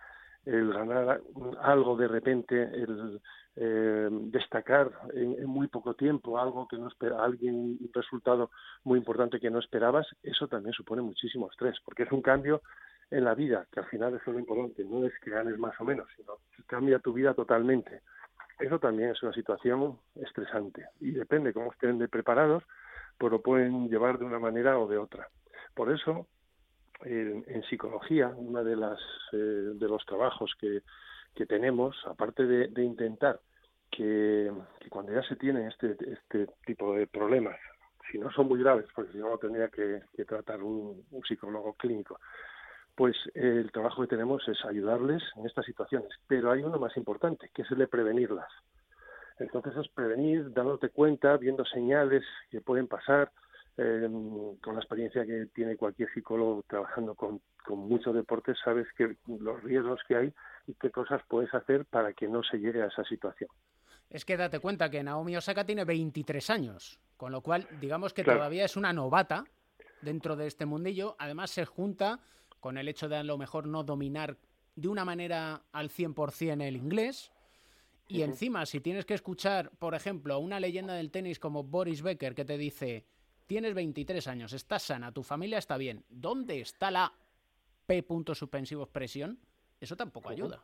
el 0.46 0.72
ganar 0.72 1.20
algo 1.62 1.96
de 1.96 2.08
repente, 2.08 2.62
el 2.62 3.20
eh, 3.56 4.08
destacar 4.10 4.90
en, 5.14 5.46
muy 5.46 5.68
poco 5.68 5.94
tiempo 5.94 6.38
algo 6.38 6.66
que 6.66 6.76
no 6.76 6.88
espera, 6.88 7.22
alguien 7.22 7.54
un 7.54 7.90
resultado 7.92 8.50
muy 8.82 8.98
importante 8.98 9.38
que 9.38 9.50
no 9.50 9.60
esperabas, 9.60 10.06
eso 10.22 10.48
también 10.48 10.72
supone 10.72 11.02
muchísimo 11.02 11.48
estrés, 11.50 11.76
porque 11.84 12.02
es 12.02 12.12
un 12.12 12.20
cambio 12.20 12.62
en 13.10 13.24
la 13.24 13.34
vida, 13.34 13.66
que 13.70 13.80
al 13.80 13.86
final 13.86 14.14
es 14.14 14.26
lo 14.26 14.38
importante, 14.38 14.84
no 14.84 15.06
es 15.06 15.12
que 15.20 15.30
ganes 15.30 15.58
más 15.58 15.78
o 15.80 15.84
menos, 15.84 16.08
sino 16.16 16.38
que 16.56 16.64
cambia 16.64 16.98
tu 16.98 17.12
vida 17.12 17.32
totalmente. 17.34 18.02
Eso 18.58 18.78
también 18.78 19.10
es 19.10 19.22
una 19.22 19.32
situación 19.32 19.98
estresante 20.16 20.86
y 21.00 21.12
depende 21.12 21.52
cómo 21.52 21.72
estén 21.72 21.98
de 21.98 22.08
preparados, 22.08 22.64
pues 23.18 23.30
lo 23.32 23.40
pueden 23.40 23.88
llevar 23.88 24.18
de 24.18 24.24
una 24.24 24.38
manera 24.38 24.78
o 24.78 24.88
de 24.88 24.98
otra. 24.98 25.28
Por 25.74 25.92
eso, 25.92 26.26
en, 27.02 27.62
psicología, 27.64 28.32
uno 28.36 28.62
de, 28.62 28.76
las, 28.76 28.98
eh, 29.32 29.36
de 29.36 29.88
los 29.88 30.04
trabajos 30.06 30.54
que, 30.58 30.82
que 31.34 31.46
tenemos, 31.46 31.96
aparte 32.06 32.44
de, 32.46 32.82
intentar 32.82 33.40
que, 33.90 34.50
cuando 34.88 35.12
ya 35.12 35.22
se 35.22 35.36
tiene 35.36 35.68
este, 35.68 35.96
este 36.12 36.48
tipo 36.66 36.94
de 36.94 37.06
problemas, 37.06 37.56
si 38.10 38.18
no 38.18 38.30
son 38.30 38.48
muy 38.48 38.60
graves, 38.60 38.86
porque 38.94 39.12
si 39.12 39.18
no 39.18 39.30
lo 39.30 39.38
tendría 39.38 39.68
que, 39.68 40.02
tratar 40.26 40.62
un, 40.62 41.04
un 41.10 41.22
psicólogo 41.22 41.74
clínico, 41.74 42.18
pues 42.94 43.16
eh, 43.34 43.60
el 43.64 43.72
trabajo 43.72 44.02
que 44.02 44.08
tenemos 44.08 44.46
es 44.48 44.64
ayudarles 44.64 45.22
en 45.36 45.46
estas 45.46 45.66
situaciones. 45.66 46.10
Pero 46.28 46.50
hay 46.50 46.62
uno 46.62 46.78
más 46.78 46.96
importante, 46.96 47.50
que 47.52 47.62
es 47.62 47.70
el 47.70 47.78
de 47.78 47.88
prevenirlas. 47.88 48.50
Entonces 49.38 49.76
es 49.76 49.88
prevenir, 49.88 50.52
dándote 50.52 50.90
cuenta, 50.90 51.36
viendo 51.36 51.64
señales 51.64 52.24
que 52.50 52.60
pueden 52.60 52.86
pasar, 52.86 53.32
eh, 53.76 54.08
con 54.62 54.74
la 54.74 54.80
experiencia 54.80 55.24
que 55.26 55.46
tiene 55.54 55.76
cualquier 55.76 56.08
psicólogo 56.12 56.62
trabajando 56.68 57.14
con, 57.14 57.40
con 57.64 57.80
muchos 57.80 58.14
deportes, 58.14 58.56
sabes 58.64 58.86
que 58.96 59.16
los 59.26 59.62
riesgos 59.62 60.00
que 60.06 60.16
hay 60.16 60.32
y 60.66 60.74
qué 60.74 60.90
cosas 60.90 61.22
puedes 61.28 61.52
hacer 61.54 61.84
para 61.86 62.12
que 62.12 62.28
no 62.28 62.42
se 62.42 62.58
llegue 62.58 62.82
a 62.82 62.86
esa 62.86 63.04
situación. 63.04 63.50
Es 64.10 64.24
que 64.24 64.36
date 64.36 64.60
cuenta 64.60 64.90
que 64.90 65.02
Naomi 65.02 65.36
Osaka 65.36 65.64
tiene 65.64 65.84
23 65.84 66.50
años, 66.50 67.00
con 67.16 67.32
lo 67.32 67.40
cual 67.40 67.66
digamos 67.80 68.12
que 68.14 68.22
Claro. 68.22 68.38
todavía 68.40 68.64
es 68.64 68.76
una 68.76 68.92
novata 68.92 69.44
dentro 70.02 70.36
de 70.36 70.46
este 70.46 70.66
mundillo. 70.66 71.16
Además 71.18 71.50
se 71.50 71.64
junta 71.64 72.20
con 72.60 72.78
el 72.78 72.88
hecho 72.88 73.08
de 73.08 73.16
a 73.16 73.24
lo 73.24 73.36
mejor 73.38 73.66
no 73.66 73.82
dominar 73.82 74.36
de 74.76 74.88
una 74.88 75.04
manera 75.04 75.62
al 75.72 75.88
100% 75.90 76.62
el 76.62 76.76
inglés. 76.76 77.32
Y 78.06 78.22
encima, 78.22 78.66
si 78.66 78.80
tienes 78.80 79.06
que 79.06 79.14
escuchar, 79.14 79.70
por 79.78 79.94
ejemplo, 79.94 80.34
a 80.34 80.38
una 80.38 80.60
leyenda 80.60 80.94
del 80.94 81.10
tenis 81.10 81.38
como 81.40 81.64
Boris 81.64 82.02
Becker 82.02 82.34
que 82.34 82.44
te 82.44 82.58
dice, 82.58 83.06
tienes 83.46 83.74
23 83.74 84.26
años, 84.28 84.52
estás 84.52 84.82
sana, 84.82 85.12
tu 85.12 85.22
familia 85.22 85.58
está 85.58 85.76
bien, 85.76 86.04
¿dónde 86.08 86.60
está 86.60 86.90
la 86.90 87.12
P 87.86 88.02
puntos 88.02 88.38
suspensivos 88.38 88.88
presión? 88.88 89.38
Eso 89.80 89.96
tampoco 89.96 90.30
ayuda. 90.30 90.62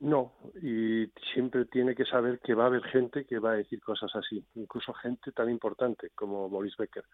No, 0.00 0.34
y 0.60 1.06
siempre 1.32 1.64
tiene 1.64 1.94
que 1.94 2.04
saber 2.04 2.40
que 2.40 2.54
va 2.54 2.64
a 2.64 2.66
haber 2.66 2.82
gente 2.84 3.24
que 3.24 3.38
va 3.38 3.52
a 3.52 3.56
decir 3.56 3.80
cosas 3.80 4.14
así, 4.14 4.44
incluso 4.54 4.92
gente 4.92 5.32
tan 5.32 5.48
importante 5.48 6.10
como 6.14 6.48
Boris 6.48 6.76
Becker. 6.76 7.04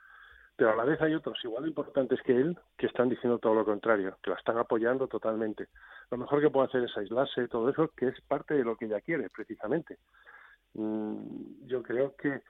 Pero 0.57 0.73
a 0.73 0.77
la 0.77 0.85
vez 0.85 1.01
hay 1.01 1.15
otros 1.15 1.39
igual 1.45 1.63
de 1.63 1.69
importantes 1.71 2.21
que 2.23 2.37
él 2.37 2.59
que 2.77 2.87
están 2.87 3.09
diciendo 3.09 3.39
todo 3.39 3.55
lo 3.55 3.65
contrario, 3.65 4.19
que 4.23 4.31
la 4.31 4.37
están 4.37 4.59
apoyando 4.59 5.07
totalmente. 5.07 5.69
Lo 6.11 6.19
mejor 6.19 6.41
que 6.41 6.51
puede 6.51 6.67
hacer 6.67 6.85
es 6.85 6.97
aislarse, 6.97 7.49
todo 7.49 7.71
eso, 7.71 7.89
que 7.97 8.09
es 8.09 8.21
parte 8.23 8.55
de 8.55 8.65
lo 8.65 8.77
que 8.77 8.87
ella 8.87 9.01
quiere, 9.01 9.31
precisamente. 9.31 9.99
Mm, 10.75 11.67
Yo 11.67 11.83
creo 11.83 12.15
que 12.17 12.43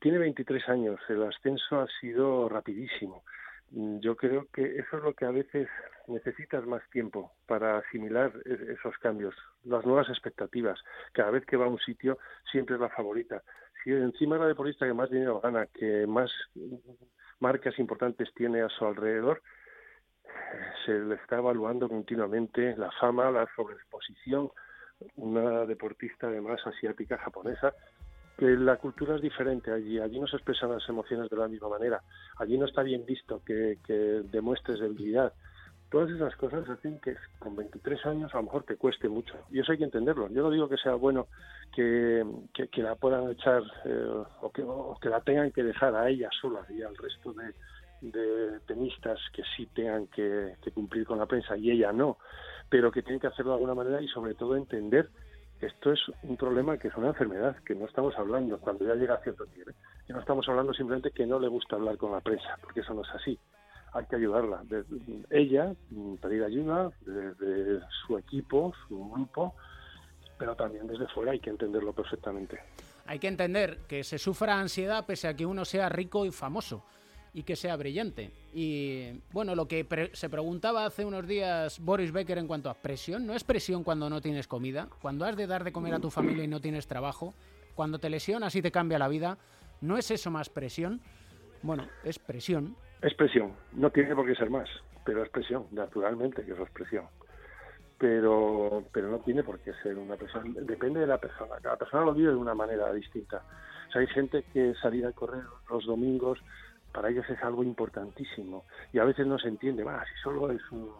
tiene 0.00 0.18
23 0.18 0.68
años, 0.68 1.00
el 1.08 1.22
ascenso 1.22 1.80
ha 1.80 1.86
sido 2.00 2.48
rapidísimo. 2.48 3.24
Mm, 3.70 4.00
Yo 4.00 4.16
creo 4.16 4.46
que 4.52 4.76
eso 4.76 4.98
es 4.98 5.02
lo 5.02 5.14
que 5.14 5.24
a 5.24 5.30
veces 5.30 5.68
necesitas 6.08 6.66
más 6.66 6.82
tiempo 6.90 7.32
para 7.46 7.78
asimilar 7.78 8.32
e- 8.44 8.72
esos 8.72 8.96
cambios, 8.98 9.34
las 9.64 9.84
nuevas 9.86 10.08
expectativas. 10.10 10.78
Cada 11.12 11.30
vez 11.30 11.44
que 11.46 11.56
va 11.56 11.66
a 11.66 11.68
un 11.68 11.78
sitio 11.78 12.18
siempre 12.50 12.74
es 12.74 12.80
la 12.80 12.90
favorita. 12.90 13.42
Si 13.82 13.90
encima 13.90 14.36
es 14.36 14.42
la 14.42 14.48
deportista 14.48 14.86
que 14.86 14.92
más 14.94 15.10
dinero 15.10 15.40
gana, 15.40 15.66
que 15.66 16.06
más 16.06 16.30
marcas 17.40 17.78
importantes 17.78 18.32
tiene 18.34 18.60
a 18.62 18.68
su 18.68 18.84
alrededor, 18.86 19.42
se 20.84 20.92
le 20.92 21.14
está 21.16 21.38
evaluando 21.38 21.88
continuamente 21.88 22.76
la 22.76 22.90
fama, 22.92 23.30
la 23.30 23.48
sobreexposición, 23.56 24.50
una 25.16 25.64
deportista 25.66 26.28
además 26.28 26.60
asiática, 26.66 27.18
japonesa, 27.18 27.74
que 28.36 28.46
la 28.46 28.76
cultura 28.76 29.16
es 29.16 29.22
diferente 29.22 29.70
allí, 29.70 29.98
allí 29.98 30.18
no 30.18 30.26
se 30.26 30.36
expresan 30.36 30.72
las 30.72 30.88
emociones 30.88 31.28
de 31.30 31.36
la 31.36 31.48
misma 31.48 31.68
manera, 31.68 32.02
allí 32.38 32.56
no 32.58 32.66
está 32.66 32.82
bien 32.82 33.04
visto 33.04 33.42
que, 33.44 33.78
que 33.86 34.22
demuestres 34.30 34.80
debilidad. 34.80 35.32
Todas 35.90 36.10
esas 36.10 36.34
cosas 36.36 36.66
hacen 36.70 36.98
que 37.00 37.14
con 37.38 37.54
23 37.54 38.06
años 38.06 38.34
a 38.34 38.38
lo 38.38 38.44
mejor 38.44 38.64
te 38.64 38.76
cueste 38.76 39.10
mucho. 39.10 39.34
Y 39.50 39.60
eso 39.60 39.72
hay 39.72 39.78
que 39.78 39.84
entenderlo. 39.84 40.26
Yo 40.30 40.42
no 40.42 40.50
digo 40.50 40.66
que 40.66 40.78
sea 40.78 40.94
bueno 40.94 41.26
que, 41.74 42.24
que, 42.54 42.68
que 42.68 42.82
la 42.82 42.94
puedan 42.94 43.30
echar 43.30 43.62
eh, 43.84 44.22
o, 44.40 44.50
que, 44.50 44.62
o 44.62 44.98
que 44.98 45.10
la 45.10 45.20
tengan 45.20 45.52
que 45.52 45.62
dejar 45.62 45.94
a 45.94 46.08
ella 46.08 46.30
sola 46.40 46.64
y 46.70 46.80
al 46.80 46.96
resto 46.96 47.34
de, 47.34 47.52
de 48.00 48.60
tenistas 48.60 49.18
que 49.32 49.42
sí 49.56 49.66
tengan 49.66 50.06
que, 50.08 50.56
que 50.62 50.70
cumplir 50.72 51.06
con 51.06 51.18
la 51.18 51.26
prensa 51.26 51.56
y 51.56 51.70
ella 51.70 51.92
no, 51.92 52.18
pero 52.72 52.90
que 52.90 53.02
tienen 53.02 53.20
que 53.20 53.26
hacerlo 53.26 53.50
de 53.50 53.56
alguna 53.56 53.74
manera 53.74 54.00
y 54.00 54.08
sobre 54.08 54.32
todo 54.32 54.56
entender 54.56 55.10
que 55.60 55.66
esto 55.66 55.92
es 55.92 56.00
un 56.22 56.38
problema 56.38 56.78
que 56.78 56.88
es 56.88 56.96
una 56.96 57.08
enfermedad, 57.08 57.54
que 57.66 57.74
no 57.74 57.84
estamos 57.84 58.16
hablando 58.16 58.58
cuando 58.58 58.86
ya 58.86 58.94
llega 58.94 59.16
a 59.16 59.22
cierto 59.22 59.44
nivel, 59.44 59.74
que 60.06 60.14
no 60.14 60.20
estamos 60.20 60.48
hablando 60.48 60.72
simplemente 60.72 61.10
que 61.10 61.26
no 61.26 61.38
le 61.38 61.48
gusta 61.48 61.76
hablar 61.76 61.98
con 61.98 62.12
la 62.12 62.22
prensa, 62.22 62.56
porque 62.62 62.80
eso 62.80 62.94
no 62.94 63.02
es 63.02 63.10
así. 63.10 63.38
Hay 63.92 64.06
que 64.06 64.16
ayudarla. 64.16 64.62
Ella, 65.28 65.74
mm, 65.90 66.14
pedir 66.14 66.42
ayuda 66.44 66.90
desde 67.02 67.82
su 68.06 68.16
equipo, 68.16 68.72
su 68.88 69.10
grupo, 69.10 69.54
pero 70.38 70.56
también 70.56 70.86
desde 70.86 71.06
fuera 71.08 71.32
hay 71.32 71.40
que 71.40 71.50
entenderlo 71.50 71.92
perfectamente. 71.92 72.58
Hay 73.04 73.18
que 73.18 73.28
entender 73.28 73.80
que 73.86 74.02
se 74.02 74.16
sufra 74.16 74.58
ansiedad 74.58 75.04
pese 75.04 75.28
a 75.28 75.36
que 75.36 75.44
uno 75.44 75.66
sea 75.66 75.90
rico 75.90 76.24
y 76.24 76.30
famoso 76.30 76.82
y 77.34 77.44
que 77.44 77.56
sea 77.56 77.76
brillante. 77.76 78.30
Y 78.52 79.20
bueno, 79.32 79.54
lo 79.54 79.66
que 79.66 79.84
pre- 79.84 80.14
se 80.14 80.28
preguntaba 80.28 80.84
hace 80.84 81.04
unos 81.04 81.26
días 81.26 81.80
Boris 81.80 82.12
Becker 82.12 82.38
en 82.38 82.46
cuanto 82.46 82.68
a 82.68 82.74
presión, 82.74 83.26
no 83.26 83.34
es 83.34 83.44
presión 83.44 83.84
cuando 83.84 84.10
no 84.10 84.20
tienes 84.20 84.46
comida, 84.46 84.88
cuando 85.00 85.24
has 85.24 85.36
de 85.36 85.46
dar 85.46 85.64
de 85.64 85.72
comer 85.72 85.94
a 85.94 86.00
tu 86.00 86.10
familia 86.10 86.44
y 86.44 86.48
no 86.48 86.60
tienes 86.60 86.86
trabajo, 86.86 87.34
cuando 87.74 87.98
te 87.98 88.10
lesionas 88.10 88.54
y 88.54 88.60
te 88.62 88.70
cambia 88.70 88.98
la 88.98 89.08
vida, 89.08 89.38
¿no 89.80 89.96
es 89.96 90.10
eso 90.10 90.30
más 90.30 90.50
presión? 90.50 91.00
Bueno, 91.62 91.88
es 92.04 92.18
presión. 92.18 92.76
Es 93.00 93.14
presión, 93.14 93.52
no 93.72 93.90
tiene 93.90 94.14
por 94.14 94.26
qué 94.26 94.34
ser 94.34 94.50
más, 94.50 94.68
pero 95.04 95.22
es 95.24 95.30
presión, 95.30 95.66
naturalmente 95.72 96.44
que 96.44 96.52
eso 96.52 96.64
es 96.64 96.70
presión. 96.70 97.06
Pero, 97.98 98.84
pero 98.92 99.08
no 99.10 99.20
tiene 99.20 99.44
por 99.44 99.60
qué 99.60 99.72
ser 99.82 99.96
una 99.96 100.16
presión, 100.16 100.54
depende 100.66 101.00
de 101.00 101.06
la 101.06 101.18
persona, 101.18 101.56
cada 101.62 101.76
persona 101.76 102.04
lo 102.04 102.12
vive 102.14 102.30
de 102.30 102.36
una 102.36 102.54
manera 102.54 102.92
distinta. 102.92 103.42
O 103.88 103.92
sea, 103.92 104.00
hay 104.00 104.08
gente 104.08 104.44
que 104.52 104.74
salir 104.82 105.06
a 105.06 105.12
correr 105.12 105.44
los 105.70 105.86
domingos 105.86 106.38
para 106.92 107.08
ellos 107.08 107.28
es 107.28 107.42
algo 107.42 107.62
importantísimo 107.62 108.64
y 108.92 108.98
a 108.98 109.04
veces 109.04 109.26
no 109.26 109.38
se 109.38 109.48
entiende, 109.48 109.82
va, 109.82 110.04
si 110.04 110.14
solo 110.22 110.50
es 110.50 110.60
un- 110.70 110.92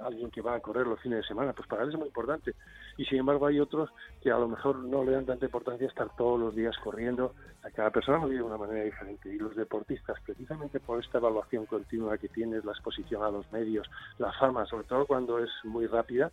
alguien 0.00 0.30
que 0.30 0.42
va 0.42 0.54
a 0.54 0.60
correr 0.60 0.86
los 0.86 1.00
fines 1.00 1.20
de 1.20 1.26
semana, 1.28 1.52
pues 1.52 1.68
para 1.68 1.84
él 1.84 1.90
es 1.90 1.96
muy 1.96 2.06
importante. 2.08 2.54
Y 2.96 3.04
sin 3.04 3.18
embargo 3.18 3.46
hay 3.46 3.60
otros 3.60 3.90
que 4.20 4.30
a 4.30 4.38
lo 4.38 4.48
mejor 4.48 4.76
no 4.76 5.04
le 5.04 5.12
dan 5.12 5.24
tanta 5.26 5.46
importancia 5.46 5.86
estar 5.86 6.14
todos 6.16 6.38
los 6.38 6.54
días 6.54 6.76
corriendo. 6.82 7.34
Sea, 7.62 7.70
cada 7.70 7.90
persona 7.90 8.18
lo 8.18 8.26
vive 8.28 8.40
de 8.40 8.46
una 8.46 8.56
manera 8.56 8.84
diferente 8.84 9.32
y 9.32 9.38
los 9.38 9.54
deportistas, 9.54 10.20
precisamente 10.24 10.80
por 10.80 11.02
esta 11.02 11.18
evaluación 11.18 11.66
continua 11.66 12.18
que 12.18 12.28
tienes, 12.28 12.64
la 12.64 12.72
exposición 12.72 13.22
a 13.22 13.30
los 13.30 13.50
medios, 13.52 13.88
la 14.18 14.32
fama, 14.32 14.66
sobre 14.66 14.84
todo 14.84 15.06
cuando 15.06 15.38
es 15.38 15.50
muy 15.64 15.86
rápida, 15.86 16.30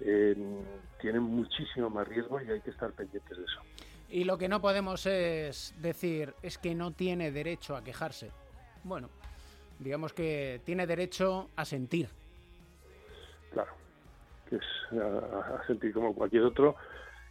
eh, 0.00 0.36
tienen 1.00 1.22
muchísimo 1.22 1.90
más 1.90 2.06
riesgo 2.06 2.40
y 2.40 2.50
hay 2.50 2.60
que 2.60 2.70
estar 2.70 2.92
pendientes 2.92 3.36
de 3.36 3.44
eso. 3.44 3.60
Y 4.08 4.24
lo 4.24 4.38
que 4.38 4.48
no 4.48 4.60
podemos 4.60 5.04
es 5.06 5.74
decir 5.80 6.34
es 6.42 6.58
que 6.58 6.74
no 6.74 6.92
tiene 6.92 7.30
derecho 7.30 7.76
a 7.76 7.84
quejarse. 7.84 8.30
Bueno, 8.84 9.10
digamos 9.78 10.12
que 10.12 10.60
tiene 10.64 10.86
derecho 10.86 11.50
a 11.56 11.64
sentir 11.64 12.08
claro, 13.50 13.72
que 14.48 14.56
es 14.56 14.62
a, 14.92 15.66
sentir 15.66 15.92
como 15.92 16.14
cualquier 16.14 16.44
otro, 16.44 16.76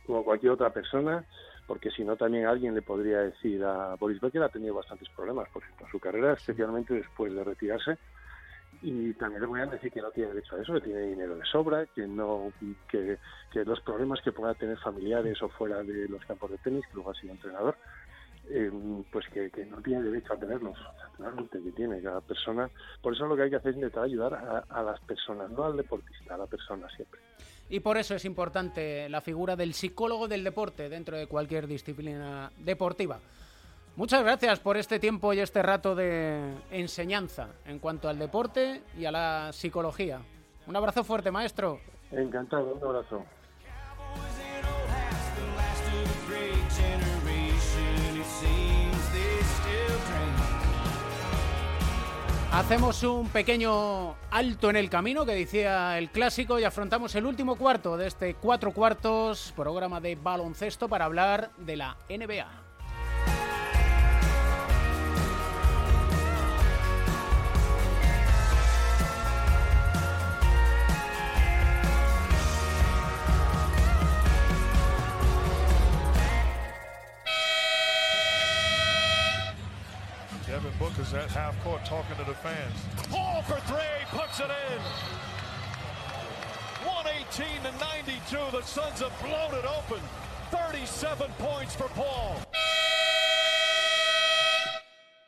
como 0.05 0.23
cualquier 0.23 0.53
otra 0.53 0.71
persona, 0.71 1.25
porque 1.65 1.91
si 1.91 2.03
no 2.03 2.15
también 2.15 2.45
alguien 2.45 2.75
le 2.75 2.81
podría 2.81 3.19
decir 3.19 3.63
a 3.63 3.95
Boris 3.95 4.21
Becker 4.21 4.43
ha 4.43 4.49
tenido 4.49 4.75
bastantes 4.75 5.09
problemas, 5.09 5.49
por 5.49 5.63
ejemplo, 5.63 5.87
su 5.91 5.99
carrera, 5.99 6.33
especialmente 6.33 6.93
después 6.93 7.33
de 7.33 7.43
retirarse, 7.43 7.97
y 8.81 9.13
también 9.13 9.41
le 9.41 9.61
a 9.61 9.65
decir 9.65 9.91
que 9.91 10.01
no 10.01 10.11
tiene 10.11 10.33
derecho 10.33 10.55
a 10.55 10.61
eso, 10.61 10.73
que 10.73 10.81
tiene 10.81 11.01
dinero 11.01 11.35
de 11.35 11.45
sobra, 11.45 11.85
que 11.87 12.07
no 12.07 12.51
que, 12.89 13.17
que 13.51 13.65
los 13.65 13.81
problemas 13.81 14.21
que 14.21 14.31
pueda 14.31 14.53
tener 14.53 14.77
familiares 14.77 15.41
o 15.41 15.49
fuera 15.49 15.83
de 15.83 16.07
los 16.07 16.23
campos 16.25 16.51
de 16.51 16.57
tenis, 16.59 16.85
que 16.87 16.93
luego 16.93 17.11
ha 17.11 17.15
sido 17.15 17.33
entrenador, 17.33 17.75
eh, 18.49 18.71
pues 19.11 19.25
que, 19.29 19.49
no 19.65 19.81
tiene 19.81 20.03
derecho 20.03 20.33
a 20.33 20.37
tenerlos, 20.37 20.77
naturalmente 21.11 21.61
que 21.61 21.71
tiene 21.71 22.01
cada 22.01 22.21
persona. 22.21 22.69
Por 23.01 23.13
eso 23.13 23.25
lo 23.25 23.35
que 23.35 23.43
hay 23.43 23.49
que 23.49 23.57
hacer 23.57 23.71
es 23.71 23.77
intentar 23.77 24.03
ayudar 24.03 24.33
a, 24.33 24.59
a 24.69 24.83
las 24.83 24.99
personas, 25.01 25.49
no 25.49 25.63
al 25.63 25.75
deportista, 25.75 26.35
a 26.35 26.37
la 26.37 26.47
persona 26.47 26.87
siempre. 26.95 27.19
Y 27.69 27.81
por 27.81 27.97
eso 27.97 28.15
es 28.15 28.23
importante 28.23 29.09
la 29.09 29.21
figura 29.21 29.55
del 29.55 29.73
psicólogo 29.73 30.27
del 30.27 30.43
deporte 30.43 30.87
dentro 30.87 31.17
de 31.17 31.27
cualquier 31.27 31.67
disciplina 31.67 32.49
deportiva. 32.57 33.19
Muchas 33.97 34.23
gracias 34.23 34.59
por 34.59 34.77
este 34.77 34.99
tiempo 34.99 35.33
y 35.33 35.39
este 35.39 35.63
rato 35.63 35.95
de 35.95 36.53
enseñanza 36.69 37.47
en 37.65 37.79
cuanto 37.79 38.07
al 38.07 38.19
deporte 38.19 38.83
y 38.95 39.05
a 39.05 39.11
la 39.11 39.49
psicología. 39.51 40.21
Un 40.67 40.75
abrazo 40.75 41.03
fuerte, 41.03 41.31
maestro. 41.31 41.79
Encantado, 42.11 42.75
un 42.75 42.83
abrazo. 42.83 43.23
Hacemos 52.53 53.01
un 53.01 53.27
pequeño 53.29 54.15
alto 54.29 54.69
en 54.69 54.75
el 54.75 54.91
camino 54.91 55.25
que 55.25 55.33
decía 55.33 55.97
el 55.97 56.11
clásico 56.11 56.59
y 56.59 56.65
afrontamos 56.65 57.15
el 57.15 57.25
último 57.25 57.55
cuarto 57.55 57.97
de 57.97 58.05
este 58.05 58.35
cuatro 58.35 58.73
cuartos 58.73 59.51
programa 59.55 59.99
de 59.99 60.15
baloncesto 60.15 60.87
para 60.87 61.05
hablar 61.05 61.49
de 61.57 61.77
la 61.77 61.97
NBA. 62.09 62.66
Fans. 82.47 82.77
Paul 83.11 83.41
for 83.43 83.59
three, 83.71 83.99
puts 84.11 84.39
it 84.39 84.51
in. 84.69 84.81
118 86.85 87.63
to 87.63 87.71
92. 87.71 88.51
The 88.51 88.63
Suns 88.63 88.99
have 89.01 89.15
blown 89.21 89.51
it 89.59 89.65
open. 89.65 90.01
37 90.51 91.27
points 91.37 91.75
for 91.75 91.89
Paul. 91.95 92.35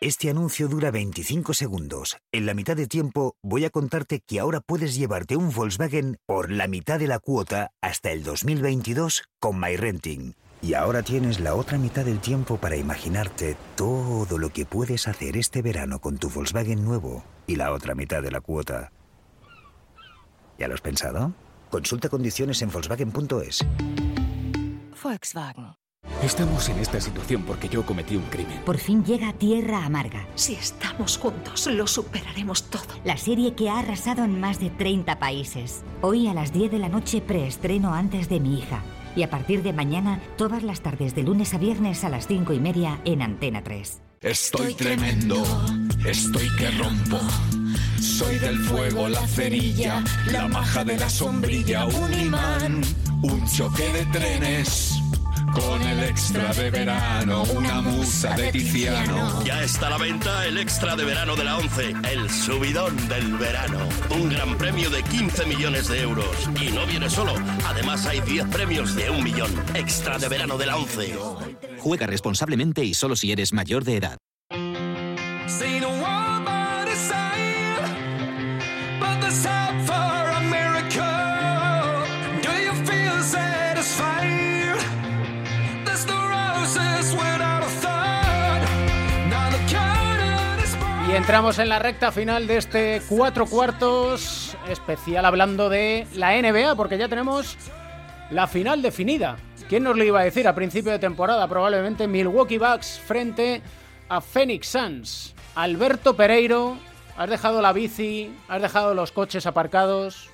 Este 0.01 0.30
anuncio 0.30 0.70
dura 0.70 0.91
25 0.91 1.53
segundos. 1.53 2.17
En 2.32 2.45
la 2.45 2.53
mitad 2.53 2.78
de 2.78 2.88
tiempo 2.88 3.36
voy 3.43 3.65
a 3.65 3.70
contarte 3.70 4.22
que 4.26 4.39
ahora 4.39 4.61
puedes 4.61 4.95
llevarte 4.95 5.36
un 5.36 5.51
Volkswagen 5.51 6.17
por 6.26 6.51
la 6.51 6.67
mitad 6.67 6.99
de 6.99 7.07
la 7.07 7.20
cuota 7.20 7.72
hasta 7.82 8.11
el 8.11 8.24
2022 8.24 9.24
con 9.41 9.59
MyRenting. 9.59 10.36
Y 10.62 10.74
ahora 10.74 11.03
tienes 11.03 11.39
la 11.39 11.55
otra 11.55 11.78
mitad 11.78 12.03
del 12.03 12.20
tiempo 12.20 12.57
para 12.57 12.76
imaginarte 12.76 13.55
todo 13.76 14.38
lo 14.38 14.49
que 14.49 14.66
puedes 14.66 15.07
hacer 15.07 15.38
este 15.38 15.62
verano 15.62 15.99
con 15.99 16.18
tu 16.18 16.30
Volkswagen 16.30 16.84
nuevo 16.84 17.24
y 17.47 17.55
la 17.55 17.72
otra 17.72 17.95
mitad 17.95 18.22
de 18.22 18.32
la 18.32 18.41
cuota. 18.41 18.91
¿Ya 20.57 20.68
lo 20.68 20.74
has 20.74 20.82
pensado? 20.82 21.32
Consulta 21.70 22.10
condiciones 22.10 22.62
en 22.62 22.72
Volkswagen.es. 22.72 23.66
Volkswagen. 25.01 25.76
Estamos 26.24 26.68
en 26.68 26.80
esta 26.80 26.99
situación 26.99 27.43
porque 27.43 27.70
yo 27.70 27.86
cometí 27.86 28.18
un 28.18 28.24
crimen. 28.24 28.62
Por 28.66 28.78
fin 28.78 29.05
llega 29.05 29.32
Tierra 29.32 29.86
Amarga. 29.86 30.28
Si 30.36 30.55
estamos 30.55 31.18
juntos, 31.18 31.68
lo 31.68 31.88
superaremos 31.88 32.70
todo. 32.70 32.84
La 33.05 33.16
serie 33.16 33.53
que 33.53 33.70
ha 33.70 33.80
arrasado 33.80 34.26
en 34.26 34.39
más 34.39 34.60
de 34.60 34.70
30 34.70 35.20
países. 35.20 35.84
Hoy 36.01 36.28
a 36.28 36.34
las 36.34 36.51
10 36.51 36.72
de 36.72 36.80
la 36.80 36.89
noche 36.89 37.22
preestreno 37.22 37.93
antes 37.93 38.28
de 38.28 38.41
mi 38.41 38.60
hija 38.60 38.82
y 39.20 39.24
a 39.24 39.30
partir 39.30 39.63
de 39.63 39.74
mañana 39.74 40.22
todas 40.38 40.63
las 40.63 40.80
tardes 40.80 41.13
de 41.13 41.24
lunes 41.24 41.53
a 41.53 41.57
viernes 41.57 42.05
a 42.05 42.09
las 42.09 42.26
cinco 42.26 42.53
y 42.53 42.59
media 42.61 43.01
en 43.03 43.22
Antena 43.22 43.61
3. 43.61 44.01
Estoy 44.22 44.74
tremendo, 44.76 45.43
estoy 46.05 46.47
que 46.57 46.72
rompo. 46.72 47.20
Soy 47.99 48.39
del 48.39 48.57
fuego, 48.59 49.09
la 49.09 49.28
cerilla, 49.28 50.01
la 50.32 50.47
maja 50.47 50.86
de 50.86 50.97
la 50.97 51.09
sombrilla, 51.09 51.86
un 51.86 52.13
imán, 52.13 52.82
un 53.22 53.45
choque 53.45 53.91
de 53.91 54.05
trenes 54.05 54.93
con 55.52 55.82
el 55.82 56.04
extra 56.04 56.54
de 56.54 56.70
verano, 56.72 57.43
una 57.56 57.82
musa 57.82 58.36
de 58.36 58.52
Tiziano. 58.52 59.43
Ya 59.43 59.64
está 59.64 59.88
a 59.88 59.89
la 59.91 59.97
venta 59.97 60.45
el 60.45 60.58
extra 60.58 60.95
de 60.95 61.06
verano 61.06 61.36
de 61.36 61.43
la 61.43 61.58
11, 61.58 61.93
el 62.12 62.30
subidón 62.30 62.95
del 63.08 63.38
verano. 63.38 63.80
Un 64.10 64.30
gran 64.30 64.58
premio 64.58 64.89
de 64.89 65.04
15 65.04 65.45
millones 65.45 65.88
de 65.88 66.02
euros. 66.02 66.50
Y 66.62 66.72
no 66.72 66.86
viene 66.86 67.10
solo, 67.10 67.34
además 67.66 68.06
hay 68.06 68.22
10 68.22 68.47
premios 68.47 68.95
de 68.95 69.10
un 69.10 69.24
millón. 69.24 69.52
Extra 69.74 70.18
de 70.18 70.28
verano 70.30 70.58
de 70.58 70.66
la 70.66 70.78
11. 70.78 71.18
Juega 71.80 72.08
responsablemente 72.08 72.84
y 72.84 72.93
solo 72.93 73.16
si 73.16 73.32
eres 73.32 73.54
mayor 73.54 73.84
de 73.84 73.97
edad. 73.97 74.18
Entramos 91.20 91.59
en 91.59 91.67
la 91.67 91.80
recta 91.80 92.13
final 92.13 92.47
de 92.47 92.55
este 92.55 93.01
cuatro 93.09 93.45
cuartos 93.45 94.55
especial 94.70 95.26
hablando 95.26 95.67
de 95.67 96.07
la 96.15 96.32
NBA, 96.41 96.76
porque 96.76 96.97
ya 96.97 97.09
tenemos 97.09 97.57
la 98.32 98.47
final 98.47 98.82
definida. 98.82 99.36
¿Quién 99.67 99.84
nos 99.84 99.97
lo 99.97 100.05
iba 100.05 100.22
a 100.22 100.24
decir 100.24 100.47
a 100.47 100.55
principio 100.55 100.93
de 100.93 100.97
temporada? 100.97 101.45
Probablemente 101.49 102.07
Milwaukee 102.07 102.57
Bucks 102.57 103.01
frente 103.05 103.61
a 104.07 104.22
Phoenix 104.22 104.70
Suns. 104.70 105.36
Alberto 105.55 106.15
Pereiro, 106.15 106.78
has 107.17 107.30
dejado 107.30 107.61
la 107.61 107.74
bici, 107.74 108.34
has 108.47 108.61
dejado 108.61 108.93
los 108.93 109.11
coches 109.11 109.45
aparcados. 109.45 110.30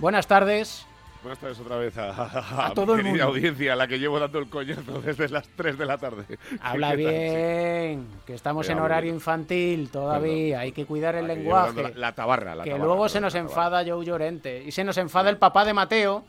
Buenas 0.00 0.26
tardes. 0.26 0.84
Buenas 1.22 1.38
tardes 1.38 1.60
otra 1.60 1.76
vez 1.76 1.96
a, 1.98 2.66
a, 2.66 2.74
todo 2.74 2.96
el 2.96 3.04
mundo. 3.04 3.22
audiencia, 3.22 3.74
a 3.74 3.76
la 3.76 3.86
que 3.86 4.00
llevo 4.00 4.18
dando 4.18 4.40
el 4.40 4.48
coñazo 4.48 5.00
desde 5.00 5.28
las 5.28 5.46
3 5.48 5.78
de 5.78 5.86
la 5.86 5.96
tarde. 5.96 6.24
Habla 6.60 6.94
bien, 6.96 8.08
que 8.26 8.34
estamos 8.34 8.68
en 8.68 8.80
horario 8.80 9.12
infantil 9.12 9.88
todavía, 9.90 10.60
hay 10.60 10.72
que 10.72 10.84
cuidar 10.84 11.14
el 11.14 11.28
lenguaje. 11.28 11.94
La, 11.94 12.12
tabarra, 12.12 12.56
la 12.56 12.64
Que 12.64 12.76
luego 12.76 13.08
se 13.08 13.20
nos 13.20 13.36
enfada 13.36 13.84
Joe 13.86 14.04
Llorente 14.04 14.64
y 14.64 14.72
se 14.72 14.82
nos 14.82 14.98
enfada 14.98 15.30
el 15.30 15.36
papá 15.36 15.64
de 15.64 15.72
Mateo, 15.72 16.24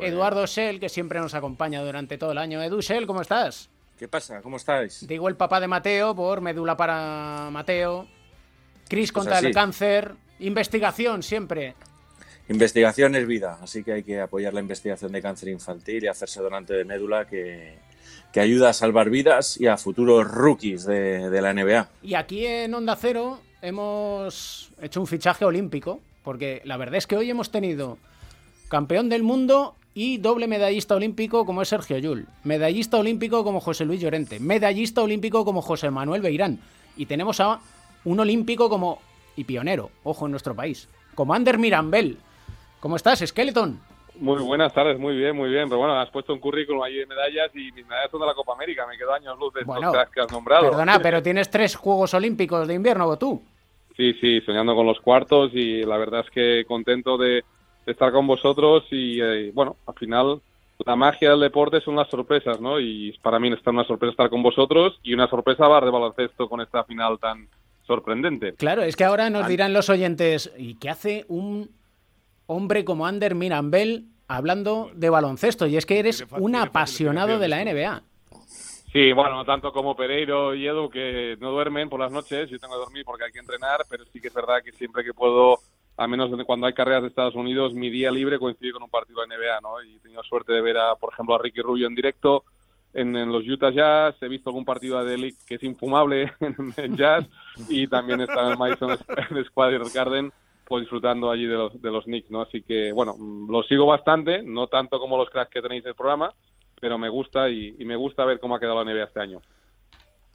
Eduardo 0.00 0.46
Sell, 0.46 0.80
que 0.80 0.88
siempre 0.88 1.20
nos 1.20 1.34
acompaña 1.34 1.82
durante 1.82 2.16
todo 2.16 2.32
el 2.32 2.38
año. 2.38 2.62
Edu 2.62 2.80
Sell, 2.80 3.06
¿cómo 3.06 3.20
estás? 3.20 3.68
¿Qué 3.98 4.08
pasa? 4.08 4.40
¿Cómo 4.40 4.56
estáis? 4.56 5.06
Digo 5.06 5.28
el 5.28 5.36
papá 5.36 5.60
de 5.60 5.68
Mateo 5.68 6.14
por 6.14 6.40
médula 6.40 6.76
para 6.76 7.48
Mateo. 7.50 8.06
Cris 8.88 9.12
pues 9.12 9.26
contra 9.26 9.40
el 9.40 9.52
cáncer. 9.52 10.14
Investigación 10.38 11.22
siempre. 11.22 11.74
Investigación 12.48 13.14
es 13.14 13.26
vida, 13.26 13.58
así 13.62 13.84
que 13.84 13.92
hay 13.92 14.02
que 14.02 14.20
apoyar 14.20 14.54
la 14.54 14.60
investigación 14.60 15.12
de 15.12 15.20
cáncer 15.20 15.50
infantil 15.50 16.04
y 16.04 16.06
hacerse 16.06 16.40
donante 16.40 16.72
de 16.72 16.84
médula 16.84 17.26
que, 17.26 17.74
que 18.32 18.40
ayuda 18.40 18.70
a 18.70 18.72
salvar 18.72 19.10
vidas 19.10 19.60
y 19.60 19.66
a 19.66 19.76
futuros 19.76 20.26
rookies 20.26 20.84
de, 20.84 21.28
de, 21.28 21.42
la 21.42 21.52
NBA. 21.52 21.88
Y 22.02 22.14
aquí 22.14 22.46
en 22.46 22.72
Onda 22.74 22.96
Cero 22.96 23.40
hemos 23.60 24.72
hecho 24.80 25.00
un 25.00 25.06
fichaje 25.06 25.44
olímpico, 25.44 26.00
porque 26.22 26.62
la 26.64 26.78
verdad 26.78 26.96
es 26.96 27.06
que 27.06 27.16
hoy 27.16 27.28
hemos 27.28 27.50
tenido 27.50 27.98
campeón 28.68 29.08
del 29.08 29.22
mundo 29.22 29.74
y 29.94 30.18
doble 30.18 30.46
medallista 30.46 30.94
olímpico 30.94 31.44
como 31.44 31.62
es 31.62 31.68
Sergio 31.68 31.98
Yul, 31.98 32.28
medallista 32.44 32.98
olímpico 32.98 33.44
como 33.44 33.60
José 33.60 33.84
Luis 33.84 34.00
Llorente, 34.00 34.38
medallista 34.40 35.02
olímpico 35.02 35.44
como 35.44 35.60
José 35.60 35.90
Manuel 35.90 36.22
Beirán, 36.22 36.60
y 36.96 37.06
tenemos 37.06 37.40
a 37.40 37.60
un 38.04 38.20
olímpico 38.20 38.68
como, 38.68 39.00
y 39.36 39.44
pionero, 39.44 39.90
ojo 40.04 40.26
en 40.26 40.30
nuestro 40.30 40.54
país, 40.54 40.88
como 41.14 41.34
Ander 41.34 41.58
Mirambel, 41.58 42.18
¿Cómo 42.80 42.96
estás, 42.96 43.18
Skeleton? 43.26 43.80
Muy 44.20 44.42
buenas 44.42 44.72
tardes, 44.72 44.98
muy 44.98 45.16
bien, 45.16 45.36
muy 45.36 45.48
bien. 45.48 45.68
Pero 45.68 45.78
bueno, 45.78 45.98
has 45.98 46.10
puesto 46.10 46.32
un 46.32 46.40
currículum 46.40 46.82
ahí 46.82 46.94
de 46.94 47.06
medallas 47.06 47.50
y 47.54 47.72
mis 47.72 47.86
medallas 47.86 48.10
son 48.10 48.20
de 48.20 48.26
la 48.26 48.34
Copa 48.34 48.52
América. 48.52 48.86
Me 48.86 48.96
quedo 48.96 49.12
años 49.12 49.38
luz 49.38 49.52
de 49.54 49.64
bueno, 49.64 49.92
que 50.12 50.20
has 50.20 50.30
nombrado. 50.30 50.70
Perdona, 50.70 51.00
pero 51.00 51.22
tienes 51.22 51.50
tres 51.50 51.76
Juegos 51.76 52.14
Olímpicos 52.14 52.66
de 52.66 52.74
invierno, 52.74 53.16
tú? 53.16 53.42
Sí, 53.96 54.14
sí, 54.20 54.40
soñando 54.42 54.76
con 54.76 54.86
los 54.86 55.00
cuartos 55.00 55.50
y 55.54 55.82
la 55.82 55.96
verdad 55.96 56.20
es 56.24 56.30
que 56.30 56.64
contento 56.66 57.18
de, 57.18 57.44
estar 57.86 58.12
con 58.12 58.26
vosotros 58.26 58.84
y 58.90 59.20
eh, 59.20 59.50
bueno, 59.52 59.76
al 59.86 59.94
final 59.94 60.40
la 60.84 60.94
magia 60.94 61.30
del 61.30 61.40
deporte 61.40 61.80
son 61.80 61.96
las 61.96 62.08
sorpresas, 62.08 62.60
¿no? 62.60 62.78
Y 62.78 63.16
para 63.22 63.40
mí 63.40 63.52
está 63.52 63.70
una 63.70 63.84
sorpresa 63.84 64.12
estar 64.12 64.30
con 64.30 64.42
vosotros 64.42 65.00
y 65.02 65.14
una 65.14 65.28
sorpresa 65.28 65.66
bar 65.66 65.84
de 65.84 65.90
baloncesto 65.90 66.48
con 66.48 66.60
esta 66.60 66.84
final 66.84 67.18
tan 67.18 67.48
sorprendente. 67.86 68.52
Claro, 68.52 68.82
es 68.82 68.94
que 68.94 69.04
ahora 69.04 69.30
nos 69.30 69.48
dirán 69.48 69.72
los 69.72 69.88
oyentes, 69.90 70.52
¿y 70.56 70.74
qué 70.74 70.90
hace 70.90 71.24
un 71.28 71.70
hombre 72.48 72.84
como 72.84 73.06
Ander 73.06 73.36
Mirambel 73.36 74.08
hablando 74.26 74.90
de 74.94 75.10
baloncesto. 75.10 75.66
Y 75.66 75.76
es 75.76 75.86
que 75.86 76.00
eres 76.00 76.26
un 76.32 76.56
apasionado 76.56 77.38
de 77.38 77.48
la 77.48 77.64
NBA. 77.64 78.02
Sí, 78.92 79.12
bueno, 79.12 79.36
no 79.36 79.44
tanto 79.44 79.70
como 79.70 79.94
Pereiro 79.94 80.54
y 80.54 80.66
Edu, 80.66 80.88
que 80.88 81.36
no 81.40 81.50
duermen 81.50 81.90
por 81.90 82.00
las 82.00 82.10
noches. 82.10 82.48
Yo 82.48 82.58
tengo 82.58 82.74
que 82.74 82.80
dormir 82.80 83.04
porque 83.04 83.24
hay 83.24 83.32
que 83.32 83.38
entrenar, 83.38 83.80
pero 83.88 84.04
sí 84.06 84.20
que 84.20 84.28
es 84.28 84.34
verdad 84.34 84.62
que 84.64 84.72
siempre 84.72 85.04
que 85.04 85.12
puedo, 85.12 85.58
a 85.96 86.06
menos 86.06 86.30
cuando 86.46 86.66
hay 86.66 86.72
carreras 86.72 87.02
de 87.02 87.08
Estados 87.08 87.34
Unidos, 87.34 87.74
mi 87.74 87.90
día 87.90 88.10
libre 88.10 88.38
coincide 88.38 88.72
con 88.72 88.82
un 88.82 88.88
partido 88.88 89.20
de 89.20 89.28
NBA, 89.28 89.60
¿no? 89.60 89.82
Y 89.82 89.96
he 89.96 90.00
tenido 90.00 90.22
suerte 90.22 90.54
de 90.54 90.62
ver, 90.62 90.78
a, 90.78 90.94
por 90.96 91.12
ejemplo, 91.12 91.34
a 91.34 91.38
Ricky 91.38 91.60
Rubio 91.60 91.86
en 91.86 91.94
directo 91.94 92.44
en, 92.94 93.12
los 93.30 93.46
Utah 93.46 93.70
Jazz. 93.70 94.16
He 94.22 94.28
visto 94.28 94.48
algún 94.48 94.64
partido 94.64 95.04
de 95.04 95.18
League 95.18 95.36
que 95.46 95.56
es 95.56 95.62
infumable 95.62 96.32
en, 96.40 96.96
Jazz 96.96 97.26
y 97.68 97.86
también 97.88 98.22
está 98.22 98.46
en 98.46 98.52
el 98.52 98.58
Madison 98.58 98.96
Square 99.44 99.80
Garden 99.92 100.32
pues 100.68 100.82
disfrutando 100.82 101.30
allí 101.30 101.46
de 101.46 101.54
los, 101.54 101.80
de 101.80 101.90
los 101.90 102.04
Knicks, 102.04 102.30
¿no? 102.30 102.42
Así 102.42 102.62
que, 102.62 102.92
bueno, 102.92 103.16
lo 103.48 103.62
sigo 103.62 103.86
bastante, 103.86 104.42
no 104.42 104.66
tanto 104.66 105.00
como 105.00 105.16
los 105.16 105.30
cracks 105.30 105.50
que 105.50 105.62
tenéis 105.62 105.82
en 105.84 105.90
el 105.90 105.94
programa, 105.94 106.34
pero 106.78 106.98
me 106.98 107.08
gusta 107.08 107.48
y, 107.48 107.72
me 107.84 107.96
gusta 107.96 108.24
ver 108.26 108.38
cómo 108.38 108.54
ha 108.54 108.60
quedado 108.60 108.84
la 108.84 108.92
NBA 108.92 109.04
este 109.04 109.20
año. 109.20 109.40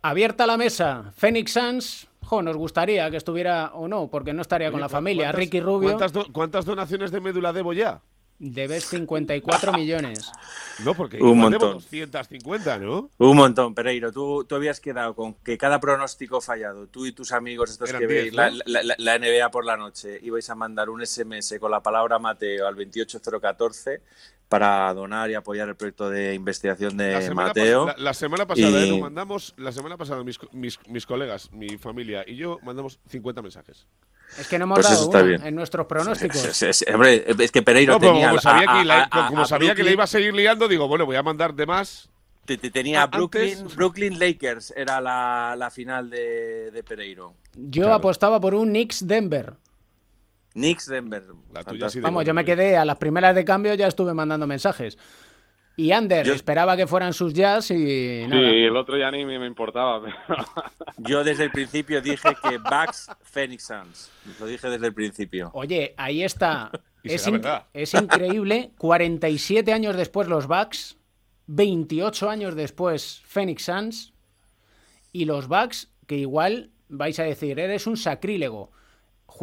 Abierta 0.02 0.48
la 0.48 0.58
mesa, 0.58 1.12
Phoenix 1.16 1.54
Suns, 1.54 2.08
jo, 2.24 2.42
nos 2.42 2.58
gustaría 2.58 3.10
que 3.12 3.18
estuviera 3.18 3.72
o 3.76 3.88
no, 3.88 4.10
porque 4.10 4.34
no 4.34 4.42
estaría 4.42 4.72
con 4.72 4.82
la 4.82 4.90
familia. 4.90 5.32
Ricky 5.32 5.62
Rubio. 5.62 5.98
¿cuántas, 6.34 6.66
donaciones 6.66 7.12
de 7.12 7.22
médula 7.22 7.54
debo 7.54 7.72
ya? 7.74 8.02
Debes 8.40 8.86
54 8.86 9.74
millones. 9.74 10.30
No, 10.84 10.94
porque 10.96 11.22
un 11.22 11.38
montón. 11.38 11.74
250, 11.74 12.80
¿no? 12.80 13.10
Un 13.18 13.38
montón, 13.38 13.74
Pereiro. 13.74 14.12
Tú, 14.12 14.44
tú 14.44 14.56
habías 14.56 14.80
quedado 14.80 15.16
con 15.16 15.36
que 15.36 15.58
cada 15.58 15.80
pronóstico 15.80 16.42
fallado, 16.42 16.88
tú 16.88 17.06
y 17.06 17.12
tus 17.12 17.32
amigos, 17.32 17.72
estos 17.72 17.94
que 17.94 18.08
veis 18.08 18.34
la, 18.34 18.52
la, 18.66 19.20
NBA 19.20 19.50
por 19.52 19.66
la 19.66 19.78
noche, 19.78 20.20
ibais 20.24 20.50
a 20.50 20.56
mandar 20.56 20.90
un 20.90 21.06
SMS 21.06 21.58
con 21.60 21.72
la 21.72 21.82
palabra 21.82 22.20
Mateo 22.20 22.68
al 22.68 22.76
28014 22.76 24.02
para 24.54 24.94
donar 24.94 25.32
y 25.32 25.34
apoyar 25.34 25.68
el 25.68 25.76
proyecto 25.76 26.12
de 26.12 26.36
investigación 26.36 26.96
de 26.96 27.32
Mateo. 27.34 27.92
la, 27.98 28.14
semana 28.14 28.46
pasada, 28.46 28.86
¿eh? 28.86 29.02
mandamos, 29.02 29.56
la 29.58 29.72
semana 29.72 29.98
pasada 29.98 30.24
mis, 30.24 30.38
mis, 30.52 30.78
mis, 30.88 31.08
colegas, 31.08 31.52
mi 31.52 31.80
familia 31.80 32.24
y 32.28 32.36
yo 32.36 32.60
mandamos 32.62 33.00
50 33.08 33.42
mensajes. 33.42 33.88
Es 34.38 34.48
que 34.48 34.60
no 34.60 34.66
hemos 34.66 34.86
pues 34.86 35.10
dado 35.10 35.28
en 35.28 35.56
nuestros 35.56 35.88
pronósticos. 35.88 36.62
Es, 36.62 36.86
hombre, 36.94 37.26
es 37.28 37.52
que 37.52 37.64
Pereiro 37.64 37.98
tenía... 37.98 38.30
Como 38.30 38.42
sabía, 38.42 39.10
que, 39.12 39.20
como 39.28 39.46
sabía 39.46 39.74
que 39.74 39.84
le 39.84 39.94
iba 39.94 40.04
a 40.04 40.08
seguir 40.08 40.36
liando, 40.36 40.68
digo, 40.68 40.88
bueno, 40.88 41.08
voy 41.08 41.16
a 41.16 41.24
mandar 41.24 41.56
de 41.56 41.66
más. 41.66 42.12
Tenía 42.46 43.08
Brooklyn, 43.08 43.58
Brooklyn 43.76 44.20
Lakers, 44.20 44.72
era 44.78 45.02
la, 45.02 45.56
la 45.58 45.72
final 45.72 46.12
de, 46.12 46.70
de, 46.70 46.84
Pereiro. 46.84 47.34
Yo 47.56 47.92
apostaba 47.92 48.40
por 48.40 48.54
un 48.54 48.72
Knicks 50.54 50.88
Denver. 50.88 51.24
Knicks 51.52 51.94
Denver. 51.94 52.02
Vamos, 52.02 52.26
yo 52.26 52.34
me 52.34 52.46
quedé 52.46 52.78
a 52.78 52.86
las 52.86 52.98
primeras 52.98 53.36
de 53.36 53.44
cambio, 53.44 53.74
ya 53.74 53.88
estuve 53.88 54.14
mandando 54.14 54.48
mensajes. 54.48 54.98
Y 55.76 55.92
Ander 55.92 56.28
esperaba 56.30 56.78
que 56.78 56.86
fueran 56.86 57.14
sus 57.14 57.34
jazz 57.34 57.72
y 57.72 58.26
nada. 58.28 58.42
Sí, 58.42 58.64
el 58.64 58.78
otro 58.78 58.96
ya 58.96 59.10
ni 59.10 59.26
me 59.26 59.46
importaba. 59.48 60.04
Yo 60.98 61.24
desde 61.24 61.46
el 61.46 61.52
principio 61.52 62.00
dije 62.00 62.30
que 62.44 62.60
Bucks 62.60 63.10
Phoenix 63.24 63.64
Suns. 63.66 64.12
Lo 64.40 64.46
dije 64.46 64.70
desde 64.70 64.86
el 64.86 64.94
principio. 64.94 65.50
Oye, 65.54 65.96
ahí 65.98 66.24
está. 66.24 66.70
es, 67.04 67.28
es 67.74 67.94
increíble. 67.96 68.72
47 68.78 69.74
años 69.74 69.98
después 69.98 70.28
los 70.28 70.46
Bucks, 70.46 70.98
28 71.48 72.30
años 72.30 72.56
después 72.56 73.24
Phoenix 73.26 73.64
Suns 73.66 74.14
y 75.12 75.26
los 75.26 75.48
Bucks 75.48 75.92
que 76.06 76.18
igual 76.18 76.70
vais 76.88 77.18
a 77.18 77.24
decir, 77.24 77.60
eres 77.60 77.88
un 77.88 77.98
sacrílego 77.98 78.72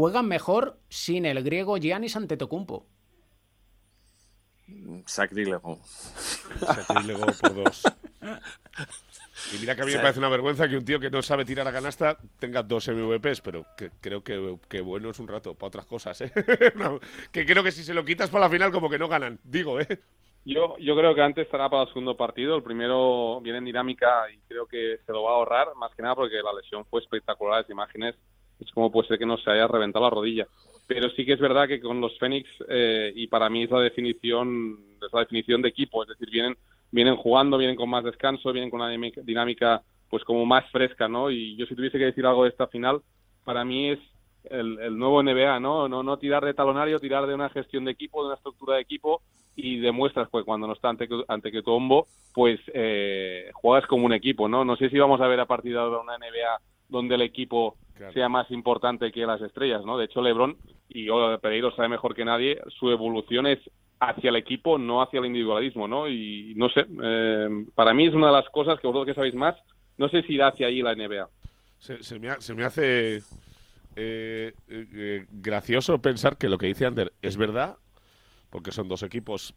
juegan 0.01 0.27
mejor 0.27 0.79
sin 0.89 1.27
el 1.27 1.43
griego 1.45 1.77
Giannis 1.77 2.17
Antetokounmpo. 2.17 2.87
Sacrílego. 5.05 5.79
Sacrílego 6.59 7.27
por 7.27 7.55
dos. 7.55 7.83
Y 9.53 9.59
mira 9.59 9.77
que 9.77 9.83
a 9.83 9.85
mí 9.85 9.93
me 9.93 9.99
parece 9.99 10.19
una 10.19 10.31
vergüenza 10.31 10.67
que 10.69 10.79
un 10.79 10.87
tío 10.87 11.01
que 11.01 11.11
no 11.11 11.21
sabe 11.21 11.45
tirar 11.45 11.69
a 11.69 11.73
canasta 11.73 12.17
tenga 12.39 12.63
dos 12.63 12.89
MVPs, 12.89 13.43
pero 13.43 13.67
que, 13.77 13.91
creo 14.01 14.25
que, 14.25 14.81
bueno 14.81 15.11
es 15.11 15.19
un 15.19 15.29
rato 15.29 15.55
para 15.55 15.69
otras 15.69 15.85
cosas, 15.85 16.19
¿eh? 16.23 16.33
que 17.31 17.45
creo 17.45 17.63
que 17.63 17.71
si 17.71 17.85
se 17.85 17.93
lo 17.93 18.03
quitas 18.03 18.31
para 18.31 18.47
la 18.47 18.51
final 18.51 18.73
como 18.73 18.89
que 18.89 18.99
no 18.99 19.07
ganan, 19.07 19.39
digo, 19.45 19.81
¿eh? 19.81 20.01
Yo, 20.47 20.79
yo 20.79 20.97
creo 20.97 21.15
que 21.15 21.21
antes 21.21 21.45
estará 21.45 21.69
para 21.69 21.83
el 21.83 21.89
segundo 21.89 22.17
partido. 22.17 22.57
El 22.57 22.63
primero 22.63 23.39
viene 23.43 23.59
en 23.59 23.67
dinámica 23.67 24.31
y 24.33 24.39
creo 24.49 24.67
que 24.67 24.99
se 25.05 25.13
lo 25.13 25.25
va 25.25 25.33
a 25.33 25.35
ahorrar, 25.35 25.75
más 25.77 25.95
que 25.95 26.01
nada 26.01 26.15
porque 26.15 26.37
la 26.43 26.55
lesión 26.55 26.87
fue 26.87 27.03
espectacular. 27.03 27.61
Las 27.61 27.71
imágenes 27.71 28.17
es 28.61 28.71
como 28.73 28.91
puede 28.91 29.09
ser 29.09 29.19
que 29.19 29.27
no 29.27 29.39
se 29.39 29.51
haya 29.51 29.67
reventado 29.67 30.05
la 30.05 30.11
rodilla. 30.11 30.47
Pero 30.87 31.09
sí 31.11 31.25
que 31.25 31.35
es 31.35 31.41
verdad 31.41 31.69
que 31.69 31.81
con 31.81 32.01
los 32.01 32.19
Fénix, 32.19 32.49
eh, 32.69 33.13
y 33.15 33.27
para 33.29 33.49
mí 33.49 33.63
es 33.63 33.71
la 33.71 33.81
definición, 33.81 34.79
es 35.05 35.13
la 35.13 35.21
definición 35.21 35.63
de 35.63 35.69
equipo, 35.69 36.03
es 36.03 36.09
decir, 36.09 36.29
vienen, 36.31 36.57
vienen 36.91 37.17
jugando, 37.17 37.59
vienen 37.59 37.77
con 37.77 37.89
más 37.89 38.05
descanso, 38.05 38.53
vienen 38.53 38.71
con 38.71 38.81
una 38.81 38.91
dinámica 39.23 39.83
pues 40.09 40.25
como 40.25 40.45
más 40.45 40.69
fresca, 40.71 41.09
¿no? 41.09 41.31
Y 41.31 41.57
yo 41.57 41.65
si 41.67 41.77
tuviese 41.77 41.99
que 41.99 42.07
decir 42.07 42.27
algo 42.27 42.43
de 42.43 42.51
esta 42.51 42.67
final, 42.67 43.01
para 43.45 43.65
mí 43.65 43.91
es 43.91 44.01
el, 44.45 44.99
nuevo 44.99 45.23
NBA, 45.23 45.61
¿no? 45.61 45.89
¿no? 45.89 46.03
No 46.03 46.19
tirar 46.19 46.45
de 46.45 46.55
talonario, 46.55 46.99
tirar 46.99 47.27
de 47.27 47.35
una 47.35 47.49
gestión 47.51 47.85
de 47.85 47.93
equipo, 47.93 48.23
de 48.23 48.27
una 48.27 48.37
estructura 48.37 48.77
de 48.77 48.83
equipo 48.83 49.23
y 49.55 49.79
demuestras 49.79 50.29
pues 50.31 50.45
cuando 50.45 50.67
no 50.67 50.73
está 50.73 50.89
ante, 50.89 51.09
ante 51.29 51.53
que 51.53 51.63
tombo, 51.63 52.07
pues 52.35 52.59
eh, 52.73 53.51
juegas 53.55 53.87
como 53.87 54.07
un 54.07 54.13
equipo, 54.13 54.49
¿no? 54.49 54.65
No 54.65 54.77
sé 54.77 54.91
si 54.91 54.99
vamos 54.99 55.21
a 55.21 55.27
ver 55.27 55.41
a 55.41 55.47
partir 55.47 55.73
de 55.73 55.79
ahora 55.79 56.01
una 56.01 56.19
NBA 56.19 56.61
donde 56.91 57.15
el 57.15 57.23
equipo 57.23 57.77
sea 58.15 58.29
más 58.29 58.51
importante 58.51 59.13
que 59.13 59.27
las 59.27 59.41
estrellas, 59.43 59.85
¿no? 59.85 59.99
De 59.99 60.07
hecho, 60.07 60.23
LeBron, 60.23 60.57
y 60.89 61.09
Pereiro 61.41 61.75
sabe 61.77 61.89
mejor 61.89 62.15
que 62.15 62.25
nadie, 62.25 62.59
su 62.79 62.91
evolución 62.91 63.47
es 63.47 63.59
hacia 64.01 64.31
el 64.31 64.37
equipo, 64.37 64.79
no 64.79 65.03
hacia 65.03 65.21
el 65.21 65.27
individualismo, 65.27 65.87
¿no? 65.87 66.09
Y 66.09 66.55
no 66.57 66.71
sé, 66.71 66.87
eh, 67.03 67.67
para 67.75 67.93
mí 67.93 68.07
es 68.07 68.15
una 68.15 68.29
de 68.29 68.33
las 68.33 68.49
cosas 68.49 68.81
que 68.81 68.87
vosotros 68.87 69.07
que 69.07 69.15
sabéis 69.15 69.35
más, 69.35 69.55
no 69.99 70.09
sé 70.09 70.23
si 70.23 70.35
irá 70.35 70.49
hacia 70.49 70.67
ahí 70.67 70.81
la 70.81 70.95
NBA. 70.95 71.29
Se, 71.79 72.19
me, 72.19 72.65
hace 72.65 73.23
eh, 73.97 74.53
eh, 74.69 75.27
gracioso 75.31 76.01
pensar 76.01 76.37
que 76.37 76.49
lo 76.49 76.59
que 76.59 76.67
dice 76.67 76.87
Ander 76.87 77.13
es 77.23 77.37
verdad, 77.37 77.77
porque 78.49 78.73
son 78.73 78.89
dos 78.89 79.03
equipos 79.03 79.55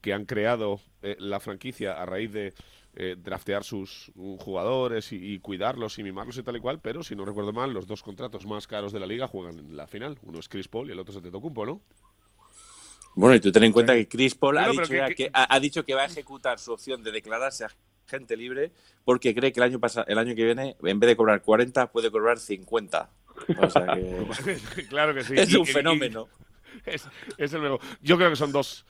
que 0.00 0.12
han 0.12 0.24
creado 0.24 0.80
la 1.18 1.38
franquicia 1.38 1.92
a 1.92 2.04
raíz 2.04 2.32
de 2.32 2.54
eh, 2.94 3.16
draftear 3.18 3.64
sus 3.64 4.12
jugadores 4.38 5.12
y, 5.12 5.38
cuidarlos 5.38 5.98
y 5.98 6.02
mimarlos 6.02 6.36
y 6.36 6.42
tal 6.42 6.56
y 6.56 6.60
cual, 6.60 6.78
pero 6.80 7.02
si 7.02 7.16
no 7.16 7.24
recuerdo 7.24 7.52
mal, 7.52 7.72
los 7.72 7.86
dos 7.86 8.02
contratos 8.02 8.46
más 8.46 8.66
caros 8.66 8.92
de 8.92 9.00
la 9.00 9.06
liga 9.06 9.26
juegan 9.26 9.58
en 9.58 9.76
la 9.76 9.86
final. 9.86 10.18
Uno 10.22 10.38
es 10.38 10.48
Chris 10.48 10.68
Paul 10.68 10.88
y 10.88 10.92
el 10.92 10.98
otro 10.98 11.12
es 11.12 11.16
Antetokounmpo, 11.16 11.64
¿no? 11.64 11.80
Bueno, 13.14 13.34
y 13.34 13.40
tú 13.40 13.50
ten 13.50 13.64
en 13.64 13.72
cuenta 13.72 13.94
que 13.94 14.08
Chris 14.08 14.34
Paul 14.34 14.58
ha, 14.58 14.68
dicho 14.68 14.82
que, 15.16 15.30
ha, 15.32 15.60
dicho 15.60 15.84
que 15.84 15.94
va 15.94 16.02
a 16.02 16.06
ejecutar 16.06 16.58
su 16.58 16.72
opción 16.72 17.02
de 17.02 17.12
declararse 17.12 17.66
agente 18.06 18.36
libre 18.36 18.72
porque 19.04 19.34
cree 19.34 19.52
que 19.52 19.60
el 19.60 19.64
año, 19.64 19.80
el 20.06 20.18
año 20.18 20.34
que 20.34 20.44
viene, 20.44 20.76
en 20.82 21.00
vez 21.00 21.08
de 21.08 21.16
cobrar 21.16 21.40
40, 21.42 21.92
puede 21.92 22.10
cobrar 22.10 22.38
50. 22.38 23.10
claro 24.88 25.14
que 25.14 25.24
sí. 25.24 25.34
Es 25.36 25.54
un 25.54 25.66
fenómeno. 25.66 26.28
es, 26.86 27.06
es 27.38 27.52
el 27.52 27.62
Yo 28.02 28.16
creo 28.16 28.30
que 28.30 28.36
son 28.36 28.52
dos 28.52 28.84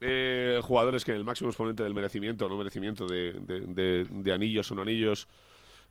eh, 0.00 0.60
jugadores 0.62 1.04
que 1.04 1.12
en 1.12 1.18
el 1.18 1.24
máximo 1.24 1.50
exponente 1.50 1.82
del 1.82 1.94
merecimiento, 1.94 2.48
no 2.48 2.56
merecimiento 2.56 3.06
de, 3.06 3.32
de, 3.32 4.32
anillos 4.32 4.70
o 4.70 4.74
no 4.74 4.82
anillos, 4.82 5.28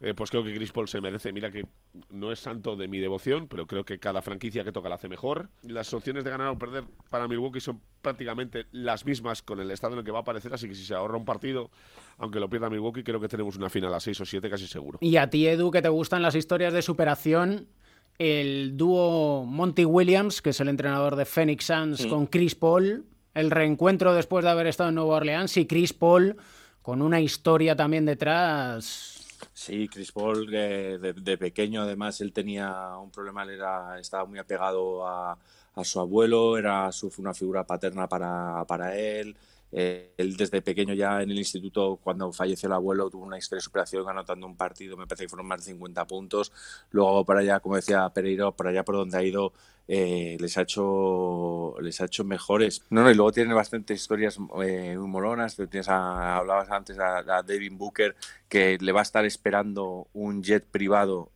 eh, 0.01 0.13
pues 0.13 0.29
creo 0.29 0.43
que 0.43 0.53
Chris 0.53 0.71
Paul 0.71 0.87
se 0.87 0.99
merece. 1.01 1.31
Mira 1.31 1.51
que 1.51 1.65
no 2.09 2.31
es 2.31 2.39
santo 2.39 2.75
de 2.75 2.87
mi 2.87 2.99
devoción, 2.99 3.47
pero 3.47 3.65
creo 3.65 3.85
que 3.85 3.97
cada 3.97 4.21
franquicia 4.21 4.63
que 4.63 4.71
toca 4.71 4.89
la 4.89 4.95
hace 4.95 5.07
mejor. 5.07 5.49
Las 5.63 5.93
opciones 5.93 6.23
de 6.23 6.29
ganar 6.29 6.49
o 6.49 6.57
perder 6.57 6.83
para 7.09 7.27
Milwaukee 7.27 7.61
son 7.61 7.81
prácticamente 8.01 8.65
las 8.71 9.05
mismas 9.05 9.41
con 9.41 9.59
el 9.59 9.71
estado 9.71 9.93
en 9.93 9.99
el 9.99 10.05
que 10.05 10.11
va 10.11 10.19
a 10.19 10.21
aparecer, 10.21 10.53
así 10.53 10.67
que 10.67 10.75
si 10.75 10.85
se 10.85 10.93
ahorra 10.93 11.17
un 11.17 11.25
partido, 11.25 11.71
aunque 12.17 12.39
lo 12.39 12.49
pierda 12.49 12.69
Milwaukee, 12.69 13.03
creo 13.03 13.19
que 13.19 13.27
tenemos 13.27 13.55
una 13.55 13.69
final 13.69 13.93
a 13.93 13.99
6 13.99 14.21
o 14.21 14.25
7 14.25 14.49
casi 14.49 14.67
seguro. 14.67 14.99
Y 15.01 15.15
a 15.15 15.29
ti, 15.29 15.47
Edu, 15.47 15.71
que 15.71 15.81
te 15.81 15.89
gustan 15.89 16.21
las 16.21 16.35
historias 16.35 16.73
de 16.73 16.81
superación, 16.81 17.67
el 18.17 18.77
dúo 18.77 19.45
Monty 19.45 19.85
Williams, 19.85 20.41
que 20.41 20.51
es 20.51 20.59
el 20.59 20.67
entrenador 20.67 21.15
de 21.15 21.25
Phoenix 21.25 21.65
Suns, 21.65 22.05
con 22.05 22.27
Chris 22.27 22.55
Paul, 22.55 23.05
el 23.35 23.51
reencuentro 23.51 24.15
después 24.15 24.43
de 24.43 24.49
haber 24.49 24.65
estado 24.65 24.89
en 24.89 24.95
Nueva 24.95 25.17
Orleans 25.17 25.55
y 25.57 25.67
Chris 25.67 25.93
Paul 25.93 26.35
con 26.81 27.01
una 27.01 27.19
historia 27.19 27.75
también 27.75 28.05
detrás. 28.05 29.27
Sí, 29.53 29.87
Chris 29.89 30.11
Paul 30.11 30.49
de, 30.49 31.37
pequeño 31.39 31.83
además 31.83 32.19
él 32.21 32.33
tenía 32.33 32.97
un 32.97 33.11
problema, 33.11 33.43
él 33.43 33.51
era, 33.51 33.99
estaba 33.99 34.25
muy 34.25 34.39
apegado 34.39 35.05
a, 35.07 35.37
su 35.83 35.99
abuelo, 35.99 36.57
era 36.57 36.91
su, 36.91 37.11
una 37.17 37.33
figura 37.33 37.65
paterna 37.65 38.07
para, 38.07 38.63
para 38.65 38.97
él. 38.97 39.35
Eh, 39.71 40.13
él 40.17 40.37
desde 40.37 40.61
pequeño 40.61 40.93
ya 40.93 41.21
en 41.21 41.31
el 41.31 41.37
instituto, 41.37 41.99
cuando 42.01 42.31
falleció 42.31 42.67
el 42.67 42.73
abuelo, 42.73 43.09
tuvo 43.09 43.25
una 43.25 43.37
historia 43.37 43.59
de 43.59 43.63
superación 43.63 44.07
anotando 44.07 44.47
un 44.47 44.55
partido, 44.55 44.95
me 44.95 45.07
parece 45.07 45.25
que 45.25 45.29
fueron 45.29 45.47
más 45.47 45.59
de 45.65 45.71
50 45.71 46.05
puntos. 46.07 46.51
Luego 46.91 47.25
para 47.25 47.41
allá, 47.41 47.59
como 47.59 47.75
decía 47.75 48.09
Pereiro, 48.09 48.55
por 48.55 48.67
allá 48.67 48.83
por 48.85 48.95
donde 48.95 49.17
ha 49.17 49.23
ido, 49.23 49.53
eh, 49.87 50.37
les 50.39 50.57
ha 50.57 50.61
hecho 50.61 51.75
les 51.81 51.99
ha 52.01 52.05
hecho 52.05 52.23
mejores. 52.23 52.85
No, 52.89 53.03
no, 53.03 53.11
y 53.11 53.15
luego 53.15 53.31
tiene 53.31 53.53
bastantes 53.53 53.99
historias 54.01 54.37
eh, 54.63 54.95
muy 54.97 55.09
molonas. 55.09 55.55
Tienes 55.55 55.89
hablabas 55.89 56.69
antes 56.71 56.97
a, 56.99 57.23
David 57.23 57.73
Booker 57.73 58.15
que 58.47 58.77
le 58.79 58.91
va 58.91 59.01
a 59.01 59.03
estar 59.03 59.25
esperando 59.25 60.07
un 60.13 60.41
jet 60.43 60.65
privado 60.65 61.31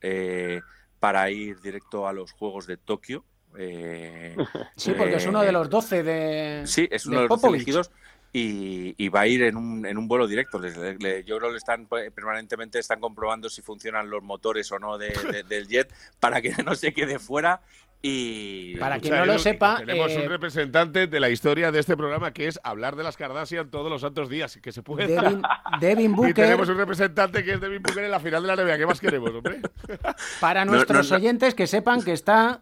para 1.00 1.30
ir 1.32 1.60
directo 1.62 2.08
a 2.08 2.14
los 2.14 2.32
Juegos 2.32 2.68
de 2.68 2.78
Tokio 2.78 3.24
Eh, 3.58 4.36
Sí, 4.76 4.94
porque 4.98 5.16
es 5.16 5.26
eh, 5.26 5.30
uno 5.30 5.42
de 5.42 5.52
los 5.52 5.70
12 5.70 6.04
de. 6.04 6.62
Sí, 6.66 6.88
es 6.92 7.06
uno 7.06 7.22
de, 7.22 7.28
los 7.28 7.30
Popovich. 7.30 7.62
elegidos 7.62 7.92
y, 8.32 8.94
y 9.04 9.10
va 9.10 9.22
a 9.22 9.28
ir 9.28 9.42
en 9.44 9.56
un, 9.58 9.86
en 9.86 9.98
un 9.98 10.08
vuelo 10.08 10.28
directo. 10.28 10.60
Le- 10.60 10.98
le- 10.98 11.24
yo 11.24 11.38
creo 11.40 11.52
que 11.52 11.58
están 11.58 11.86
pues, 11.88 12.12
permanentemente 12.12 12.78
están 12.80 13.00
comprobando 13.00 13.50
si 13.50 13.62
funcionan 13.62 14.10
los 14.10 14.22
motores 14.24 14.72
o 14.72 14.80
no 14.80 14.98
de- 14.98 15.10
de- 15.32 15.44
del 15.50 15.68
jet 15.68 15.92
para 16.20 16.42
que 16.42 16.52
no 16.66 16.76
se 16.76 16.94
quede 16.94 17.20
fuera. 17.20 17.62
Y 18.02 18.78
Para 18.78 18.98
quien 18.98 19.14
no 19.14 19.26
lo 19.26 19.38
sepa, 19.38 19.80
tenemos 19.80 20.10
eh, 20.14 20.22
un 20.24 20.30
representante 20.30 21.08
de 21.08 21.20
la 21.20 21.30
historia 21.30 21.70
de 21.70 21.80
este 21.80 21.98
programa 21.98 22.32
que 22.32 22.48
es 22.48 22.58
hablar 22.64 22.96
de 22.96 23.04
las 23.04 23.18
Kardashian 23.18 23.70
todos 23.70 23.90
los 23.92 24.00
santos 24.00 24.30
días, 24.30 24.58
que 24.64 24.72
se 24.72 24.82
puede. 24.82 25.06
Devin, 25.08 25.42
Devin 25.82 26.12
Y 26.12 26.16
Booker, 26.16 26.34
tenemos 26.34 26.70
un 26.70 26.78
representante 26.78 27.44
que 27.44 27.56
es 27.56 27.60
Devin 27.60 27.82
Booker 27.84 28.06
en 28.06 28.12
la 28.12 28.22
final 28.22 28.42
de 28.44 28.48
la 28.48 28.64
NBA. 28.64 28.78
¿Qué 28.78 28.86
más 28.86 29.02
queremos, 29.02 29.32
hombre? 29.32 29.60
para 30.40 30.64
nuestros 30.64 31.10
no, 31.12 31.18
no. 31.18 31.22
oyentes 31.22 31.54
que 31.56 31.68
sepan 31.68 32.02
que 32.02 32.14
está 32.14 32.62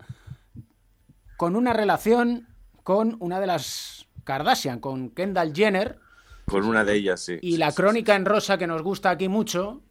con 1.36 1.55
una 1.55 1.72
relación 1.74 2.47
con 2.82 3.15
una 3.20 3.39
de 3.39 3.45
las 3.45 4.06
Kardashian, 4.28 4.80
con 4.80 5.09
Kendall 5.09 5.53
Jenner, 5.55 5.97
con 6.45 6.65
una 6.65 6.84
de 6.84 6.95
ellas, 6.95 7.21
sí. 7.21 7.38
y 7.41 7.57
la 7.57 7.71
crónica 7.71 8.15
en 8.15 8.25
rosa 8.25 8.57
que 8.57 8.67
nos 8.67 8.82
gusta 8.84 9.09
aquí 9.09 9.28
mucho, 9.30 9.82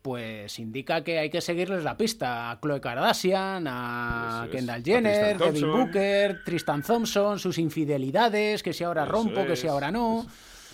pues 0.00 0.58
indica 0.58 1.02
que 1.02 1.18
hay 1.18 1.28
que 1.30 1.40
seguirles 1.40 1.82
la 1.82 1.96
pista 1.96 2.50
a 2.50 2.60
Khloe 2.60 2.80
Kardashian, 2.80 3.66
a 3.66 4.44
es. 4.46 4.50
Kendall 4.50 4.80
A 4.80 4.84
Jenner, 4.84 5.38
Devin 5.38 5.60
Thompson. 5.60 5.86
Booker, 5.86 6.44
Tristan 6.44 6.82
Thompson, 6.82 7.38
sus 7.38 7.58
infidelidades, 7.58 8.62
que 8.62 8.72
si 8.72 8.84
ahora 8.84 9.02
Eso 9.04 9.12
rompo, 9.12 9.44
que 9.44 9.56
si 9.56 9.66
ahora 9.66 9.90
no. 9.90 10.24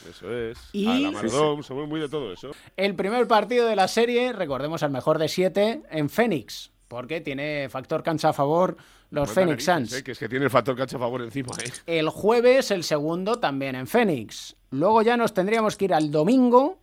Eso 0.08 0.32
es. 0.34 0.58
Y- 0.72 0.86
A 0.88 0.98
la 0.98 1.10
Maradón, 1.12 1.62
somos 1.62 1.88
muy 1.88 2.00
de 2.00 2.08
todo 2.08 2.32
eso. 2.32 2.50
El 2.76 2.94
primer 2.94 3.26
partido 3.26 3.66
de 3.66 3.76
la 3.76 3.88
serie, 3.88 4.32
recordemos 4.32 4.82
al 4.82 4.90
mejor 4.90 5.18
de 5.18 5.28
siete, 5.28 5.82
en 5.90 6.08
Phoenix, 6.10 6.70
porque 6.88 7.20
tiene 7.20 7.68
factor 7.70 8.02
cancha 8.02 8.30
a 8.30 8.32
favor 8.32 8.76
los 9.10 9.30
Phoenix 9.30 9.64
Suns. 9.64 9.92
eh, 9.92 10.02
que 10.04 10.12
es 10.12 10.18
que 10.18 10.28
tiene 10.28 10.44
el 10.44 10.50
factor 10.50 10.76
cancha 10.76 10.96
a 10.96 11.00
favor 11.00 11.22
encima, 11.22 11.52
¿eh? 11.64 11.70
El 11.86 12.08
jueves, 12.08 12.70
el 12.70 12.84
segundo, 12.84 13.38
también 13.40 13.74
en 13.74 13.86
Phoenix. 13.86 14.56
Luego 14.70 15.02
ya 15.02 15.16
nos 15.16 15.34
tendríamos 15.34 15.76
que 15.76 15.86
ir 15.86 15.94
al 15.94 16.10
domingo, 16.10 16.78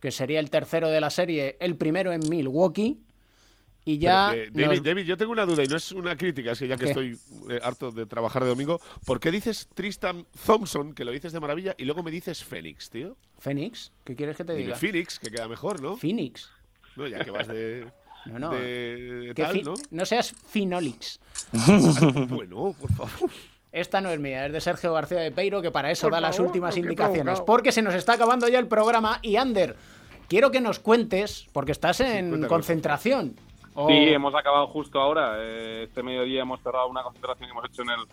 que 0.00 0.10
sería 0.10 0.40
el 0.40 0.48
tercero 0.50 0.88
de 0.88 1.00
la 1.00 1.10
serie, 1.10 1.56
el 1.60 1.76
primero 1.76 2.12
en 2.12 2.20
Milwaukee. 2.28 3.02
Y 3.84 3.98
ya. 3.98 4.28
Pero, 4.32 4.42
eh, 4.42 4.50
David, 4.52 4.76
nos- 4.78 4.84
David, 4.84 5.02
yo 5.04 5.16
tengo 5.16 5.32
una 5.32 5.46
duda 5.46 5.64
y 5.64 5.66
no 5.66 5.76
es 5.76 5.92
una 5.92 6.14
crítica, 6.16 6.52
es 6.52 6.58
que 6.58 6.68
ya 6.68 6.76
que 6.76 6.84
¿Qué? 6.84 6.90
estoy 6.90 7.18
eh, 7.50 7.58
harto 7.62 7.90
de 7.90 8.04
trabajar 8.04 8.42
de 8.42 8.50
domingo, 8.50 8.80
¿por 9.06 9.18
qué 9.18 9.30
dices 9.30 9.66
Tristan 9.74 10.26
Thompson, 10.44 10.92
que 10.92 11.04
lo 11.06 11.10
dices 11.12 11.32
de 11.32 11.40
maravilla, 11.40 11.74
y 11.78 11.84
luego 11.84 12.02
me 12.02 12.10
dices 12.10 12.44
Phoenix, 12.44 12.90
tío? 12.90 13.16
¿Phoenix? 13.38 13.90
¿Qué 14.04 14.14
quieres 14.14 14.36
que 14.36 14.44
te 14.44 14.52
Dime 14.52 14.64
diga? 14.66 14.76
Phoenix, 14.76 15.18
que 15.18 15.30
queda 15.30 15.48
mejor, 15.48 15.80
¿no? 15.80 15.96
Phoenix. 15.96 16.50
No, 16.96 17.06
ya 17.06 17.24
que 17.24 17.30
vas 17.30 17.48
de. 17.48 17.86
No, 18.32 18.38
no. 18.38 18.50
de 18.50 19.32
Que 19.34 19.42
tal, 19.42 19.52
fi- 19.52 19.64
¿no? 19.90 20.04
seas 20.06 20.32
Finolix. 20.48 21.20
bueno, 22.28 22.74
por 22.80 22.92
favor. 22.92 23.30
Esta 23.70 24.00
no 24.00 24.10
es 24.10 24.18
mía, 24.18 24.46
es 24.46 24.52
de 24.52 24.60
Sergio 24.60 24.92
García 24.94 25.18
de 25.18 25.30
Peiro, 25.30 25.60
que 25.60 25.70
para 25.70 25.90
eso 25.90 26.06
Por 26.06 26.12
da 26.12 26.20
las 26.20 26.38
últimas 26.38 26.76
indicaciones. 26.76 27.40
Porque 27.42 27.70
se 27.72 27.82
nos 27.82 27.94
está 27.94 28.14
acabando 28.14 28.48
ya 28.48 28.58
el 28.58 28.66
programa. 28.66 29.18
Y 29.22 29.36
Ander, 29.36 29.76
quiero 30.28 30.50
que 30.50 30.60
nos 30.60 30.78
cuentes, 30.80 31.46
porque 31.52 31.72
estás 31.72 32.00
en 32.00 32.46
concentración. 32.46 33.36
O- 33.74 33.88
Sí, 33.88 33.94
hemos 33.94 34.34
acabado 34.34 34.66
justo 34.68 35.00
ahora. 35.00 35.34
Eh, 35.38 35.84
Este 35.84 36.02
mediodía 36.02 36.42
hemos 36.42 36.60
cerrado 36.62 36.88
una 36.88 37.02
concentración 37.02 37.46
que 37.48 37.52
hemos 37.52 37.64
hecho 37.66 37.82
en 37.82 37.90
el 37.90 38.06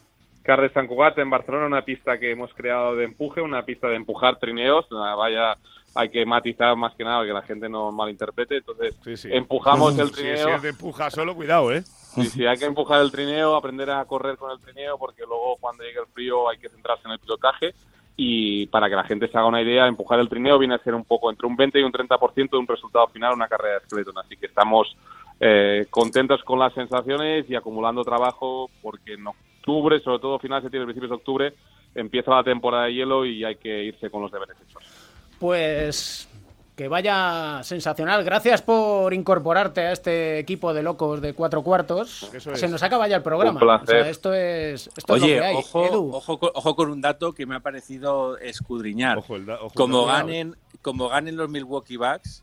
Carrer 0.44 0.72
Sant 0.74 0.88
Cugat 0.88 1.18
en 1.18 1.30
Barcelona, 1.30 1.66
una 1.66 1.82
pista 1.84 2.20
que 2.20 2.32
hemos 2.32 2.54
creado 2.54 2.96
de 2.96 3.06
empuje, 3.06 3.42
una 3.42 3.64
pista 3.66 3.88
de 3.88 3.96
empujar 3.96 4.38
trineos. 4.38 4.86
Una 4.92 5.16
vaya, 5.16 5.58
hay 5.96 6.10
que 6.10 6.26
matizar 6.26 6.76
más 6.76 6.94
que 6.96 7.04
nada 7.04 7.26
que 7.26 7.32
la 7.34 7.42
gente 7.42 7.68
no 7.70 7.92
malinterprete. 7.92 8.58
Entonces, 8.58 8.96
Sí. 9.20 9.30
empujamos 9.32 9.98
el 10.00 10.08
Si- 10.10 10.14
trineo. 10.16 10.48
Si, 10.48 10.54
es 10.54 10.62
de 10.62 10.70
empuja 10.70 11.10
solo, 11.10 11.34
cuidado, 11.36 11.72
¿eh? 11.74 11.82
Sí, 11.84 12.26
sí, 12.26 12.46
hay 12.46 12.58
que 12.58 12.66
empujar 12.66 13.02
el 13.02 13.12
trineo, 13.12 13.56
aprender 13.56 13.90
a 13.90 14.06
correr 14.06 14.38
con 14.38 14.52
el 14.52 14.60
trineo, 14.60 14.98
porque 14.98 15.24
luego 15.28 15.58
cuando 15.60 15.84
llegue 15.84 16.00
el 16.00 16.08
frío 16.08 16.48
hay 16.50 16.58
que 16.58 16.70
centrarse 16.70 17.04
en 17.08 17.14
el 17.14 17.20
pilotaje. 17.20 17.74
Y 18.18 18.68
para 18.68 18.88
que 18.90 18.96
la 18.96 19.04
gente 19.04 19.28
se 19.28 19.38
haga 19.38 19.48
una 19.48 19.62
idea, 19.62 19.88
empujar 19.88 20.20
el 20.22 20.30
trineo 20.30 20.58
viene 20.58 20.76
a 20.76 20.80
ser 20.80 20.96
un 20.96 21.04
poco 21.04 21.30
entre 21.30 21.48
un 21.48 21.58
20 21.58 21.80
y 21.80 21.84
un 21.84 21.92
30% 21.92 22.50
de 22.52 22.58
un 22.58 22.68
resultado 22.68 23.08
final 23.08 23.34
una 23.34 23.48
carrera 23.50 23.80
de 23.80 23.86
skeleton. 23.86 24.18
Así 24.18 24.38
que 24.38 24.46
estamos 24.46 24.96
eh, 25.42 25.86
contentos 25.90 26.42
con 26.46 26.58
las 26.60 26.74
sensaciones 26.74 27.50
y 27.50 27.56
acumulando 27.56 28.04
trabajo, 28.06 28.70
porque 28.82 29.16
en 29.16 29.28
octubre, 29.28 30.00
sobre 30.00 30.20
todo 30.20 30.40
finales 30.40 30.64
de 30.64 30.68
septiembre, 30.68 30.94
principios 30.94 31.10
de 31.10 31.16
octubre, 31.18 31.54
empieza 31.94 32.32
la 32.32 32.44
temporada 32.46 32.86
de 32.86 32.94
hielo 32.94 33.26
y 33.26 33.44
hay 33.44 33.58
que 33.58 33.84
irse 33.84 34.10
con 34.10 34.22
los 34.22 34.32
deberes 34.32 34.56
hechos. 34.66 35.05
Pues 35.40 36.28
que 36.76 36.88
vaya 36.90 37.62
sensacional. 37.64 38.24
Gracias 38.26 38.62
por 38.62 39.14
incorporarte 39.14 39.82
a 39.82 39.92
este 39.94 40.40
equipo 40.40 40.74
de 40.74 40.84
locos 40.84 41.22
de 41.22 41.34
cuatro 41.34 41.64
cuartos. 41.64 42.30
Eso 42.34 42.52
es. 42.52 42.60
Se 42.60 42.68
nos 42.68 42.84
acaba 42.84 43.08
ya 43.08 43.16
el 43.18 43.24
programa. 43.24 43.54
Un 43.54 43.60
placer. 43.60 43.96
O 43.96 44.02
sea, 44.04 44.10
esto 44.10 44.34
es, 44.34 44.90
esto 44.98 45.16
es 45.16 45.24
Oye, 45.24 45.36
lo 45.36 45.42
que 45.42 45.46
hay. 45.48 45.56
ojo, 45.56 45.86
Edu, 45.86 46.12
ojo, 46.14 46.38
con- 46.40 46.52
ojo 46.54 46.76
con 46.76 46.90
un 46.92 47.00
dato 47.02 47.32
que 47.34 47.46
me 47.46 47.56
ha 47.56 47.62
parecido 47.62 48.38
escudriñar. 48.40 49.18
ojo 49.20 49.38
el 49.38 49.46
como, 49.74 50.06
dato. 50.06 50.18
ganen, 50.18 50.56
como 50.82 51.08
ganen 51.08 51.38
los 51.38 51.50
Milwaukee 51.50 51.96
Bucks, 51.98 52.42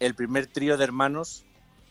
el 0.00 0.14
primer 0.14 0.46
trío 0.46 0.76
de 0.76 0.84
hermanos 0.84 1.44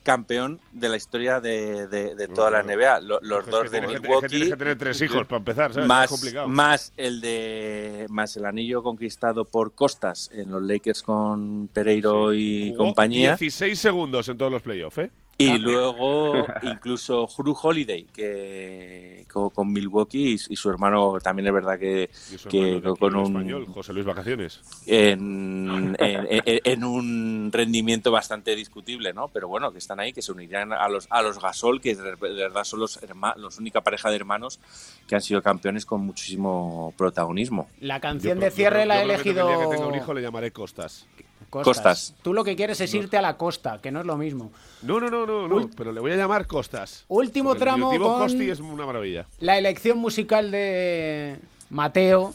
campeón 0.08 0.62
de 0.72 0.88
la 0.88 0.96
historia 0.96 1.42
de, 1.42 1.86
de- 1.88 2.16
de 2.16 2.28
toda 2.30 2.50
la 2.50 2.64
NBA. 2.64 3.02
Lo- 3.02 3.20
los 3.22 3.44
Es 3.46 3.52
dos 3.52 3.64
que 3.66 3.70
de 3.70 3.78
es 3.80 3.86
que 3.94 4.00
Milwaukee. 4.00 4.28
tienes 4.30 4.50
que 4.50 4.56
tener 4.56 4.78
tres 4.78 5.02
hijos 5.02 5.28
para 5.28 5.38
empezar, 5.40 5.72
¿sabes? 5.74 5.84
Es 5.84 5.88
Más, 5.88 6.10
complicado. 6.10 6.48
más 6.48 6.94
el 6.96 7.20
de 7.22 8.06
más 8.10 8.36
el 8.38 8.46
anillo 8.46 8.82
conquistado 8.82 9.44
por 9.46 9.76
Costas 9.76 10.30
en 10.34 10.50
los 10.50 10.64
Lakers 10.64 11.04
con 11.04 11.68
Pereiro 11.68 12.34
y 12.34 12.72
Jugó 12.72 12.86
compañía. 12.86 13.32
16 13.36 13.78
segundos 13.78 14.30
en 14.30 14.38
todos 14.38 14.52
los 14.52 14.62
playoffs, 14.62 14.98
¿eh? 15.00 15.12
Y 15.40 15.60
luego 15.60 16.34
incluso 16.64 17.28
Drew 17.38 17.56
Holiday, 17.62 18.06
que 18.06 19.26
con, 19.32 19.52
con 19.52 19.72
Milwaukee 19.72 20.32
y, 20.32 20.34
y 20.34 20.56
su 20.56 20.70
hermano 20.70 21.20
también 21.22 21.48
es 21.48 21.54
verdad 21.54 21.78
que, 21.78 22.10
que 22.50 22.82
con 23.00 23.16
un 23.16 23.26
español, 23.28 23.68
José 23.68 23.94
Luis 23.94 24.06
Vacaciones. 24.06 24.62
en, 24.88 25.96
en- 26.00 26.28
en- 26.32 26.62
en 26.64 26.84
un 26.84 27.50
rendimiento 27.54 28.12
bastante 28.12 28.56
discutible, 28.56 29.14
¿no? 29.14 29.28
Pero 29.28 29.48
bueno, 29.48 29.72
que 29.72 29.78
están 29.78 30.00
ahí, 30.00 30.12
que 30.12 30.22
se 30.24 30.32
unirán 30.32 30.74
a 30.74 30.88
los 30.90 31.08
a 31.12 31.22
los 31.22 31.40
Gasol, 31.40 31.82
que 31.82 31.96
de 31.96 32.16
verdad 32.16 32.64
son 32.64 32.80
los 32.80 33.00
herma- 33.04 33.36
los 33.38 33.60
única 33.60 33.82
pareja 33.82 34.10
de 34.10 34.16
hermanos 34.16 34.60
que 35.08 35.16
han 35.16 35.22
sido 35.22 35.42
campeones 35.44 35.86
con 35.86 36.02
muchísimo 36.02 36.94
protagonismo. 36.98 37.70
la 37.80 38.00
canción 38.00 38.40
Yo 38.40 38.46
de 38.46 38.52
cierre 38.52 38.80
yo 38.82 38.86
la 38.88 38.96
he 38.96 38.98
que 39.00 39.04
el 39.04 39.12
elegido. 39.12 39.48
que 39.70 39.76
tenga 39.76 39.88
un 39.88 39.96
hijo 39.96 40.14
le 40.16 40.22
llamaré 40.24 40.52
Costas. 40.52 41.06
Costas. 41.50 41.76
Costas. 41.76 42.16
Tú 42.24 42.34
lo 42.34 42.44
que 42.44 42.56
quieres 42.56 42.80
es 42.82 42.94
irte 42.94 43.18
a 43.18 43.22
la 43.22 43.38
costa, 43.38 43.80
que 43.82 43.90
no 43.92 44.02
es 44.02 44.06
lo 44.06 44.18
mismo. 44.18 44.52
No, 44.82 45.00
no, 45.00 45.10
no, 45.10 45.26
no, 45.26 45.48
no, 45.48 45.70
pero 45.76 45.92
le 45.92 46.00
voy 46.02 46.12
a 46.12 46.16
llamar 46.18 46.46
Costas. 46.46 47.06
Último 47.08 47.54
el 47.54 47.60
tramo 47.60 47.90
con- 47.92 48.00
Costi 48.00 48.50
es 48.50 48.60
una 48.60 48.86
maravilla. 48.86 49.26
La 49.40 49.58
elección 49.58 49.98
musical 49.98 50.52
de 50.52 51.38
Mateo. 51.70 52.34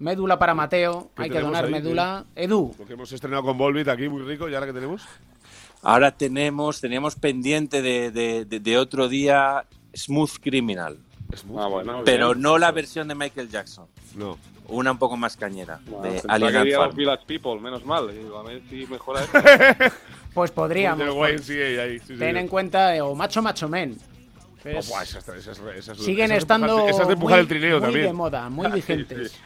Médula 0.00 0.38
para 0.38 0.54
Mateo. 0.54 1.10
¿Qué 1.16 1.24
Hay 1.24 1.30
que 1.30 1.40
donar 1.40 1.64
ahí, 1.64 1.72
médula. 1.72 2.24
Edu, 2.36 2.72
Lo 2.78 2.86
que 2.86 2.92
hemos 2.92 3.10
estrenado 3.10 3.42
con 3.42 3.58
Volbit 3.58 3.88
aquí, 3.88 4.08
muy 4.08 4.22
rico, 4.22 4.48
¿y 4.48 4.54
ahora 4.54 4.66
qué 4.68 4.72
tenemos? 4.72 5.02
Ahora 5.82 6.12
tenemos 6.12 6.80
teníamos 6.80 7.16
pendiente 7.16 7.82
de, 7.82 8.10
de- 8.12 8.44
de- 8.44 8.60
de 8.60 8.78
otro 8.78 9.08
día 9.08 9.64
Smooth 9.96 10.38
Criminal. 10.40 10.98
Ah, 11.56 11.66
bueno, 11.66 12.02
pero 12.04 12.28
bien. 12.28 12.40
no 12.42 12.58
la 12.58 12.72
versión 12.72 13.08
de 13.08 13.14
Michael 13.14 13.48
Jackson. 13.50 13.86
No. 14.14 14.38
Una 14.68 14.92
un 14.92 14.98
poco 14.98 15.16
más 15.16 15.36
cañera. 15.36 15.80
Bueno, 15.86 16.12
de 16.12 16.22
Alien. 16.28 16.94
Village 16.94 17.24
People, 17.26 17.60
menos 17.60 17.84
mal. 17.84 18.10
Digo, 18.12 18.38
a 18.38 18.42
ver 18.42 18.60
si 18.68 18.86
mejora 18.86 19.22
esto. 19.22 19.38
pues 20.34 20.50
podríamos. 20.50 21.06
YMCA 21.06 21.82
ahí, 21.82 21.98
sí, 22.00 22.04
sí. 22.08 22.16
Ten 22.16 22.36
en 22.36 22.48
cuenta, 22.48 22.94
eh, 22.94 23.00
o 23.00 23.14
Macho 23.14 23.40
Macho 23.42 23.68
Men. 23.68 23.96
Oh, 24.64 24.68
es- 24.68 24.88
buah, 24.88 25.02
esas- 25.04 25.26
esas- 25.28 25.58
esas- 25.76 25.98
siguen 25.98 26.32
estando 26.32 26.84
de 26.84 26.90
empujar 26.90 27.16
muy, 27.16 27.32
el 27.34 27.48
trineo 27.48 27.76
muy 27.78 27.80
también. 27.82 28.06
de 28.06 28.12
moda, 28.12 28.48
muy 28.50 28.70
vigentes. 28.72 29.32
sí. 29.32 29.38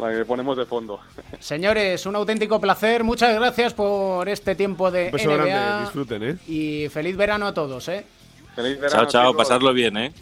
La 0.00 0.10
que 0.16 0.24
ponemos 0.24 0.56
de 0.56 0.64
fondo. 0.64 1.00
Señores, 1.40 2.06
un 2.06 2.16
auténtico 2.16 2.58
placer. 2.60 3.02
Muchas 3.04 3.34
gracias 3.34 3.74
por 3.74 4.28
este 4.28 4.54
tiempo 4.54 4.90
de 4.90 5.06
Un 5.06 5.12
beso 5.12 5.30
NBA. 5.30 5.44
grande, 5.46 5.82
disfruten, 5.82 6.22
¿eh? 6.22 6.36
Y 6.48 6.88
feliz 6.88 7.16
verano 7.16 7.48
a 7.48 7.52
todos, 7.52 7.86
¿eh? 7.88 8.06
Feliz 8.54 8.78
Chao, 8.88 9.06
chao, 9.06 9.36
pasarlo 9.36 9.72
bien, 9.72 9.96
¿eh? 9.96 10.12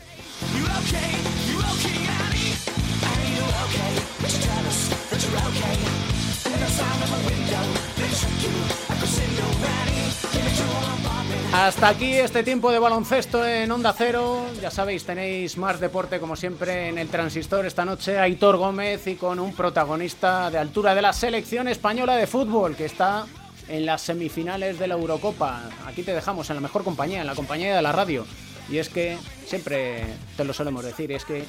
Hasta 11.52 11.88
aquí 11.88 12.12
este 12.12 12.44
tiempo 12.44 12.70
de 12.70 12.78
baloncesto 12.78 13.44
en 13.44 13.70
Onda 13.72 13.92
Cero. 13.96 14.46
Ya 14.60 14.70
sabéis, 14.70 15.04
tenéis 15.04 15.56
más 15.56 15.80
deporte 15.80 16.20
como 16.20 16.36
siempre 16.36 16.88
en 16.88 16.98
el 16.98 17.08
transistor 17.08 17.66
esta 17.66 17.84
noche. 17.84 18.18
Aitor 18.18 18.58
Gómez 18.58 19.06
y 19.06 19.16
con 19.16 19.38
un 19.40 19.54
protagonista 19.54 20.50
de 20.50 20.58
altura 20.58 20.94
de 20.94 21.02
la 21.02 21.12
selección 21.12 21.66
española 21.66 22.16
de 22.16 22.26
fútbol 22.26 22.76
que 22.76 22.84
está 22.84 23.26
en 23.68 23.86
las 23.86 24.02
semifinales 24.02 24.78
de 24.78 24.86
la 24.86 24.94
Eurocopa. 24.94 25.62
Aquí 25.86 26.02
te 26.02 26.14
dejamos 26.14 26.48
en 26.50 26.56
la 26.56 26.62
mejor 26.62 26.84
compañía, 26.84 27.20
en 27.20 27.26
la 27.26 27.34
compañía 27.34 27.76
de 27.76 27.82
la 27.82 27.92
radio. 27.92 28.26
Y 28.70 28.78
es 28.78 28.88
que 28.88 29.16
siempre 29.46 30.04
te 30.36 30.44
lo 30.44 30.52
solemos 30.52 30.84
decir, 30.84 31.12
es 31.12 31.24
que 31.24 31.44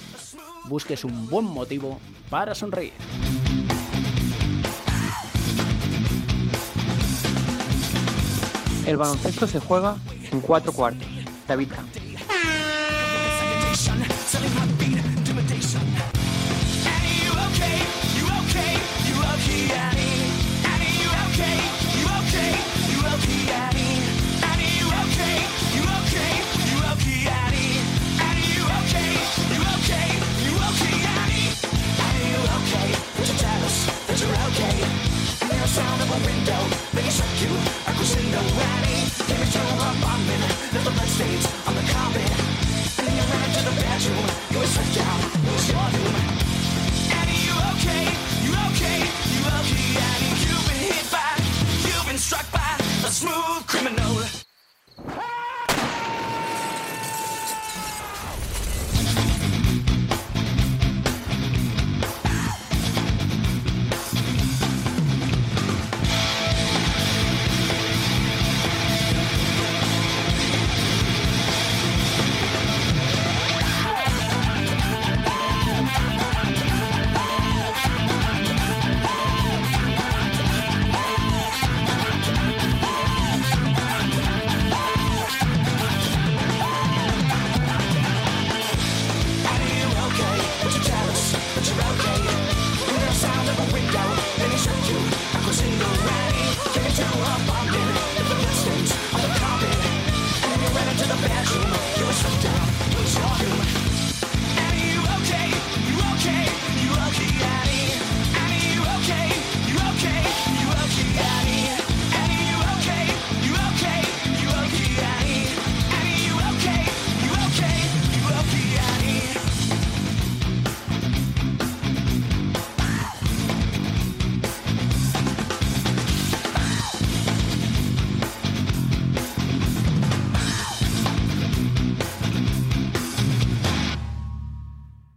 busques 0.65 1.03
un 1.03 1.29
buen 1.29 1.45
motivo 1.45 1.99
para 2.29 2.55
sonreír. 2.55 2.93
El 8.85 8.97
baloncesto 8.97 9.47
se 9.47 9.59
juega 9.59 9.97
en 10.31 10.41
cuatro 10.41 10.71
cuartos. 10.71 11.07
David 11.47 11.69
Camp. 11.69 11.89